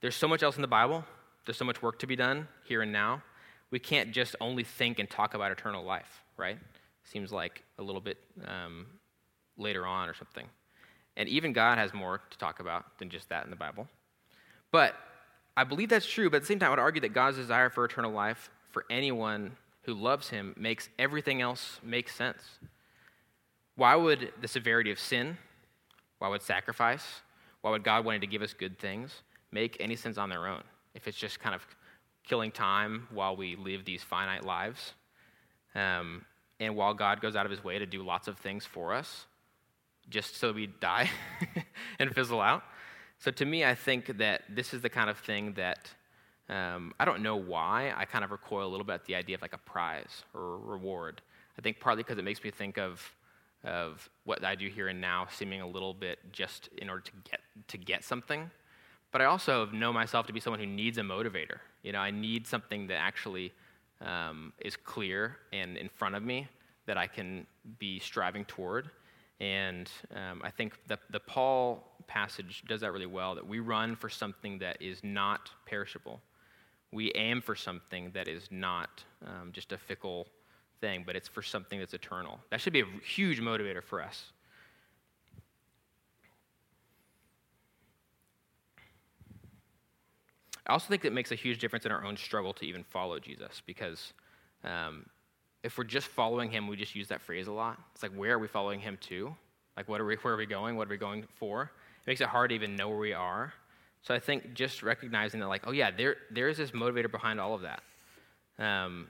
There's 0.00 0.16
so 0.16 0.26
much 0.26 0.42
else 0.42 0.56
in 0.56 0.62
the 0.62 0.68
Bible. 0.68 1.04
There's 1.44 1.58
so 1.58 1.64
much 1.66 1.82
work 1.82 1.98
to 2.00 2.06
be 2.06 2.16
done 2.16 2.48
here 2.64 2.82
and 2.82 2.90
now. 2.90 3.22
We 3.70 3.78
can't 3.78 4.12
just 4.12 4.34
only 4.40 4.64
think 4.64 4.98
and 4.98 5.08
talk 5.08 5.34
about 5.34 5.52
eternal 5.52 5.84
life, 5.84 6.22
right? 6.36 6.58
Seems 7.04 7.30
like 7.30 7.62
a 7.78 7.82
little 7.82 8.00
bit 8.00 8.18
um, 8.46 8.86
later 9.58 9.86
on 9.86 10.08
or 10.08 10.14
something. 10.14 10.46
And 11.16 11.28
even 11.28 11.52
God 11.52 11.78
has 11.78 11.92
more 11.92 12.20
to 12.30 12.38
talk 12.38 12.60
about 12.60 12.98
than 12.98 13.10
just 13.10 13.28
that 13.28 13.44
in 13.44 13.50
the 13.50 13.56
Bible. 13.56 13.86
But 14.70 14.94
I 15.56 15.64
believe 15.64 15.88
that's 15.88 16.06
true, 16.06 16.30
but 16.30 16.36
at 16.36 16.42
the 16.42 16.46
same 16.46 16.58
time, 16.58 16.68
I 16.68 16.70
would 16.70 16.78
argue 16.78 17.00
that 17.02 17.12
God's 17.12 17.36
desire 17.36 17.70
for 17.70 17.84
eternal 17.84 18.12
life 18.12 18.50
for 18.70 18.84
anyone 18.90 19.56
who 19.86 19.94
loves 19.94 20.28
him 20.28 20.52
makes 20.58 20.88
everything 20.98 21.40
else 21.40 21.80
make 21.82 22.08
sense. 22.08 22.42
Why 23.76 23.94
would 23.94 24.32
the 24.40 24.48
severity 24.48 24.90
of 24.90 24.98
sin, 24.98 25.38
why 26.18 26.28
would 26.28 26.42
sacrifice, 26.42 27.22
why 27.60 27.70
would 27.70 27.84
God 27.84 28.04
wanting 28.04 28.20
to 28.20 28.26
give 28.26 28.42
us 28.42 28.52
good 28.52 28.78
things 28.78 29.22
make 29.52 29.76
any 29.80 29.96
sense 29.96 30.18
on 30.18 30.28
their 30.28 30.46
own 30.46 30.62
if 30.94 31.06
it's 31.06 31.16
just 31.16 31.40
kind 31.40 31.54
of 31.54 31.64
killing 32.24 32.50
time 32.50 33.06
while 33.12 33.36
we 33.36 33.54
live 33.56 33.84
these 33.84 34.02
finite 34.02 34.44
lives? 34.44 34.94
Um, 35.74 36.24
and 36.58 36.74
while 36.74 36.94
God 36.94 37.20
goes 37.20 37.36
out 37.36 37.46
of 37.46 37.50
his 37.50 37.62
way 37.62 37.78
to 37.78 37.86
do 37.86 38.02
lots 38.02 38.28
of 38.28 38.38
things 38.38 38.64
for 38.64 38.92
us, 38.92 39.26
just 40.08 40.36
so 40.36 40.52
we 40.52 40.66
die 40.66 41.10
and 41.98 42.12
fizzle 42.14 42.40
out. 42.40 42.62
So 43.18 43.30
to 43.30 43.44
me, 43.44 43.64
I 43.64 43.74
think 43.74 44.18
that 44.18 44.42
this 44.48 44.74
is 44.74 44.82
the 44.82 44.90
kind 44.90 45.10
of 45.10 45.18
thing 45.18 45.52
that 45.54 45.90
um, 46.48 46.94
I 47.00 47.04
don't 47.04 47.22
know 47.22 47.36
why. 47.36 47.92
I 47.96 48.04
kind 48.04 48.24
of 48.24 48.30
recoil 48.30 48.66
a 48.66 48.70
little 48.70 48.86
bit 48.86 48.94
at 48.94 49.04
the 49.04 49.16
idea 49.16 49.34
of 49.34 49.42
like 49.42 49.52
a 49.52 49.58
prize 49.58 50.24
or 50.32 50.54
a 50.54 50.58
reward. 50.58 51.22
I 51.58 51.62
think 51.62 51.80
partly 51.80 52.02
because 52.02 52.18
it 52.18 52.24
makes 52.24 52.42
me 52.44 52.50
think 52.50 52.78
of, 52.78 53.02
of 53.64 54.08
what 54.24 54.44
I 54.44 54.54
do 54.54 54.68
here 54.68 54.88
and 54.88 55.00
now 55.00 55.26
seeming 55.30 55.60
a 55.60 55.66
little 55.66 55.94
bit 55.94 56.18
just 56.32 56.68
in 56.78 56.88
order 56.88 57.02
to 57.02 57.12
get, 57.28 57.40
to 57.68 57.78
get 57.78 58.04
something. 58.04 58.50
But 59.10 59.22
I 59.22 59.24
also 59.24 59.66
know 59.66 59.92
myself 59.92 60.26
to 60.26 60.32
be 60.32 60.40
someone 60.40 60.60
who 60.60 60.66
needs 60.66 60.98
a 60.98 61.02
motivator. 61.02 61.58
You 61.82 61.92
know, 61.92 62.00
I 62.00 62.10
need 62.10 62.46
something 62.46 62.86
that 62.88 62.96
actually 62.96 63.52
um, 64.00 64.52
is 64.58 64.76
clear 64.76 65.38
and 65.52 65.76
in 65.76 65.88
front 65.88 66.14
of 66.14 66.22
me 66.22 66.48
that 66.86 66.96
I 66.96 67.06
can 67.06 67.46
be 67.78 67.98
striving 67.98 68.44
toward. 68.44 68.90
And 69.40 69.90
um, 70.14 70.40
I 70.44 70.50
think 70.50 70.74
the, 70.86 70.98
the 71.10 71.20
Paul 71.20 71.92
passage 72.06 72.62
does 72.68 72.80
that 72.82 72.92
really 72.92 73.06
well 73.06 73.34
that 73.34 73.46
we 73.46 73.58
run 73.58 73.96
for 73.96 74.08
something 74.08 74.58
that 74.60 74.80
is 74.80 75.02
not 75.02 75.50
perishable. 75.66 76.20
We 76.96 77.12
aim 77.14 77.42
for 77.42 77.54
something 77.54 78.10
that 78.14 78.26
is 78.26 78.48
not 78.50 79.04
um, 79.26 79.50
just 79.52 79.70
a 79.72 79.76
fickle 79.76 80.28
thing, 80.80 81.02
but 81.06 81.14
it's 81.14 81.28
for 81.28 81.42
something 81.42 81.78
that's 81.78 81.92
eternal. 81.92 82.40
That 82.48 82.58
should 82.58 82.72
be 82.72 82.80
a 82.80 82.86
huge 83.04 83.38
motivator 83.38 83.82
for 83.82 84.02
us. 84.02 84.32
I 90.66 90.72
also 90.72 90.88
think 90.88 91.04
it 91.04 91.12
makes 91.12 91.32
a 91.32 91.34
huge 91.34 91.58
difference 91.58 91.84
in 91.84 91.92
our 91.92 92.02
own 92.02 92.16
struggle 92.16 92.54
to 92.54 92.64
even 92.64 92.82
follow 92.82 93.18
Jesus 93.18 93.60
because 93.66 94.14
um, 94.64 95.04
if 95.62 95.76
we're 95.76 95.84
just 95.84 96.06
following 96.06 96.50
him, 96.50 96.66
we 96.66 96.76
just 96.76 96.94
use 96.94 97.08
that 97.08 97.20
phrase 97.20 97.46
a 97.46 97.52
lot. 97.52 97.78
It's 97.92 98.02
like, 98.02 98.12
where 98.12 98.32
are 98.32 98.38
we 98.38 98.48
following 98.48 98.80
him 98.80 98.96
to? 99.02 99.36
Like, 99.76 99.86
what 99.86 100.00
are 100.00 100.06
we, 100.06 100.16
where 100.16 100.32
are 100.32 100.38
we 100.38 100.46
going? 100.46 100.78
What 100.78 100.88
are 100.88 100.92
we 100.92 100.96
going 100.96 101.26
for? 101.34 101.64
It 101.64 102.06
makes 102.06 102.22
it 102.22 102.28
hard 102.28 102.48
to 102.48 102.54
even 102.54 102.74
know 102.74 102.88
where 102.88 102.96
we 102.96 103.12
are. 103.12 103.52
So 104.06 104.14
I 104.14 104.20
think 104.20 104.54
just 104.54 104.84
recognizing 104.84 105.40
that, 105.40 105.48
like, 105.48 105.62
oh 105.66 105.72
yeah, 105.72 105.90
there, 105.90 106.16
there 106.30 106.48
is 106.48 106.58
this 106.58 106.70
motivator 106.70 107.10
behind 107.10 107.40
all 107.40 107.54
of 107.54 107.62
that. 107.62 107.82
Um, 108.56 109.08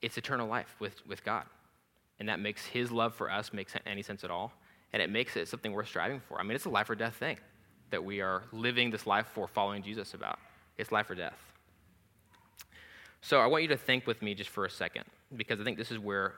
it's 0.00 0.18
eternal 0.18 0.48
life 0.48 0.74
with, 0.80 1.06
with 1.06 1.22
God. 1.22 1.44
And 2.18 2.28
that 2.28 2.40
makes 2.40 2.66
his 2.66 2.90
love 2.90 3.14
for 3.14 3.30
us 3.30 3.52
make 3.52 3.68
any 3.86 4.02
sense 4.02 4.24
at 4.24 4.32
all. 4.32 4.52
And 4.92 5.00
it 5.00 5.10
makes 5.10 5.36
it 5.36 5.46
something 5.46 5.72
worth 5.72 5.86
striving 5.86 6.20
for. 6.28 6.40
I 6.40 6.42
mean, 6.42 6.56
it's 6.56 6.64
a 6.64 6.70
life 6.70 6.90
or 6.90 6.96
death 6.96 7.14
thing 7.14 7.38
that 7.90 8.04
we 8.04 8.20
are 8.20 8.42
living 8.50 8.90
this 8.90 9.06
life 9.06 9.28
for, 9.32 9.46
following 9.46 9.80
Jesus 9.80 10.12
about. 10.12 10.40
It's 10.76 10.90
life 10.90 11.08
or 11.08 11.14
death. 11.14 11.38
So 13.20 13.38
I 13.38 13.46
want 13.46 13.62
you 13.62 13.68
to 13.68 13.76
think 13.76 14.08
with 14.08 14.22
me 14.22 14.34
just 14.34 14.50
for 14.50 14.64
a 14.64 14.70
second, 14.70 15.04
because 15.36 15.60
I 15.60 15.64
think 15.64 15.78
this 15.78 15.92
is 15.92 16.00
where 16.00 16.34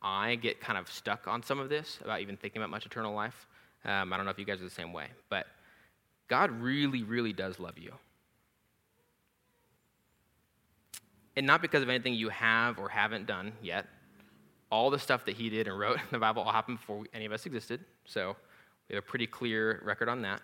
I 0.00 0.36
get 0.36 0.58
kind 0.58 0.78
of 0.78 0.90
stuck 0.90 1.28
on 1.28 1.42
some 1.42 1.60
of 1.60 1.68
this 1.68 1.98
about 2.02 2.22
even 2.22 2.38
thinking 2.38 2.62
about 2.62 2.70
much 2.70 2.86
eternal 2.86 3.14
life. 3.14 3.46
Um, 3.84 4.10
I 4.10 4.16
don't 4.16 4.24
know 4.24 4.32
if 4.32 4.38
you 4.38 4.46
guys 4.46 4.58
are 4.62 4.64
the 4.64 4.70
same 4.70 4.94
way, 4.94 5.08
but 5.28 5.46
God 6.32 6.50
really, 6.62 7.02
really 7.02 7.34
does 7.34 7.60
love 7.60 7.76
you. 7.76 7.92
And 11.36 11.46
not 11.46 11.60
because 11.60 11.82
of 11.82 11.90
anything 11.90 12.14
you 12.14 12.30
have 12.30 12.78
or 12.78 12.88
haven't 12.88 13.26
done 13.26 13.52
yet. 13.60 13.84
All 14.70 14.88
the 14.88 14.98
stuff 14.98 15.26
that 15.26 15.36
he 15.36 15.50
did 15.50 15.68
and 15.68 15.78
wrote 15.78 15.96
in 15.96 16.06
the 16.10 16.18
Bible 16.18 16.40
all 16.40 16.50
happened 16.50 16.78
before 16.78 17.04
any 17.12 17.26
of 17.26 17.32
us 17.32 17.44
existed. 17.44 17.84
So 18.06 18.34
we 18.88 18.94
have 18.94 19.04
a 19.04 19.06
pretty 19.06 19.26
clear 19.26 19.82
record 19.84 20.08
on 20.08 20.22
that. 20.22 20.40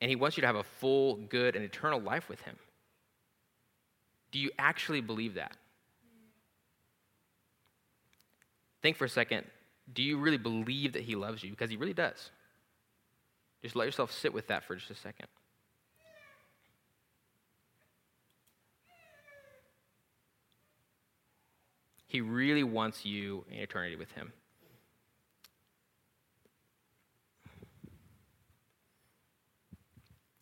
And 0.00 0.08
he 0.08 0.14
wants 0.14 0.36
you 0.36 0.42
to 0.42 0.46
have 0.46 0.54
a 0.54 0.62
full, 0.62 1.16
good, 1.16 1.56
and 1.56 1.64
eternal 1.64 2.00
life 2.00 2.28
with 2.28 2.40
him. 2.42 2.54
Do 4.30 4.38
you 4.38 4.52
actually 4.56 5.00
believe 5.00 5.34
that? 5.34 5.56
Think 8.82 8.96
for 8.96 9.06
a 9.06 9.08
second. 9.08 9.46
Do 9.92 10.04
you 10.04 10.16
really 10.16 10.38
believe 10.38 10.92
that 10.92 11.02
he 11.02 11.16
loves 11.16 11.42
you? 11.42 11.50
Because 11.50 11.70
he 11.70 11.76
really 11.76 11.92
does. 11.92 12.30
Just 13.62 13.74
let 13.76 13.84
yourself 13.84 14.12
sit 14.12 14.32
with 14.32 14.46
that 14.48 14.64
for 14.64 14.76
just 14.76 14.90
a 14.90 14.94
second. 14.94 15.26
He 22.06 22.22
really 22.22 22.64
wants 22.64 23.04
you 23.04 23.44
in 23.50 23.58
eternity 23.58 23.96
with 23.96 24.10
him. 24.12 24.32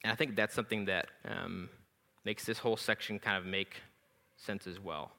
And 0.05 0.13
I 0.13 0.15
think 0.15 0.37
that's 0.37 0.55
something 0.55 0.85
that 0.85 1.09
um, 1.29 1.69
makes 2.25 2.45
this 2.45 2.61
whole 2.61 2.77
section 2.77 3.19
kind 3.19 3.37
of 3.37 3.45
make 3.45 3.83
sense 4.37 4.69
as 4.69 4.79
well. 4.79 5.11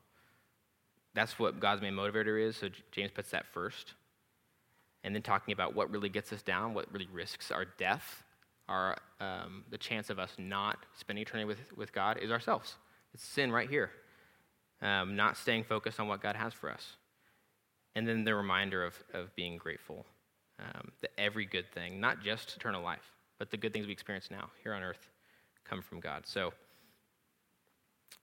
That's 1.13 1.37
what 1.37 1.59
God's 1.59 1.81
main 1.81 1.93
motivator 1.93 2.41
is, 2.41 2.55
so 2.55 2.69
James 2.91 3.11
puts 3.13 3.31
that 3.31 3.47
first. 3.47 3.95
And 5.03 5.15
then 5.15 5.21
talking 5.21 5.53
about 5.53 5.75
what 5.75 5.89
really 5.91 6.09
gets 6.09 6.33
us 6.33 6.41
down, 6.41 6.73
what 6.73 6.91
really 6.91 7.07
risks 7.11 7.51
our 7.51 7.65
death, 7.65 8.23
our, 8.67 8.97
um, 9.21 9.63
the 9.69 9.77
chance 9.77 10.09
of 10.09 10.19
us 10.19 10.33
not 10.37 10.85
spending 10.97 11.21
eternity 11.21 11.47
with, 11.47 11.77
with 11.77 11.93
God 11.93 12.17
is 12.17 12.31
ourselves. 12.31 12.75
It's 13.13 13.23
sin 13.23 13.51
right 13.51 13.69
here 13.69 13.91
um, 14.81 15.15
not 15.15 15.37
staying 15.37 15.63
focused 15.63 15.99
on 15.99 16.07
what 16.07 16.21
God 16.21 16.35
has 16.35 16.53
for 16.53 16.71
us. 16.71 16.97
And 17.95 18.07
then 18.07 18.23
the 18.23 18.35
reminder 18.35 18.85
of, 18.85 18.95
of 19.13 19.35
being 19.35 19.57
grateful 19.57 20.05
um, 20.59 20.91
that 21.01 21.11
every 21.17 21.45
good 21.45 21.71
thing, 21.71 21.99
not 21.99 22.21
just 22.21 22.55
eternal 22.55 22.83
life, 22.83 23.13
but 23.39 23.51
the 23.51 23.57
good 23.57 23.73
things 23.73 23.87
we 23.87 23.93
experience 23.93 24.29
now 24.29 24.49
here 24.63 24.73
on 24.73 24.83
earth, 24.83 25.09
come 25.65 25.81
from 25.81 25.99
God. 25.99 26.23
So, 26.25 26.53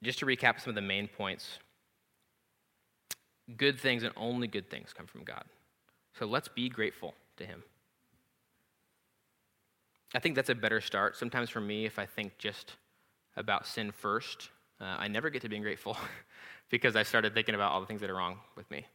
just 0.03 0.18
to 0.20 0.27
recap 0.27 0.61
some 0.61 0.70
of 0.70 0.75
the 0.75 0.83
main 0.83 1.09
points 1.09 1.59
good 3.57 3.79
things 3.79 4.03
and 4.03 4.12
only 4.16 4.49
good 4.49 4.70
things 4.70 4.93
come 4.95 5.07
from 5.07 5.22
God. 5.22 5.45
So, 6.19 6.27
let's 6.27 6.49
be 6.49 6.69
grateful 6.69 7.15
to 7.37 7.45
Him. 7.45 7.62
I 10.15 10.21
think 10.21 10.37
that's 10.37 10.51
a 10.51 10.55
better 10.55 10.81
start. 10.81 11.17
Sometimes 11.17 11.51
for 11.51 11.61
me, 11.61 11.87
if 11.87 11.99
I 11.99 12.07
think 12.07 12.39
just 12.39 12.75
about 13.37 13.67
sin 13.67 13.91
first, 13.91 14.51
uh, 14.81 14.85
I 14.99 15.09
never 15.09 15.29
get 15.29 15.43
to 15.43 15.49
being 15.49 15.62
grateful 15.62 15.97
because 16.71 16.95
I 16.95 17.03
started 17.03 17.35
thinking 17.35 17.55
about 17.55 17.73
all 17.73 17.81
the 17.81 17.87
things 17.87 18.01
that 18.01 18.11
are 18.11 18.15
wrong 18.15 18.39
with 18.57 18.71
me. 18.71 18.87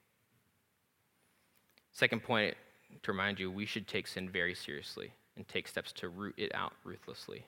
Second 1.91 2.24
point 2.24 2.55
to 3.03 3.11
remind 3.11 3.39
you, 3.39 3.51
we 3.51 3.65
should 3.65 3.88
take 3.88 4.07
sin 4.07 4.30
very 4.30 4.55
seriously 4.55 5.11
and 5.36 5.47
take 5.47 5.67
steps 5.67 5.91
to 5.93 6.07
root 6.09 6.36
it 6.38 6.53
out 6.55 6.74
ruthlessly. 6.84 7.45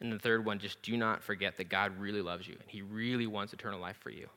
And 0.00 0.12
the 0.12 0.18
third 0.18 0.44
one, 0.44 0.58
just 0.58 0.80
do 0.82 0.96
not 0.96 1.22
forget 1.22 1.56
that 1.56 1.68
God 1.68 1.98
really 1.98 2.22
loves 2.22 2.46
you 2.46 2.56
and 2.60 2.68
He 2.68 2.82
really 2.82 3.26
wants 3.26 3.52
eternal 3.52 3.80
life 3.80 3.96
for 4.00 4.10
you. 4.10 4.28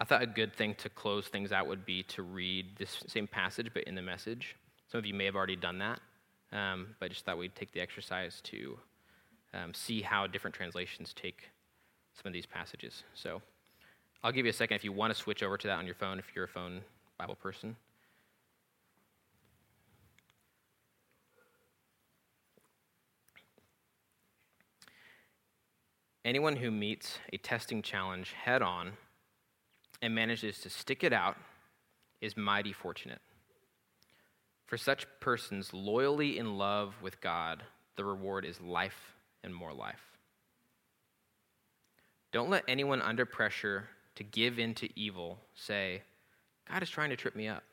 I 0.00 0.04
thought 0.04 0.22
a 0.22 0.26
good 0.26 0.54
thing 0.54 0.74
to 0.76 0.88
close 0.88 1.26
things 1.26 1.50
out 1.50 1.66
would 1.66 1.84
be 1.84 2.04
to 2.04 2.22
read 2.22 2.76
this 2.76 3.02
same 3.08 3.26
passage, 3.26 3.70
but 3.74 3.84
in 3.84 3.94
the 3.96 4.02
message. 4.02 4.54
Some 4.90 4.98
of 4.98 5.06
you 5.06 5.14
may 5.14 5.24
have 5.24 5.34
already 5.34 5.56
done 5.56 5.78
that, 5.78 6.00
um, 6.52 6.94
but 7.00 7.06
I 7.06 7.08
just 7.08 7.24
thought 7.24 7.36
we'd 7.36 7.56
take 7.56 7.72
the 7.72 7.80
exercise 7.80 8.40
to 8.44 8.78
um, 9.52 9.74
see 9.74 10.00
how 10.00 10.26
different 10.26 10.54
translations 10.54 11.12
take 11.12 11.50
some 12.14 12.28
of 12.28 12.32
these 12.32 12.46
passages. 12.46 13.02
So 13.14 13.42
I'll 14.22 14.32
give 14.32 14.46
you 14.46 14.50
a 14.50 14.54
second 14.54 14.76
if 14.76 14.84
you 14.84 14.92
want 14.92 15.12
to 15.12 15.20
switch 15.20 15.42
over 15.42 15.58
to 15.58 15.66
that 15.66 15.78
on 15.78 15.84
your 15.84 15.94
phone, 15.96 16.18
if 16.18 16.26
you're 16.34 16.44
a 16.44 16.48
phone 16.48 16.80
Bible 17.18 17.34
person. 17.34 17.76
Anyone 26.24 26.56
who 26.56 26.70
meets 26.70 27.18
a 27.32 27.38
testing 27.38 27.82
challenge 27.82 28.32
head 28.32 28.62
on 28.62 28.92
and 30.00 30.14
manages 30.14 30.58
to 30.60 30.70
stick 30.70 31.02
it 31.04 31.12
out 31.12 31.36
is 32.20 32.36
mighty 32.36 32.72
fortunate. 32.72 33.20
For 34.66 34.76
such 34.76 35.06
persons 35.20 35.72
loyally 35.72 36.38
in 36.38 36.58
love 36.58 36.94
with 37.00 37.20
God, 37.20 37.62
the 37.96 38.04
reward 38.04 38.44
is 38.44 38.60
life 38.60 39.14
and 39.42 39.54
more 39.54 39.72
life. 39.72 40.18
Don't 42.32 42.50
let 42.50 42.64
anyone 42.68 43.00
under 43.00 43.24
pressure 43.24 43.88
to 44.16 44.24
give 44.24 44.58
in 44.58 44.74
to 44.74 44.88
evil 44.98 45.38
say, 45.54 46.02
God 46.70 46.82
is 46.82 46.90
trying 46.90 47.10
to 47.10 47.16
trip 47.16 47.34
me 47.34 47.48
up. 47.48 47.64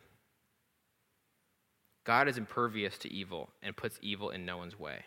God 2.05 2.27
is 2.27 2.37
impervious 2.37 2.97
to 2.99 3.11
evil 3.11 3.49
and 3.61 3.75
puts 3.75 3.99
evil 4.01 4.29
in 4.29 4.45
no 4.45 4.57
one's 4.57 4.79
way. 4.79 5.03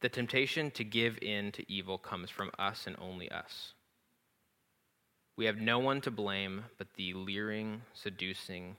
The 0.00 0.08
temptation 0.08 0.70
to 0.72 0.84
give 0.84 1.18
in 1.20 1.50
to 1.52 1.72
evil 1.72 1.98
comes 1.98 2.30
from 2.30 2.52
us 2.58 2.86
and 2.86 2.94
only 3.00 3.30
us. 3.30 3.72
We 5.38 5.44
have 5.44 5.60
no 5.60 5.78
one 5.78 6.00
to 6.00 6.10
blame 6.10 6.64
but 6.78 6.88
the 6.96 7.14
leering, 7.14 7.82
seducing, 7.94 8.76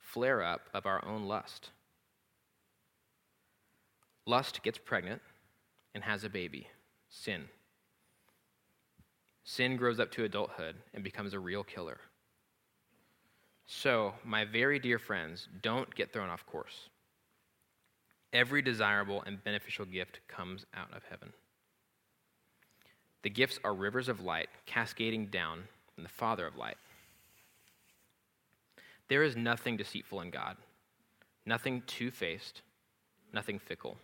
flare 0.00 0.42
up 0.42 0.62
of 0.74 0.84
our 0.84 1.04
own 1.04 1.28
lust. 1.28 1.70
Lust 4.26 4.64
gets 4.64 4.78
pregnant 4.78 5.22
and 5.94 6.02
has 6.02 6.24
a 6.24 6.28
baby, 6.28 6.66
sin. 7.08 7.44
Sin 9.44 9.76
grows 9.76 10.00
up 10.00 10.10
to 10.10 10.24
adulthood 10.24 10.74
and 10.92 11.04
becomes 11.04 11.34
a 11.34 11.38
real 11.38 11.62
killer. 11.62 12.00
So, 13.66 14.14
my 14.24 14.44
very 14.44 14.80
dear 14.80 14.98
friends, 14.98 15.46
don't 15.62 15.94
get 15.94 16.12
thrown 16.12 16.30
off 16.30 16.44
course. 16.46 16.88
Every 18.32 18.60
desirable 18.60 19.22
and 19.24 19.44
beneficial 19.44 19.84
gift 19.84 20.18
comes 20.26 20.66
out 20.74 20.92
of 20.92 21.04
heaven. 21.08 21.32
The 23.22 23.30
gifts 23.30 23.60
are 23.62 23.72
rivers 23.72 24.08
of 24.08 24.18
light 24.18 24.48
cascading 24.66 25.26
down 25.26 25.68
from 26.02 26.08
the 26.08 26.14
Father 26.14 26.46
of 26.46 26.56
light. 26.56 26.78
There 29.08 29.22
is 29.22 29.36
nothing 29.36 29.76
deceitful 29.76 30.20
in 30.20 30.30
God, 30.30 30.56
nothing 31.46 31.82
two 31.86 32.10
faced, 32.10 32.62
nothing 33.32 33.60
fickle. 33.60 33.96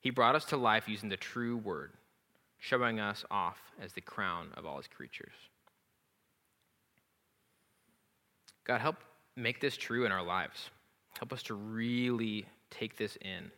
He 0.00 0.10
brought 0.10 0.34
us 0.34 0.44
to 0.46 0.56
life 0.56 0.88
using 0.88 1.08
the 1.08 1.16
true 1.16 1.56
word, 1.56 1.92
showing 2.58 2.98
us 2.98 3.24
off 3.30 3.58
as 3.80 3.92
the 3.92 4.00
crown 4.00 4.48
of 4.56 4.66
all 4.66 4.78
his 4.78 4.88
creatures. 4.88 5.34
God, 8.64 8.80
help 8.80 8.96
make 9.36 9.60
this 9.60 9.76
true 9.76 10.04
in 10.04 10.10
our 10.10 10.24
lives. 10.24 10.70
Help 11.16 11.32
us 11.32 11.44
to 11.44 11.54
really 11.54 12.44
take 12.70 12.96
this 12.96 13.16
in. 13.20 13.52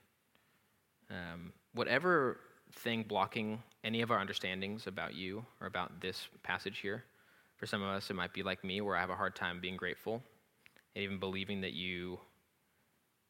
Um, 1.10 1.54
whatever 1.72 2.40
thing 2.74 3.02
blocking 3.02 3.62
any 3.84 4.00
of 4.02 4.10
our 4.10 4.18
understandings 4.18 4.86
about 4.86 5.14
you 5.14 5.44
or 5.60 5.66
about 5.66 6.00
this 6.00 6.28
passage 6.42 6.78
here, 6.78 7.04
for 7.56 7.66
some 7.66 7.82
of 7.82 7.88
us, 7.88 8.10
it 8.10 8.14
might 8.14 8.32
be 8.32 8.42
like 8.42 8.64
me, 8.64 8.80
where 8.80 8.96
I 8.96 9.00
have 9.00 9.10
a 9.10 9.16
hard 9.16 9.36
time 9.36 9.60
being 9.60 9.76
grateful 9.76 10.22
and 10.94 11.04
even 11.04 11.18
believing 11.18 11.60
that 11.60 11.72
you 11.72 12.18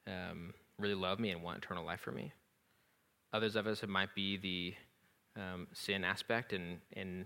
um, 0.07 0.55
really 0.79 0.95
love 0.95 1.21
me 1.21 1.31
and 1.31 1.43
want 1.43 1.59
eternal 1.59 1.85
life 1.85 2.01
for 2.01 2.13
me. 2.13 2.33
Others 3.33 3.57
of 3.57 3.67
us, 3.67 3.83
it 3.83 3.89
might 3.89 4.15
be 4.15 4.37
the 4.37 4.75
um, 5.41 5.67
sin 5.73 6.05
aspect, 6.05 6.53
and, 6.53 6.79
and 6.95 7.25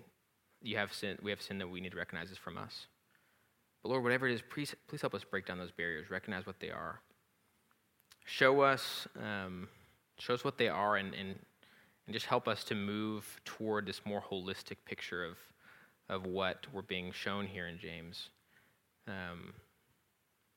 you 0.63 0.77
have 0.77 0.93
sin, 0.93 1.19
we 1.23 1.31
have 1.31 1.43
sin 1.43 1.59
that 1.59 1.69
we 1.69 1.81
need 1.81 1.93
to 1.93 1.97
recognize 1.97 2.31
is 2.31 2.39
from 2.39 2.59
us. 2.59 2.87
But 3.83 3.91
Lord, 3.91 4.03
whatever 4.03 4.29
it 4.29 4.35
is, 4.35 4.43
please, 4.43 4.75
please 4.89 5.01
help 5.01 5.15
us 5.15 5.25
break 5.25 5.47
down 5.47 5.59
those 5.59 5.73
barriers, 5.73 6.11
recognize 6.11 6.47
what 6.47 6.61
they 6.61 6.71
are. 6.71 7.01
Show 8.25 8.61
us, 8.63 9.07
um, 9.21 9.69
show 10.19 10.35
us 10.35 10.45
what 10.45 10.59
they 10.59 10.69
are, 10.69 10.97
and, 10.97 11.15
and, 11.15 11.39
and 12.07 12.15
just 12.15 12.27
help 12.27 12.47
us 12.49 12.65
to 12.65 12.75
move 12.75 13.41
toward 13.45 13.87
this 13.87 14.01
more 14.05 14.23
holistic 14.23 14.77
picture 14.85 15.25
of, 15.25 15.37
of 16.09 16.27
what 16.27 16.67
we're 16.73 16.83
being 16.83 17.13
shown 17.13 17.47
here 17.47 17.67
in 17.67 17.79
James. 17.79 18.31
Um, 19.09 19.55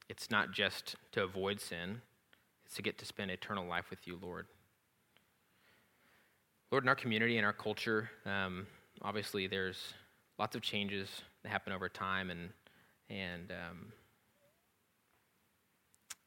it's 0.08 0.32
not 0.32 0.52
just 0.52 0.96
to 1.12 1.24
avoid 1.24 1.60
sin, 1.60 2.02
it's 2.66 2.76
to 2.76 2.82
get 2.82 2.98
to 3.00 3.06
spend 3.06 3.32
eternal 3.32 3.66
life 3.66 3.90
with 3.90 4.08
you, 4.08 4.20
Lord. 4.22 4.46
Lord, 6.72 6.84
in 6.84 6.90
our 6.90 6.96
community 6.96 7.38
and 7.38 7.46
our 7.46 7.54
culture, 7.54 8.12
um, 8.26 8.68
obviously 9.02 9.48
there's 9.48 9.94
lots 10.38 10.56
of 10.56 10.62
changes 10.62 11.10
that 11.42 11.50
happen 11.50 11.74
over 11.74 11.90
time, 11.90 12.30
and 12.30 12.50
and 13.10 13.52
um, 13.52 13.92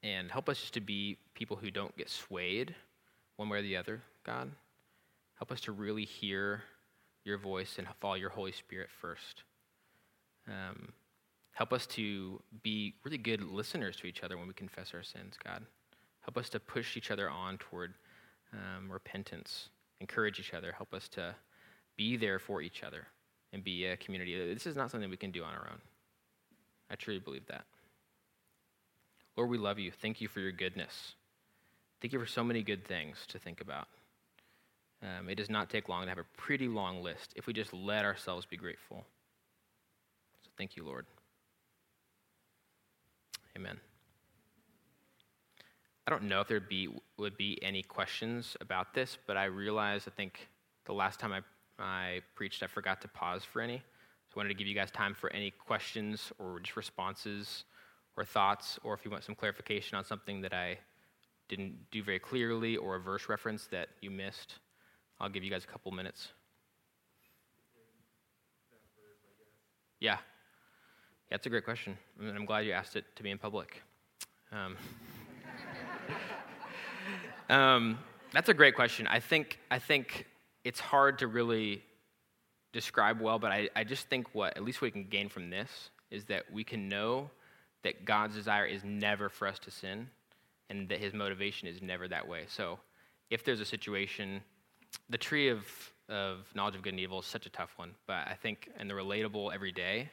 and 0.02 0.30
help 0.30 0.48
us 0.48 0.60
just 0.60 0.74
to 0.74 0.80
be 0.80 1.16
people 1.34 1.56
who 1.56 1.70
don't 1.70 1.96
get 1.96 2.10
swayed 2.10 2.74
one 3.36 3.48
way 3.48 3.58
or 3.58 3.62
the 3.62 3.76
other. 3.76 4.02
God, 4.24 4.50
help 5.42 5.50
us 5.50 5.60
to 5.60 5.72
really 5.72 6.04
hear 6.04 6.62
your 7.24 7.36
voice 7.36 7.74
and 7.76 7.88
follow 8.00 8.14
your 8.14 8.30
Holy 8.30 8.52
Spirit 8.52 8.88
first. 9.00 9.42
Um, 10.46 10.92
help 11.50 11.72
us 11.72 11.84
to 11.88 12.40
be 12.62 12.94
really 13.02 13.18
good 13.18 13.42
listeners 13.42 13.96
to 13.96 14.06
each 14.06 14.22
other 14.22 14.38
when 14.38 14.46
we 14.46 14.54
confess 14.54 14.92
our 14.94 15.02
sins. 15.02 15.34
God, 15.42 15.66
help 16.20 16.38
us 16.38 16.48
to 16.50 16.60
push 16.60 16.96
each 16.96 17.10
other 17.10 17.28
on 17.28 17.58
toward 17.58 17.94
um, 18.52 18.88
repentance 18.88 19.70
encourage 20.00 20.38
each 20.38 20.54
other, 20.54 20.70
help 20.70 20.94
us 20.94 21.08
to 21.08 21.34
be 21.96 22.16
there 22.16 22.38
for 22.38 22.62
each 22.62 22.84
other 22.84 23.08
and 23.52 23.64
be 23.64 23.86
a 23.86 23.96
community. 23.96 24.54
This 24.54 24.68
is 24.68 24.76
not 24.76 24.92
something 24.92 25.10
we 25.10 25.16
can 25.16 25.32
do 25.32 25.42
on 25.42 25.54
our 25.54 25.68
own. 25.72 25.80
I 26.88 26.94
truly 26.94 27.18
believe 27.18 27.46
that. 27.48 27.64
Lord, 29.36 29.50
we 29.50 29.58
love 29.58 29.80
you. 29.80 29.90
Thank 29.90 30.20
you 30.20 30.28
for 30.28 30.38
your 30.38 30.52
goodness. 30.52 31.14
Thank 32.00 32.12
you 32.12 32.20
for 32.20 32.26
so 32.26 32.44
many 32.44 32.62
good 32.62 32.86
things 32.86 33.16
to 33.26 33.40
think 33.40 33.60
about. 33.60 33.88
Um, 35.02 35.28
it 35.28 35.34
does 35.34 35.50
not 35.50 35.68
take 35.68 35.88
long 35.88 36.04
to 36.04 36.08
have 36.08 36.18
a 36.18 36.26
pretty 36.36 36.68
long 36.68 37.02
list 37.02 37.32
if 37.34 37.46
we 37.46 37.52
just 37.52 37.72
let 37.72 38.04
ourselves 38.04 38.46
be 38.46 38.56
grateful. 38.56 39.04
So 40.42 40.50
thank 40.56 40.76
you, 40.76 40.84
Lord. 40.84 41.06
Amen. 43.56 43.80
I 46.06 46.10
don't 46.10 46.24
know 46.24 46.40
if 46.40 46.48
there 46.48 46.60
be, 46.60 46.88
would 47.16 47.36
be 47.36 47.58
any 47.62 47.82
questions 47.82 48.56
about 48.60 48.94
this, 48.94 49.18
but 49.26 49.36
I 49.36 49.44
realized, 49.44 50.08
I 50.08 50.12
think 50.12 50.48
the 50.84 50.92
last 50.92 51.20
time 51.20 51.32
I, 51.32 51.40
I 51.78 52.20
preached, 52.34 52.62
I 52.62 52.66
forgot 52.66 53.00
to 53.02 53.08
pause 53.08 53.44
for 53.44 53.60
any. 53.60 53.78
So 53.78 54.36
I 54.36 54.38
wanted 54.40 54.48
to 54.48 54.54
give 54.54 54.66
you 54.66 54.74
guys 54.74 54.90
time 54.90 55.14
for 55.14 55.30
any 55.32 55.50
questions 55.50 56.32
or 56.38 56.60
just 56.60 56.76
responses 56.76 57.64
or 58.16 58.24
thoughts, 58.24 58.78
or 58.82 58.94
if 58.94 59.04
you 59.04 59.10
want 59.10 59.24
some 59.24 59.34
clarification 59.34 59.96
on 59.96 60.04
something 60.04 60.40
that 60.42 60.52
I 60.52 60.78
didn't 61.48 61.76
do 61.90 62.02
very 62.02 62.18
clearly 62.18 62.76
or 62.76 62.96
a 62.96 63.00
verse 63.00 63.28
reference 63.28 63.66
that 63.66 63.88
you 64.00 64.10
missed. 64.10 64.58
I'll 65.22 65.28
give 65.28 65.44
you 65.44 65.50
guys 65.50 65.62
a 65.62 65.68
couple 65.68 65.92
minutes. 65.92 66.32
Yeah. 70.00 70.14
Yeah, 70.14 70.18
that's 71.30 71.46
a 71.46 71.48
great 71.48 71.64
question. 71.64 71.96
And 72.18 72.36
I'm 72.36 72.44
glad 72.44 72.66
you 72.66 72.72
asked 72.72 72.96
it 72.96 73.04
to 73.14 73.22
be 73.22 73.30
in 73.30 73.38
public. 73.38 73.80
Um, 74.50 74.76
um, 77.56 77.98
that's 78.32 78.48
a 78.48 78.54
great 78.54 78.74
question. 78.74 79.06
I 79.06 79.20
think, 79.20 79.60
I 79.70 79.78
think 79.78 80.26
it's 80.64 80.80
hard 80.80 81.20
to 81.20 81.28
really 81.28 81.84
describe 82.72 83.20
well, 83.20 83.38
but 83.38 83.52
I, 83.52 83.68
I 83.76 83.84
just 83.84 84.08
think 84.08 84.26
what, 84.34 84.56
at 84.56 84.64
least 84.64 84.82
what 84.82 84.86
we 84.86 84.90
can 84.90 85.04
gain 85.04 85.28
from 85.28 85.50
this, 85.50 85.90
is 86.10 86.24
that 86.24 86.50
we 86.52 86.64
can 86.64 86.88
know 86.88 87.30
that 87.84 88.04
God's 88.04 88.34
desire 88.34 88.66
is 88.66 88.82
never 88.82 89.28
for 89.28 89.46
us 89.46 89.60
to 89.60 89.70
sin 89.70 90.08
and 90.68 90.88
that 90.88 90.98
his 90.98 91.14
motivation 91.14 91.68
is 91.68 91.80
never 91.80 92.08
that 92.08 92.26
way. 92.26 92.46
So 92.48 92.80
if 93.30 93.44
there's 93.44 93.60
a 93.60 93.64
situation, 93.64 94.42
the 95.08 95.18
tree 95.18 95.48
of, 95.48 95.64
of 96.08 96.46
knowledge 96.54 96.74
of 96.74 96.82
good 96.82 96.92
and 96.92 97.00
evil 97.00 97.20
is 97.20 97.26
such 97.26 97.46
a 97.46 97.50
tough 97.50 97.72
one, 97.76 97.92
but 98.06 98.26
I 98.26 98.36
think 98.40 98.68
in 98.78 98.88
the 98.88 98.94
relatable 98.94 99.52
every 99.54 99.72
day, 99.72 100.10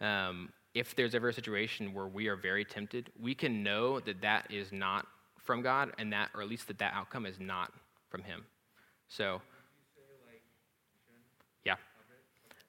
um, 0.00 0.50
if 0.74 0.94
there's 0.94 1.14
ever 1.14 1.28
a 1.28 1.32
situation 1.32 1.92
where 1.92 2.06
we 2.06 2.28
are 2.28 2.36
very 2.36 2.64
tempted, 2.64 3.10
we 3.20 3.34
can 3.34 3.62
know 3.62 4.00
that 4.00 4.20
that 4.22 4.50
is 4.50 4.72
not 4.72 5.06
from 5.36 5.62
God, 5.62 5.92
and 5.98 6.12
that, 6.12 6.30
or 6.34 6.42
at 6.42 6.48
least 6.48 6.68
that 6.68 6.78
that 6.78 6.92
outcome 6.94 7.26
is 7.26 7.40
not 7.40 7.72
from 8.08 8.22
Him. 8.22 8.44
So, 9.08 9.40
yeah, 11.64 11.74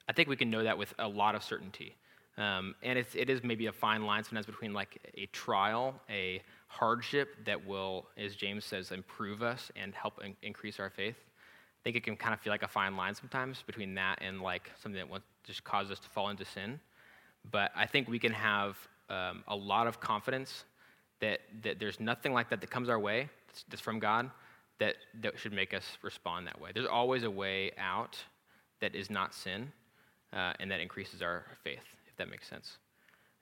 I 0.07 0.13
think 0.13 0.29
we 0.29 0.35
can 0.35 0.49
know 0.49 0.63
that 0.63 0.77
with 0.77 0.93
a 0.97 1.07
lot 1.07 1.35
of 1.35 1.43
certainty. 1.43 1.95
Um, 2.37 2.75
and 2.81 2.97
it's, 2.97 3.13
it 3.13 3.29
is 3.29 3.43
maybe 3.43 3.67
a 3.67 3.71
fine 3.71 4.05
line 4.05 4.23
sometimes 4.23 4.45
between 4.45 4.73
like 4.73 4.97
a 5.15 5.27
trial, 5.27 5.93
a 6.09 6.41
hardship 6.67 7.45
that 7.45 7.67
will, 7.67 8.07
as 8.17 8.35
James 8.35 8.65
says, 8.65 8.91
improve 8.91 9.43
us 9.43 9.69
and 9.75 9.93
help 9.93 10.23
in- 10.23 10.35
increase 10.41 10.79
our 10.79 10.89
faith. 10.89 11.17
I 11.81 11.83
think 11.83 11.95
it 11.95 12.03
can 12.03 12.15
kind 12.15 12.33
of 12.33 12.39
feel 12.39 12.51
like 12.51 12.61
a 12.61 12.67
fine 12.67 12.95
line 12.95 13.15
sometimes 13.15 13.63
between 13.65 13.95
that 13.95 14.19
and 14.21 14.39
like 14.39 14.69
something 14.81 15.01
that 15.01 15.21
just 15.43 15.63
cause 15.63 15.89
us 15.89 15.99
to 15.99 16.09
fall 16.09 16.29
into 16.29 16.45
sin. 16.45 16.79
But 17.49 17.71
I 17.75 17.87
think 17.87 18.07
we 18.07 18.19
can 18.19 18.33
have 18.33 18.77
um, 19.09 19.43
a 19.47 19.55
lot 19.55 19.87
of 19.87 19.99
confidence 19.99 20.65
that, 21.21 21.39
that 21.63 21.79
there's 21.79 21.99
nothing 21.99 22.33
like 22.33 22.49
that 22.51 22.61
that 22.61 22.69
comes 22.69 22.87
our 22.87 22.99
way 22.99 23.29
that's 23.69 23.81
from 23.81 23.97
God 23.97 24.29
that, 24.79 24.95
that 25.21 25.39
should 25.39 25.53
make 25.53 25.73
us 25.73 25.97
respond 26.01 26.47
that 26.47 26.59
way. 26.59 26.71
There's 26.73 26.87
always 26.87 27.23
a 27.23 27.31
way 27.31 27.71
out 27.77 28.17
that 28.79 28.95
is 28.95 29.09
not 29.09 29.33
sin 29.33 29.71
uh, 30.33 30.53
and 30.59 30.69
that 30.71 30.79
increases 30.79 31.21
our 31.21 31.45
faith, 31.63 31.83
if 32.07 32.15
that 32.17 32.29
makes 32.29 32.47
sense. 32.47 32.77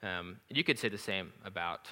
Um, 0.02 0.38
you 0.50 0.64
could 0.64 0.80
say 0.80 0.90
the 0.90 0.98
same 0.98 1.32
about, 1.46 1.88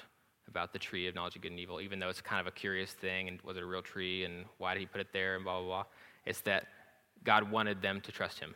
about 0.48 0.72
the 0.72 0.78
tree 0.78 1.08
of 1.08 1.14
knowledge 1.14 1.36
of 1.36 1.42
good 1.42 1.50
and 1.50 1.60
evil, 1.60 1.80
even 1.80 1.98
though 1.98 2.08
it's 2.08 2.20
kind 2.20 2.40
of 2.40 2.46
a 2.46 2.50
curious 2.50 2.92
thing 2.92 3.28
and 3.28 3.40
was 3.42 3.56
it 3.56 3.62
a 3.62 3.66
real 3.66 3.82
tree 3.82 4.24
and 4.24 4.44
why 4.58 4.74
did 4.74 4.80
he 4.80 4.86
put 4.86 5.00
it 5.00 5.08
there 5.12 5.36
and 5.36 5.44
blah, 5.44 5.58
blah, 5.58 5.66
blah. 5.66 5.84
It's 6.28 6.40
that 6.42 6.66
God 7.24 7.50
wanted 7.50 7.82
them 7.82 8.00
to 8.02 8.12
trust 8.12 8.38
him 8.38 8.54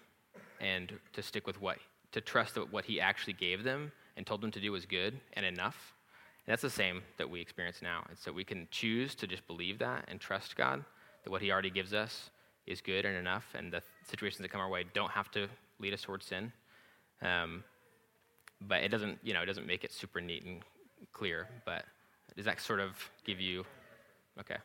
and 0.60 0.92
to 1.12 1.22
stick 1.22 1.46
with 1.46 1.60
what, 1.60 1.78
to 2.12 2.20
trust 2.20 2.54
that 2.54 2.72
what 2.72 2.84
he 2.84 3.00
actually 3.00 3.32
gave 3.32 3.64
them 3.64 3.90
and 4.16 4.26
told 4.26 4.40
them 4.40 4.50
to 4.52 4.60
do 4.60 4.70
was 4.72 4.86
good 4.86 5.18
and 5.32 5.44
enough 5.44 5.94
and 6.46 6.52
that's 6.52 6.62
the 6.62 6.70
same 6.70 7.02
that 7.18 7.30
we 7.30 7.40
experience 7.40 7.80
now. 7.82 8.04
And 8.08 8.18
so 8.18 8.32
we 8.32 8.44
can 8.44 8.66
choose 8.70 9.14
to 9.16 9.26
just 9.26 9.46
believe 9.46 9.78
that 9.78 10.04
and 10.08 10.20
trust 10.20 10.56
God, 10.56 10.84
that 11.22 11.30
what 11.30 11.40
He 11.40 11.52
already 11.52 11.70
gives 11.70 11.94
us 11.94 12.30
is 12.66 12.80
good 12.80 13.04
and 13.04 13.16
enough, 13.16 13.44
and 13.54 13.72
the 13.72 13.82
situations 14.08 14.40
that 14.40 14.50
come 14.50 14.60
our 14.60 14.68
way 14.68 14.84
don't 14.92 15.10
have 15.10 15.30
to 15.32 15.48
lead 15.78 15.94
us 15.94 16.02
towards 16.02 16.26
sin. 16.26 16.52
Um, 17.20 17.62
but 18.60 18.82
it 18.82 18.88
doesn't, 18.88 19.18
you 19.22 19.34
know, 19.34 19.42
it 19.42 19.46
doesn't 19.46 19.66
make 19.66 19.84
it 19.84 19.92
super 19.92 20.20
neat 20.20 20.44
and 20.44 20.62
clear. 21.12 21.48
But 21.64 21.84
does 22.36 22.44
that 22.44 22.60
sort 22.60 22.80
of 22.80 22.96
give 23.24 23.40
you? 23.40 23.64
Okay, 24.40 24.56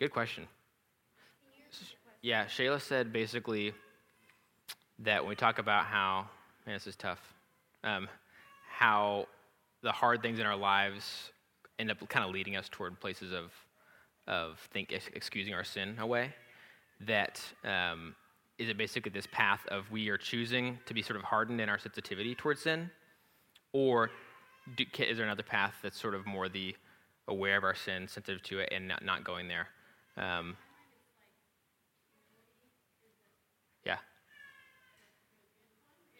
good 0.00 0.10
question. 0.10 0.48
Yeah, 2.22 2.44
Shayla 2.44 2.80
said 2.80 3.12
basically 3.12 3.72
that 5.00 5.24
when 5.24 5.30
we 5.30 5.34
talk 5.34 5.58
about 5.58 5.86
how, 5.86 6.28
man, 6.64 6.76
this 6.76 6.86
is 6.86 6.94
tough, 6.94 7.18
um, 7.82 8.08
how 8.70 9.26
the 9.82 9.90
hard 9.90 10.22
things 10.22 10.38
in 10.38 10.46
our 10.46 10.54
lives 10.54 11.32
end 11.80 11.90
up 11.90 12.08
kind 12.08 12.24
of 12.24 12.30
leading 12.30 12.54
us 12.54 12.68
toward 12.70 13.00
places 13.00 13.32
of, 13.32 13.50
of 14.28 14.60
think 14.72 14.92
excusing 14.92 15.52
our 15.52 15.64
sin 15.64 15.96
away. 15.98 16.32
That 17.00 17.40
um, 17.64 18.14
is 18.56 18.68
it 18.68 18.78
basically 18.78 19.10
this 19.10 19.26
path 19.32 19.66
of 19.66 19.90
we 19.90 20.08
are 20.08 20.16
choosing 20.16 20.78
to 20.86 20.94
be 20.94 21.02
sort 21.02 21.16
of 21.16 21.24
hardened 21.24 21.60
in 21.60 21.68
our 21.68 21.78
sensitivity 21.78 22.36
towards 22.36 22.62
sin, 22.62 22.88
or 23.72 24.10
do, 24.76 24.84
is 25.00 25.16
there 25.16 25.26
another 25.26 25.42
path 25.42 25.74
that's 25.82 26.00
sort 26.00 26.14
of 26.14 26.24
more 26.24 26.48
the 26.48 26.76
aware 27.26 27.56
of 27.56 27.64
our 27.64 27.74
sin, 27.74 28.06
sensitive 28.06 28.44
to 28.44 28.60
it, 28.60 28.68
and 28.70 28.86
not, 28.86 29.04
not 29.04 29.24
going 29.24 29.48
there? 29.48 29.66
Um, 30.16 30.56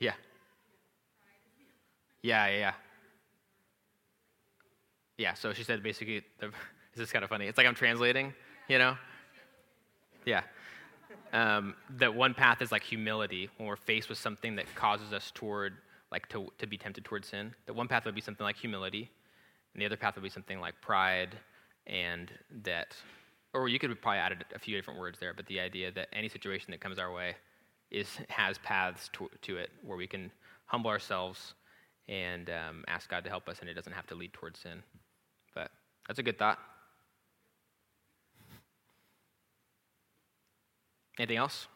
yeah. 0.02 0.14
Yeah. 2.22 2.46
Yeah, 2.46 2.56
yeah, 2.56 2.72
yeah. 5.18 5.34
so 5.34 5.52
she 5.52 5.64
said 5.64 5.82
basically, 5.82 6.22
this 6.40 6.52
is 6.96 7.10
kind 7.12 7.24
of 7.24 7.30
funny. 7.30 7.46
It's 7.46 7.58
like 7.58 7.66
I'm 7.66 7.74
translating, 7.74 8.32
you 8.68 8.78
know? 8.78 8.96
Yeah. 10.24 10.42
Um, 11.32 11.74
that 11.98 12.14
one 12.14 12.34
path 12.34 12.62
is 12.62 12.70
like 12.70 12.82
humility 12.82 13.48
when 13.56 13.66
we're 13.66 13.76
faced 13.76 14.08
with 14.08 14.18
something 14.18 14.54
that 14.56 14.72
causes 14.74 15.12
us 15.12 15.32
toward, 15.34 15.74
like, 16.10 16.28
to, 16.28 16.52
to 16.58 16.66
be 16.66 16.76
tempted 16.76 17.04
toward 17.04 17.24
sin. 17.24 17.54
That 17.66 17.74
one 17.74 17.88
path 17.88 18.04
would 18.04 18.14
be 18.14 18.20
something 18.20 18.44
like 18.44 18.56
humility, 18.56 19.10
and 19.74 19.80
the 19.80 19.86
other 19.86 19.96
path 19.96 20.14
would 20.14 20.22
be 20.22 20.30
something 20.30 20.60
like 20.60 20.80
pride, 20.80 21.36
and 21.86 22.30
that, 22.62 22.94
or 23.54 23.68
you 23.68 23.78
could 23.78 24.00
probably 24.00 24.18
add 24.18 24.44
a 24.54 24.58
few 24.58 24.76
different 24.76 25.00
words 25.00 25.18
there, 25.18 25.34
but 25.34 25.46
the 25.46 25.58
idea 25.58 25.90
that 25.90 26.08
any 26.12 26.28
situation 26.28 26.70
that 26.70 26.80
comes 26.80 26.98
our 26.98 27.12
way 27.12 27.34
is 27.90 28.08
has 28.28 28.58
paths 28.58 29.10
to, 29.14 29.28
to 29.40 29.56
it 29.56 29.70
where 29.82 29.96
we 29.96 30.06
can 30.06 30.30
humble 30.66 30.90
ourselves 30.90 31.54
and 32.08 32.50
um, 32.50 32.84
ask 32.88 33.08
God 33.08 33.24
to 33.24 33.30
help 33.30 33.48
us, 33.48 33.58
and 33.60 33.68
it 33.68 33.74
doesn't 33.74 33.92
have 33.92 34.06
to 34.08 34.14
lead 34.14 34.32
towards 34.32 34.60
sin. 34.60 34.82
But 35.54 35.70
that's 36.06 36.18
a 36.18 36.22
good 36.22 36.38
thought. 36.38 36.58
Anything 41.18 41.36
else? 41.36 41.68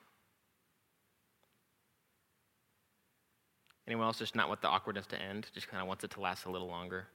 Anyone 3.87 4.07
else 4.07 4.19
just 4.19 4.35
not 4.35 4.49
want 4.49 4.63
the 4.63 4.69
awkwardness 4.69 5.07
to 5.07 5.21
end? 5.21 5.47
Just 5.55 5.69
kind 5.69 5.81
of 5.81 5.87
wants 5.87 6.03
it 6.03 6.11
to 6.13 6.21
last 6.21 6.47
a 6.47 6.51
little 6.51 6.67
longer? 6.67 7.07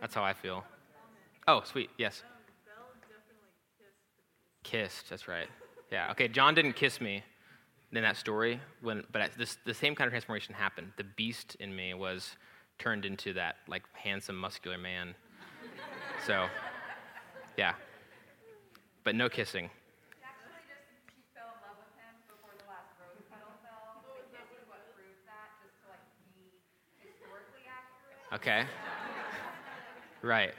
That's 0.00 0.14
how 0.14 0.22
I 0.22 0.34
feel. 0.34 0.64
Oh, 1.48 1.62
sweet. 1.64 1.90
Yes. 1.96 2.22
Kissed. 4.62 5.08
That's 5.08 5.28
right. 5.28 5.48
Yeah. 5.90 6.10
Okay. 6.10 6.28
John 6.28 6.54
didn't 6.54 6.74
kiss 6.74 7.00
me 7.00 7.22
in 7.96 8.02
that 8.02 8.16
story, 8.16 8.60
when, 8.82 9.04
but 9.12 9.30
this, 9.36 9.58
the 9.64 9.74
same 9.74 9.94
kind 9.94 10.06
of 10.06 10.12
transformation 10.12 10.54
happened. 10.54 10.92
The 10.96 11.04
beast 11.04 11.56
in 11.60 11.74
me 11.74 11.94
was 11.94 12.36
turned 12.78 13.04
into 13.04 13.32
that 13.34 13.56
like 13.68 13.82
handsome, 13.92 14.36
muscular 14.36 14.78
man. 14.78 15.14
so, 16.26 16.46
yeah. 17.56 17.74
But 19.04 19.14
no 19.14 19.28
kissing. 19.28 19.70
Okay. 28.34 28.64
Right. 30.22 30.52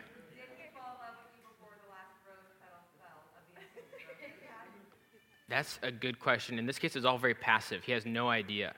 That's 5.48 5.80
a 5.84 5.91
good 5.91 6.20
question. 6.20 6.58
In 6.58 6.66
this 6.66 6.80
case, 6.80 6.96
it's 6.96 7.06
all 7.06 7.18
very 7.18 7.36
passive. 7.36 7.84
He 7.84 7.91
has 7.91 8.06
no 8.06 8.30
idea 8.30 8.74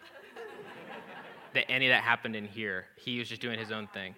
that 1.54 1.70
any 1.72 1.88
of 1.88 1.92
that 1.92 2.04
happened 2.04 2.36
in 2.36 2.46
here. 2.46 2.86
He 2.98 3.20
was 3.20 3.30
just 3.30 3.42
doing 3.42 3.58
his 3.58 3.72
own 3.72 3.88
thing. 3.88 4.16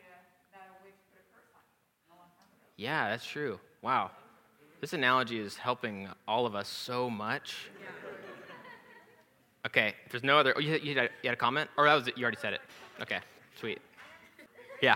Yeah, 2.75 3.09
that's 3.09 3.25
true. 3.25 3.59
Wow. 3.81 4.11
This 4.81 4.93
analogy 4.93 5.37
is 5.37 5.57
helping 5.57 6.07
all 6.27 6.45
of 6.45 6.55
us 6.55 6.67
so 6.67 7.09
much. 7.09 7.69
Okay, 9.65 9.93
if 10.05 10.11
there's 10.11 10.23
no 10.23 10.37
other. 10.37 10.53
Oh, 10.55 10.61
you, 10.61 10.79
you, 10.81 10.95
had, 10.95 11.09
you 11.21 11.29
had 11.29 11.33
a 11.33 11.35
comment? 11.35 11.69
Or 11.77 11.85
that 11.85 11.93
was 11.93 12.07
it? 12.07 12.17
You 12.17 12.23
already 12.23 12.37
said 12.41 12.53
it. 12.53 12.61
Okay, 13.01 13.19
sweet. 13.59 13.79
Yeah. 14.81 14.95